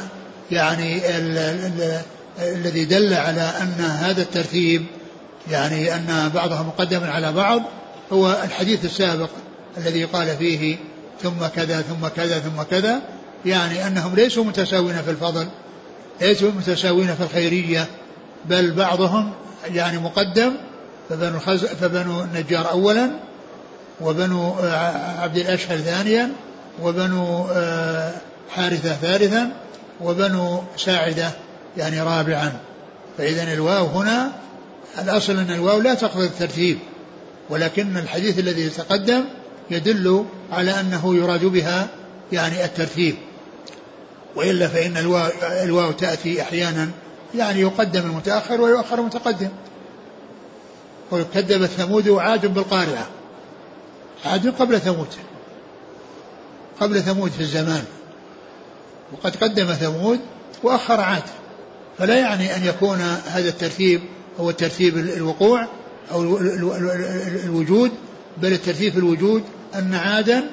يعني 0.51 1.19
ال 1.19 1.39
ال 1.39 2.01
الذي 2.39 2.85
دل 2.85 3.15
على 3.15 3.41
أن 3.41 3.85
هذا 3.85 4.23
الترتيب 4.23 4.85
يعني 5.51 5.95
أن 5.95 6.31
بعضها 6.35 6.63
مقدم 6.63 7.05
على 7.05 7.33
بعض 7.33 7.63
هو 8.13 8.43
الحديث 8.45 8.85
السابق 8.85 9.31
الذي 9.79 10.05
قال 10.05 10.37
فيه 10.37 10.77
ثم 11.23 11.47
كذا 11.57 11.83
ثم 11.83 12.09
كذا 12.09 12.39
ثم 12.39 12.63
كذا 12.63 13.01
يعني 13.47 13.87
أنهم 13.87 14.15
ليسوا 14.15 14.45
متساوين 14.45 15.03
في 15.03 15.11
الفضل 15.11 15.47
ليسوا 16.21 16.51
متساوين 16.51 17.15
في 17.15 17.23
الخيرية 17.23 17.87
بل 18.45 18.71
بعضهم 18.71 19.33
يعني 19.71 19.99
مقدم 19.99 20.53
فبنو. 21.09 21.39
فبنو 21.81 22.21
النجار 22.23 22.71
أولا 22.71 23.11
وبنو 24.01 24.55
عبد 25.19 25.37
الأشهر 25.37 25.79
ثانيا 25.79 26.33
وبنو 26.83 27.47
آه، 27.53 28.13
حارثة 28.57 28.95
ثالثا 28.95 29.53
وبنو 30.01 30.63
ساعدة 30.77 31.31
يعني 31.77 32.01
رابعا. 32.01 32.53
فإذا 33.19 33.53
الواو 33.53 33.87
هنا 33.87 34.33
الأصل 34.99 35.39
أن 35.39 35.51
الواو 35.51 35.81
لا 35.81 35.95
تقضي 35.95 36.27
الترتيب 36.27 36.79
ولكن 37.51 37.97
الحديث 37.97 38.39
الذي 38.39 38.69
تقدم 38.69 39.25
يدل 39.71 40.25
على 40.53 40.81
أنه 40.81 41.17
يراد 41.17 41.45
بها 41.45 41.89
يعني 42.33 42.65
الترتيب. 42.65 43.15
وإلا 44.37 44.69
فإن 44.69 44.97
الواو, 44.97 45.31
الواو 45.43 45.93
تأتي 45.93 46.43
أحيانا 46.43 46.91
يعني 47.35 47.61
يقدم 47.61 48.01
المتأخر 48.01 48.61
ويؤخر 48.61 48.99
المتقدم. 48.99 49.51
وكذبت 51.13 51.69
ثمود 51.69 52.09
وعاد 52.09 52.47
بالقارعة. 52.47 53.07
عاد 54.25 54.55
قبل 54.59 54.81
ثمود 54.81 55.09
قبل 56.81 57.03
ثمود 57.03 57.31
في 57.31 57.41
الزمان. 57.41 57.85
وقد 59.13 59.37
قدم 59.37 59.73
ثمود 59.73 60.21
وأخر 60.63 61.01
عاد. 61.01 61.23
فلا 61.99 62.17
يعني 62.19 62.57
أن 62.57 62.65
يكون 62.65 63.01
هذا 63.27 63.49
الترتيب 63.49 64.01
هو 64.41 64.51
الترتيب 64.51 64.99
الوقوع 64.99 65.69
أو 66.13 66.39
الوجود 67.45 67.91
بل 68.43 68.53
الترتيب 68.53 68.93
في 68.93 68.99
الوجود 68.99 69.43
أن 69.75 69.95
عادا 69.95 70.45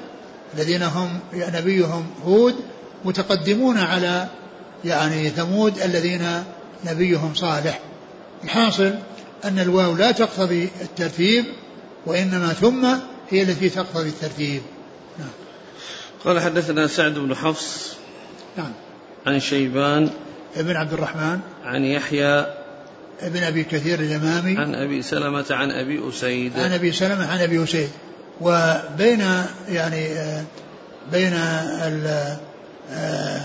الذين 0.54 0.82
هم 0.82 1.20
نبيهم 1.34 2.06
هود 2.24 2.54
متقدمون 3.04 3.78
على 3.78 4.28
يعني 4.84 5.30
ثمود 5.30 5.78
الذين 5.78 6.44
نبيهم 6.84 7.34
صالح. 7.34 7.80
الحاصل 8.44 8.94
أن 9.44 9.58
الواو 9.58 9.96
لا 9.96 10.12
تقتضي 10.12 10.68
الترتيب 10.80 11.44
وإنما 12.06 12.52
ثم 12.52 12.86
هي 13.30 13.42
التي 13.42 13.68
تقتضي 13.68 14.08
الترتيب. 14.08 14.62
نعم. 15.18 15.28
قال 16.24 16.40
حدثنا 16.40 16.86
سعد 16.86 17.14
بن 17.14 17.34
حفص 17.34 18.01
نعم. 18.56 18.72
عن 19.26 19.40
شيبان 19.40 20.10
ابن 20.56 20.76
عبد 20.76 20.92
الرحمن. 20.92 21.40
عن 21.64 21.84
يحيى 21.84 22.46
ابن 23.20 23.42
أبي 23.42 23.64
كثير 23.64 24.00
اليمامي. 24.00 24.58
عن 24.58 24.74
أبي 24.74 25.02
سلمة 25.02 25.46
عن 25.50 25.70
أبي 25.70 26.08
أسيد. 26.08 26.58
عن 26.58 26.72
أبي 26.72 26.92
سلمة 26.92 27.26
عن 27.32 27.38
أبي 27.38 27.64
أسيد. 27.64 27.90
وبين 28.40 29.20
يعني 29.68 30.06
آه، 30.06 30.44
بين 31.12 31.32
ال 31.32 32.36
آه، 32.90 33.40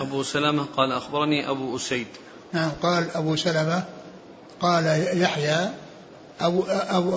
أبو 0.00 0.22
سلمة 0.22 0.64
قال 0.76 0.92
أخبرني 0.92 1.50
أبو 1.50 1.76
أسيد. 1.76 2.06
نعم 2.52 2.70
قال 2.82 3.06
أبو 3.14 3.36
سلمة 3.36 3.84
قال 4.60 4.84
يحيى 5.22 5.70
أبو, 6.40 6.64
أبو 6.68 7.16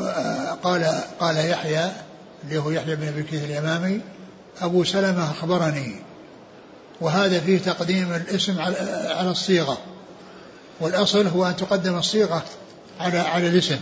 قال 0.64 1.04
قال 1.20 1.50
يحيى 1.50 1.92
اللي 2.44 2.58
هو 2.58 2.72
يحيى 2.72 2.96
بن 2.96 3.08
أبي 3.08 3.24
كثير 3.24 3.44
اليمامي. 3.44 4.02
أبو 4.62 4.84
سلمة 4.84 5.32
أخبرني 5.32 5.96
وهذا 7.02 7.40
فيه 7.40 7.58
تقديم 7.58 8.14
الاسم 8.14 8.62
على 9.10 9.32
الصيغة 9.32 9.78
والأصل 10.80 11.28
هو 11.28 11.46
أن 11.46 11.56
تقدم 11.56 11.98
الصيغة 11.98 12.44
على 13.00 13.20
على 13.20 13.48
الاسم. 13.48 13.80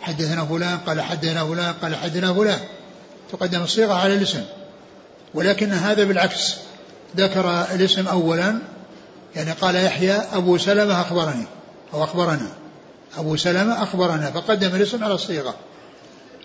حدثنا 0.00 0.44
فلان 0.44 0.78
قال 0.78 1.00
حدثنا 1.00 1.44
فلان 1.44 1.74
قال 1.82 1.96
حدثنا 1.96 2.34
فلان. 2.34 2.58
تقدم 3.32 3.62
الصيغة 3.62 3.94
على 3.94 4.14
الاسم 4.14 4.44
ولكن 5.34 5.72
هذا 5.72 6.04
بالعكس. 6.04 6.54
ذكر 7.16 7.62
الاسم 7.74 8.08
أولا 8.08 8.58
يعني 9.36 9.52
قال 9.52 9.76
يحيى 9.76 10.12
أبو 10.12 10.58
سلمة 10.58 11.00
أخبرني 11.00 11.46
أو 11.94 12.04
أخبرنا. 12.04 12.48
أبو 13.18 13.36
سلمة 13.36 13.82
أخبرنا 13.82 14.30
فقدم 14.30 14.74
الاسم 14.74 15.04
على 15.04 15.14
الصيغة 15.14 15.54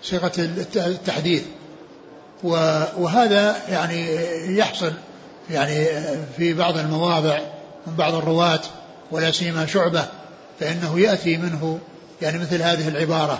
صيغة 0.04 0.32
التحديث. 0.76 1.44
وهذا 2.44 3.56
يعني 3.70 4.08
يحصل 4.58 4.94
يعني 5.50 5.88
في 6.38 6.54
بعض 6.54 6.78
المواضع 6.78 7.40
من 7.88 7.96
بعض 7.96 8.14
الرواة 8.14 8.62
ولا 9.12 9.32
سيما 9.32 9.66
شعبة 9.66 10.06
فإنه 10.60 11.00
يأتي 11.00 11.38
منه 11.38 11.80
يعني 12.22 12.38
مثل 12.38 12.62
هذه 12.62 12.88
العبارة. 12.88 13.40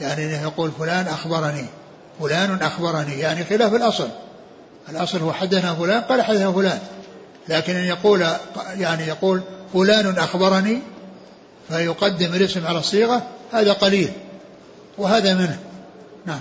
يعني 0.00 0.22
يقول 0.22 0.70
فلان 0.78 1.06
أخبرني 1.06 1.66
فلان 2.20 2.62
أخبرني 2.62 3.18
يعني 3.18 3.44
خلاف 3.44 3.74
الأصل. 3.74 4.08
الأصل 4.88 5.18
هو 5.18 5.32
حدثنا 5.32 5.74
فلان 5.74 6.02
قال 6.02 6.22
حدثنا 6.22 6.52
فلان. 6.52 6.78
لكن 7.48 7.76
أن 7.76 7.84
يقول 7.84 8.26
يعني 8.78 9.06
يقول 9.06 9.42
فلان 9.72 10.18
أخبرني 10.18 10.78
فيقدم 11.68 12.34
الاسم 12.34 12.66
على 12.66 12.78
الصيغة 12.78 13.22
هذا 13.52 13.72
قليل 13.72 14.12
وهذا 14.98 15.34
منه. 15.34 15.58
نعم. 16.26 16.40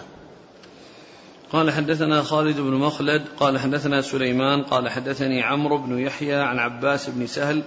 قال 1.52 1.72
حدثنا 1.72 2.24
خالد 2.24 2.60
بن 2.60 2.74
مخلد 2.74 3.24
قال 3.40 3.60
حدثنا 3.60 4.02
سليمان 4.02 4.64
قال 4.64 4.90
حدثني 4.90 5.44
عمرو 5.44 5.78
بن 5.78 6.00
يحيى 6.00 6.36
عن 6.36 6.60
عباس 6.60 7.10
بن 7.10 7.28
سهل 7.28 7.64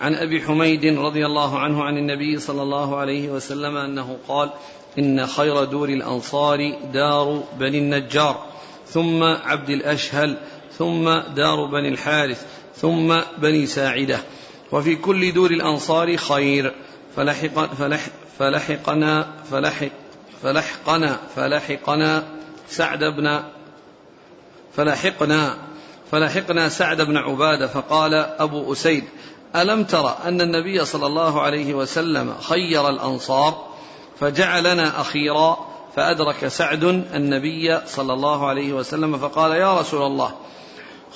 عن 0.00 0.14
أبي 0.14 0.42
حميد 0.42 0.98
رضي 0.98 1.26
الله 1.26 1.58
عنه 1.58 1.84
عن 1.84 1.98
النبي 1.98 2.38
صلى 2.38 2.62
الله 2.62 2.96
عليه 2.96 3.30
وسلم 3.30 3.76
أنه 3.76 4.16
قال 4.28 4.50
إن 4.98 5.26
خير 5.26 5.64
دور 5.64 5.88
الأنصار 5.88 6.78
دار 6.92 7.44
بني 7.58 7.78
النجار 7.78 8.44
ثم 8.86 9.22
عبد 9.22 9.70
الأشهل 9.70 10.36
ثم 10.78 11.18
دار 11.36 11.66
بني 11.66 11.88
الحارث 11.88 12.46
ثم 12.76 13.20
بني 13.38 13.66
ساعدة 13.66 14.18
وفي 14.72 14.96
كل 14.96 15.32
دور 15.32 15.50
الأنصار 15.50 16.16
خير 16.16 16.74
فلحق 17.16 17.74
فلح 17.74 18.06
فلحقنا 18.38 19.26
فلحق 19.50 19.90
فلحقنا 20.42 21.16
فلحقنا 21.36 22.35
سعد 22.68 23.04
بن 23.04 23.42
فلحقنا 24.76 25.56
فلحقنا 26.12 26.68
سعد 26.68 27.02
بن 27.02 27.16
عبادة 27.16 27.66
فقال 27.66 28.14
أبو 28.14 28.72
أسيد 28.72 29.04
ألم 29.56 29.84
ترى 29.84 30.18
أن 30.24 30.40
النبي 30.40 30.84
صلى 30.84 31.06
الله 31.06 31.40
عليه 31.42 31.74
وسلم 31.74 32.34
خير 32.40 32.88
الأنصار؟ 32.88 33.66
فجعلنا 34.20 35.00
أخيرا 35.00 35.66
فأدرك 35.96 36.48
سعد 36.48 36.84
النبي 36.84 37.80
صلى 37.86 38.12
الله 38.12 38.46
عليه 38.46 38.72
وسلم 38.72 39.18
فقال 39.18 39.52
يا 39.52 39.80
رسول 39.80 40.02
الله 40.02 40.34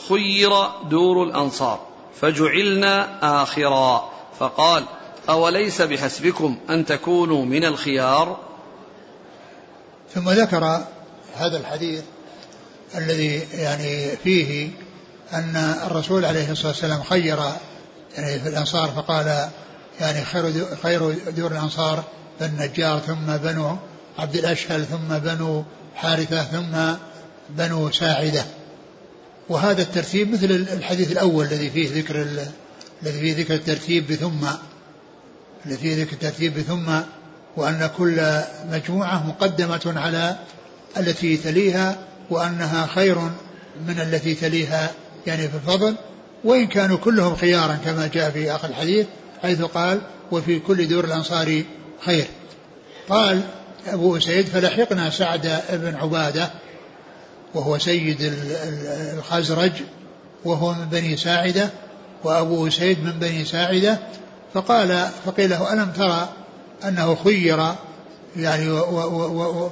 خير 0.09 0.51
دور 0.91 1.25
الأنصار 1.25 1.81
فجعلنا 2.21 3.09
آخرا. 3.43 4.11
فقال 4.39 4.85
أوليس 5.29 5.83
بحسبكم 5.83 6.57
أن 6.71 6.87
تكونوا 6.87 7.45
من 7.45 7.65
الخيار؟ 7.65 8.37
ثم 10.15 10.31
ذكر 10.31 10.81
هذا 11.37 11.57
الحديث 11.57 12.03
الذي 12.95 13.43
يعني 13.55 14.17
فيه 14.17 14.71
أن 15.33 15.57
الرسول 15.87 16.25
عليه 16.25 16.51
الصلاة 16.51 16.69
والسلام 16.69 17.03
خير 17.03 17.39
يعني 18.19 18.41
في 18.41 18.49
الأنصار 18.49 18.89
فقال 18.89 19.49
يعني 20.01 20.25
خير 20.25 20.77
خير 20.83 21.15
دور 21.31 21.53
الأنصار 21.53 22.05
بن 22.41 22.71
ثم 23.07 23.37
بنو 23.37 23.77
عبد 24.19 24.37
الأشهل 24.37 24.85
ثم 24.85 25.19
بنو 25.19 25.65
حارثة 25.95 26.43
ثم 26.43 26.95
بنو 27.51 27.91
ساعدة. 27.91 28.45
وهذا 29.49 29.83
الترتيب 29.83 30.33
مثل 30.33 30.45
الحديث 30.73 31.13
الأول 31.13 31.47
الذي 31.47 31.71
فيه 31.71 32.01
ذكر 32.01 32.23
الذي 33.03 33.21
فيه 33.21 33.43
ذكر 33.43 33.55
الترتيب 33.55 34.13
بثم 34.13 34.47
الذي 35.67 35.77
فيه 35.77 36.03
ذكر 36.03 36.13
الترتيب 36.13 36.59
بثم 36.59 37.01
وأن 37.57 37.91
كل 37.99 38.41
مجموعة 38.71 39.27
مقدمة 39.27 39.95
على 39.97 40.37
التي 40.97 41.37
تليها 41.37 41.99
وأنها 42.31 42.87
خير 42.87 43.19
من 43.87 44.01
التي 44.01 44.35
تليها 44.35 44.91
يعني 45.27 45.49
في 45.49 45.55
الفضل 45.55 45.95
وإن 46.45 46.67
كانوا 46.67 46.97
كلهم 46.97 47.37
خيارا 47.37 47.79
كما 47.85 48.11
جاء 48.15 48.31
في 48.31 48.55
آخر 48.55 48.69
الحديث 48.69 49.07
حيث 49.43 49.63
قال 49.63 50.01
وفي 50.33 50.59
كل 50.59 50.89
دور 50.89 51.05
الأنصار 51.05 51.63
خير. 52.05 52.27
قال 53.09 53.43
أبو 53.87 54.17
أسيد 54.17 54.47
فلحقنا 54.47 55.11
سعد 55.11 55.61
بن 55.73 55.95
عبادة 55.95 56.51
وهو 57.55 57.79
سيد 57.79 58.33
الخزرج 59.19 59.73
وهو 60.45 60.73
من 60.73 60.85
بني 60.85 61.17
ساعدة 61.17 61.71
وأبو 62.25 62.67
أسيد 62.67 63.05
من 63.05 63.13
بني 63.13 63.45
ساعدة. 63.45 63.99
فقال 64.55 65.09
فقيل 65.27 65.51
له 65.51 65.73
ألم 65.73 65.91
ترى 65.91 66.29
أنه 66.85 67.15
خير؟ 67.25 67.75
يعني 68.37 68.71
و 68.71 68.77
و 68.77 69.65
و 69.65 69.71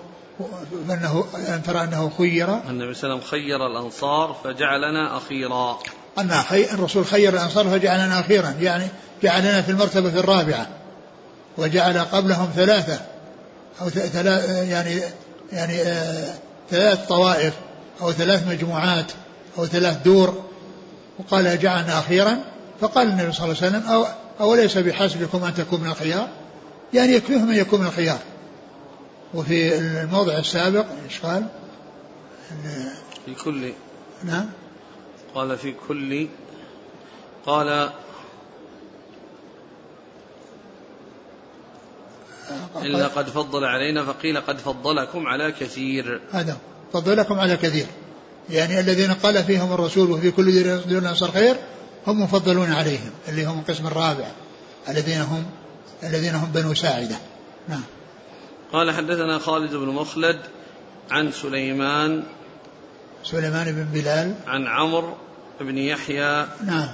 فانه 0.89 1.25
أن 1.49 1.63
ترى 1.63 1.85
أنه 1.85 2.13
خير. 2.19 2.55
النبي 2.55 2.61
صلى 2.69 2.71
الله 2.71 2.85
عليه 2.85 2.95
وسلم 2.95 3.21
خير 3.21 3.67
الأنصار 3.67 4.37
فجعلنا 4.45 5.17
أخيرا. 5.17 5.79
أن 6.19 6.31
خي... 6.31 6.65
الرسول 6.65 7.07
خير 7.07 7.35
الأنصار 7.35 7.65
فجعلنا 7.65 8.21
أخيرا. 8.21 8.55
يعني 8.61 8.89
جعلنا 9.23 9.63
في 9.63 9.71
المرتبة 9.71 10.21
الرابعة. 10.21 10.69
وجعل 11.59 11.99
قبلهم 11.99 12.49
ثلاثة. 12.57 13.01
أو 13.81 13.89
ثلاث 13.89 14.69
يعني 14.69 15.01
يعني 15.53 15.83
آه 15.83 16.35
ثلاث 16.71 17.07
طوائف. 17.07 17.55
أو 18.01 18.13
ثلاث 18.13 18.49
مجموعات. 18.49 19.13
أو 19.59 19.67
ثلاث 19.67 19.97
دور. 19.97 20.43
وقال 21.19 21.59
جعلنا 21.59 21.99
أخيرا. 21.99 22.39
فقال 22.81 23.09
النبي 23.09 23.33
صلى 23.33 23.45
الله 23.45 23.57
عليه 23.63 23.69
وسلم 23.69 23.93
أو 23.93 24.07
أوليس 24.41 24.79
بحسبكم 24.79 25.45
أن 25.45 25.55
تكون 25.55 25.81
من 25.81 25.91
الخيار؟ 25.91 26.29
يعني 26.95 27.13
يكفيهم 27.13 27.51
أن 27.51 27.57
يكون 27.57 27.81
من 27.81 27.87
الخيار. 27.87 28.19
وفي 29.35 29.79
الموضع 29.79 30.39
السابق 30.39 30.87
إيش 31.05 31.21
قال؟ 31.21 31.47
في 33.27 33.35
كل 33.45 33.73
نعم. 34.25 34.47
قال 35.35 35.59
في 35.59 35.75
كل 35.89 36.29
قال 37.47 37.91
إلا 42.83 43.07
قد 43.07 43.29
فضل 43.29 43.65
علينا 43.65 44.05
فقيل 44.05 44.41
قد 44.41 44.59
فضلكم 44.59 45.27
على 45.27 45.53
كثير. 45.53 46.21
هذا 46.33 46.57
فضلكم 46.93 47.39
على 47.41 47.57
كثير. 47.57 47.87
يعني 48.51 48.81
الذين 48.81 49.13
قال 49.13 49.45
فيهم 49.45 49.73
الرسول 49.73 50.11
وفي 50.11 50.31
كل 50.31 50.81
دون 50.87 51.07
أنصار 51.07 51.31
خير 51.31 51.57
هم 52.07 52.23
مفضلون 52.23 52.73
عليهم 52.73 53.11
اللي 53.29 53.45
هم 53.45 53.59
القسم 53.59 53.87
الرابع 53.87 54.27
الذين 54.89 55.21
هم 55.21 55.45
الذين 56.03 56.35
هم 56.35 56.51
بنو 56.53 56.75
ساعدة. 56.75 57.17
نعم. 57.69 57.83
قال 58.73 58.91
حدثنا 58.91 59.39
خالد 59.39 59.75
بن 59.75 59.87
مخلد 59.87 60.39
عن 61.11 61.33
سليمان 61.33 62.23
سليمان 63.25 63.73
بن 63.73 63.85
بلال. 63.85 64.35
عن 64.47 64.67
عمرو 64.67 65.15
بن 65.61 65.79
يحيى 65.79 66.47
نعم. 66.67 66.89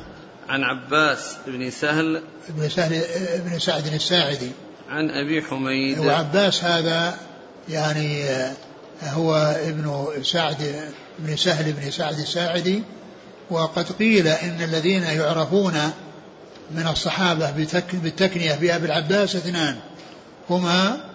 عن 0.49 0.63
عباس 0.63 1.37
بن 1.47 1.71
سهل 1.71 2.23
بن 2.49 2.69
سهل 2.69 3.03
بن 3.39 3.59
سعد 3.59 3.87
الساعدي. 3.87 4.51
عن 4.91 5.11
أبي 5.11 5.43
حميد. 5.43 5.99
وعباس 5.99 6.65
هذا 6.65 7.17
يعني 7.69 8.25
هو 9.03 9.35
ابن 9.67 10.07
سعد 10.23 10.91
بن 11.19 11.37
سهل 11.37 11.73
بن 11.73 11.91
سعد 11.91 12.19
الساعدي. 12.19 12.83
وقد 13.51 13.93
قيل 13.93 14.29
إن 14.29 14.63
الذين 14.63 15.03
يعرفون 15.03 15.75
من 16.71 16.87
الصحابة 16.87 17.51
بالتكنية 17.93 18.55
بأبي 18.55 18.87
العباس 18.87 19.37
اثنان 19.37 19.77
هما 20.51 21.14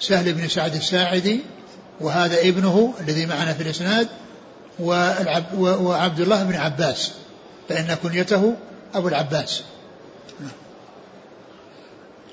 سهل 0.00 0.32
بن 0.32 0.48
سعد 0.48 0.74
الساعدي 0.74 1.40
وهذا 2.00 2.40
ابنه 2.40 2.94
الذي 3.00 3.26
معنا 3.26 3.52
في 3.52 3.62
الإسناد 3.62 4.08
وعبد 4.78 6.20
الله 6.20 6.42
بن 6.44 6.56
عباس 6.56 7.12
فإن 7.68 7.94
كنيته 8.02 8.54
أبو 8.94 9.08
العباس. 9.08 9.62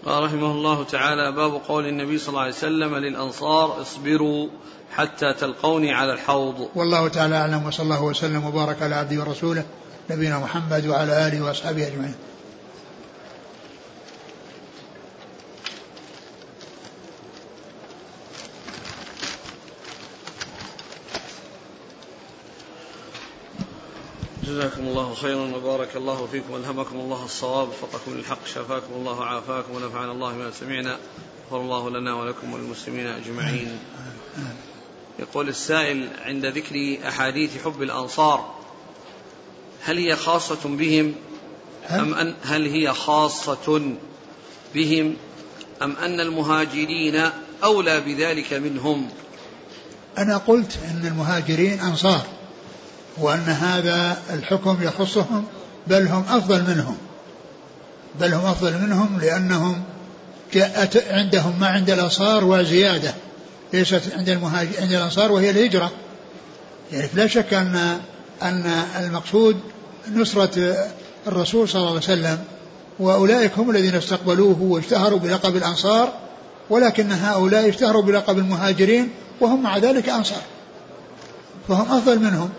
قال 0.06 0.24
رحمه 0.24 0.52
الله 0.52 0.84
تعالى 0.84 1.32
باب 1.32 1.62
قول 1.68 1.88
النبي 1.88 2.18
صلى 2.18 2.30
الله 2.30 2.42
عليه 2.42 2.52
وسلم 2.52 2.96
للأنصار 2.96 3.82
اصبروا 3.82 4.48
حتى 4.96 5.34
تلقوني 5.34 5.94
على 5.94 6.14
الحوض. 6.14 6.70
والله 6.76 7.08
تعالى 7.08 7.36
أعلم 7.36 7.66
وصلى 7.66 7.84
الله 7.84 8.04
وسلم 8.04 8.46
وبارك 8.46 8.82
على 8.82 8.96
عبده 8.96 9.20
ورسوله 9.22 9.64
نبينا 10.10 10.40
محمد 10.40 10.86
وعلى 10.86 11.28
آله 11.28 11.42
وأصحابه 11.42 11.88
أجمعين. 11.88 12.16
جزاكم 24.48 24.88
الله 24.88 25.14
خيرا 25.14 25.56
وبارك 25.56 25.96
الله 25.96 26.28
فيكم 26.32 26.54
والهمكم 26.54 26.96
الله 26.96 27.26
الصواب 27.26 27.68
وفقكم 27.70 28.14
للحق 28.14 28.46
شفاكم 28.46 28.94
الله 28.94 29.20
وعافاكم 29.20 29.76
ونفعنا 29.76 30.12
الله 30.12 30.34
ما 30.34 30.52
سمعنا 30.52 30.98
غفر 31.48 31.62
الله 31.62 31.90
لنا 31.90 32.14
ولكم 32.14 32.54
وللمسلمين 32.54 33.08
أجمعين. 33.08 33.80
يقول 35.20 35.50
السائل 35.50 36.10
عند 36.26 36.46
ذكر 36.46 36.98
أحاديث 37.08 37.64
حب 37.64 37.82
الأنصار 37.82 38.56
هل 39.84 39.98
هي 39.98 40.16
خاصة 40.16 40.70
بهم 40.70 41.16
أم 41.90 42.14
أن 42.14 42.36
هل 42.44 42.68
هي 42.68 42.94
خاصة 42.94 43.96
بهم 44.76 45.16
أم 45.82 45.96
أن 45.96 46.20
المهاجرين 46.20 47.30
أولى 47.64 48.00
بذلك 48.00 48.54
منهم؟ 48.54 49.10
أنا 50.18 50.38
قلت 50.38 50.80
أن 50.92 51.06
المهاجرين 51.06 51.80
أنصار 51.80 52.37
وأن 53.20 53.50
هذا 53.50 54.18
الحكم 54.34 54.78
يخصهم 54.82 55.46
بل 55.88 56.08
هم 56.08 56.24
أفضل 56.30 56.64
منهم. 56.64 56.98
بل 58.20 58.34
هم 58.34 58.46
أفضل 58.46 58.74
منهم 58.82 59.20
لأنهم 59.22 59.84
جاءت 60.54 61.04
عندهم 61.10 61.60
ما 61.60 61.68
عند 61.68 61.90
الأنصار 61.90 62.44
وزيادة. 62.44 63.14
ليست 63.74 64.02
عند 64.18 64.30
المهاجر 64.30 64.82
عند 64.82 64.94
الأنصار 64.94 65.32
وهي 65.32 65.50
الهجرة. 65.50 65.92
يعني 66.92 67.10
لا 67.14 67.28
شك 67.28 67.54
أن 67.54 68.00
أن 68.42 68.66
المقصود 69.00 69.58
نصرة 70.14 70.76
الرسول 71.28 71.70
صلى 71.70 71.80
الله 71.80 71.90
عليه 71.90 72.00
وسلم 72.00 72.40
وأولئك 73.00 73.52
هم 73.58 73.70
الذين 73.70 73.96
استقبلوه 73.96 74.62
واشتهروا 74.62 75.20
بلقب 75.20 75.56
الأنصار 75.56 76.14
ولكن 76.70 77.12
هؤلاء 77.12 77.70
اشتهروا 77.70 78.02
بلقب 78.02 78.38
المهاجرين 78.38 79.10
وهم 79.42 79.64
مع 79.64 79.78
ذلك 79.78 80.10
أنصار. 80.10 80.42
فهم 81.68 81.98
أفضل 81.98 82.20
منهم. 82.20 82.50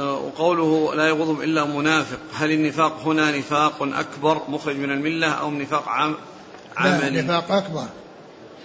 وقوله 0.00 0.94
لا 0.94 1.08
يبغضهم 1.08 1.42
إلا 1.42 1.64
منافق. 1.64 2.18
هل 2.34 2.50
النفاق 2.50 3.02
هنا 3.04 3.38
نفاق 3.38 3.82
أكبر 3.82 4.42
مخرج 4.48 4.76
من 4.76 4.90
الملة 4.90 5.28
أو 5.28 5.50
نفاق 5.50 5.88
عام 5.88 6.14
عملي؟ 6.76 7.10
لا 7.10 7.22
نفاق 7.22 7.52
أكبر. 7.52 7.84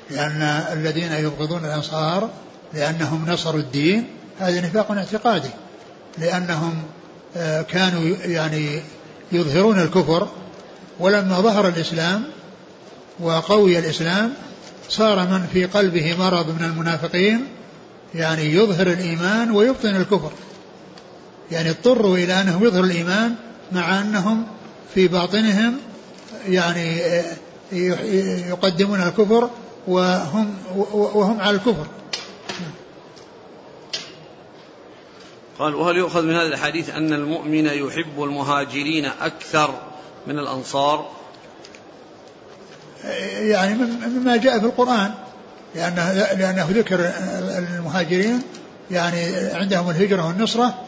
لأن 0.09 0.41
الذين 0.73 1.11
يبغضون 1.11 1.65
الأنصار 1.65 2.29
لأنهم 2.73 3.25
نصروا 3.27 3.59
الدين 3.59 4.07
هذا 4.39 4.61
نفاق 4.61 4.91
اعتقادي. 4.91 5.49
لأنهم 6.17 6.83
آه، 7.38 7.61
كانوا 7.61 8.15
يعني 8.25 8.81
يظهرون 9.31 9.79
الكفر 9.79 10.27
ولما 10.99 11.41
ظهر 11.41 11.67
الإسلام 11.67 12.23
وقوي 13.19 13.79
الإسلام 13.79 14.33
صار 14.89 15.19
من 15.19 15.47
في 15.53 15.65
قلبه 15.65 16.15
مرض 16.19 16.49
من 16.49 16.65
المنافقين 16.65 17.47
يعني 18.15 18.53
يظهر 18.53 18.88
الإيمان 18.88 19.51
ويبطن 19.51 19.95
الكفر. 19.95 20.31
يعني 21.52 21.70
اضطروا 21.70 22.18
إلى 22.18 22.41
أنهم 22.41 22.64
يظهروا 22.64 22.86
الإيمان 22.86 23.36
مع 23.72 24.02
أنهم 24.02 24.48
في 24.96 25.08
باطنهم 25.08 25.78
يعني 26.48 27.02
آه، 27.02 27.24
يقدمون 28.50 29.02
الكفر 29.02 29.50
وهم 29.88 30.54
وهم 30.93 31.41
على 31.41 31.56
الكفر. 31.56 31.88
قال 35.60 35.76
وهل 35.76 35.98
يؤخذ 35.98 36.24
من 36.24 36.36
هذا 36.36 36.48
الحديث 36.48 36.89
أن 36.89 37.14
المؤمن 37.14 37.66
يحب 37.66 38.24
المهاجرين 38.24 39.06
أكثر 39.06 39.74
من 40.28 40.39
الأنصار؟ 40.39 41.12
يعني 43.39 43.74
مما 44.08 44.38
جاء 44.38 44.60
في 44.60 44.66
القرآن 44.66 45.14
لأنه, 45.76 46.14
لأنه 46.14 46.68
ذكر 46.70 47.00
المهاجرين 47.58 48.41
يعني 48.91 49.36
عندهم 49.54 49.89
الهجرة 49.89 50.28
والنصرة 50.28 50.86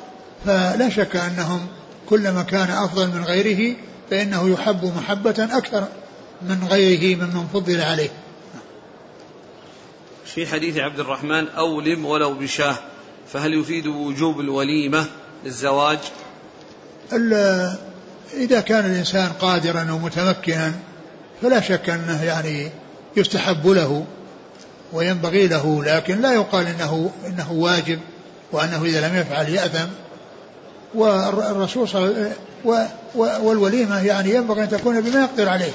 فلا 0.48 0.90
شك 0.90 1.16
أنهم 1.16 1.68
كلما 2.10 2.44
كان 2.44 2.70
أفضل 2.70 3.08
من 3.08 3.24
غيره 3.24 3.76
فإنه 4.10 4.50
يحب 4.50 4.94
محبة 4.98 5.36
أكثر 5.52 5.88
من 6.42 6.68
غيره 6.70 7.18
ممن 7.18 7.48
فضل 7.54 7.82
عليه. 7.82 8.10
في 10.26 10.48
حديث 10.48 10.78
عبد 10.78 11.00
الرحمن 11.00 11.48
أولم 11.48 12.06
ولو 12.06 12.34
بشاه 12.34 12.76
فهل 13.34 13.54
يفيد 13.54 13.88
وجوب 13.88 14.40
الوليمة 14.40 15.06
للزواج؟ 15.46 16.00
إذا 18.34 18.62
كان 18.62 18.86
الإنسان 18.86 19.30
قادرا 19.30 19.92
ومتمكنا 19.92 20.74
فلا 21.42 21.62
شك 21.62 21.90
أنه 21.90 22.24
يعني 22.24 22.72
يستحب 23.18 23.68
له 23.68 24.06
وينبغي 24.94 25.48
له 25.48 25.84
لكن 25.84 26.22
لا 26.22 26.34
يقال 26.34 26.68
إنه 26.68 27.12
إنه 27.28 27.52
واجب 27.52 28.00
وأنه 28.52 28.84
إذا 28.84 29.08
لم 29.08 29.16
يفعل 29.16 29.50
يأثم. 29.50 29.88
والرسول 30.98 31.88
صلى 31.88 32.02
الله 32.06 32.16
عليه 32.16 32.34
وسلم 32.66 32.88
والوليمة 33.46 34.06
يعني 34.06 34.36
ينبغي 34.36 34.64
أن 34.64 34.70
تكون 34.70 35.02
بما 35.02 35.22
يقدر 35.22 35.50
عليه. 35.50 35.72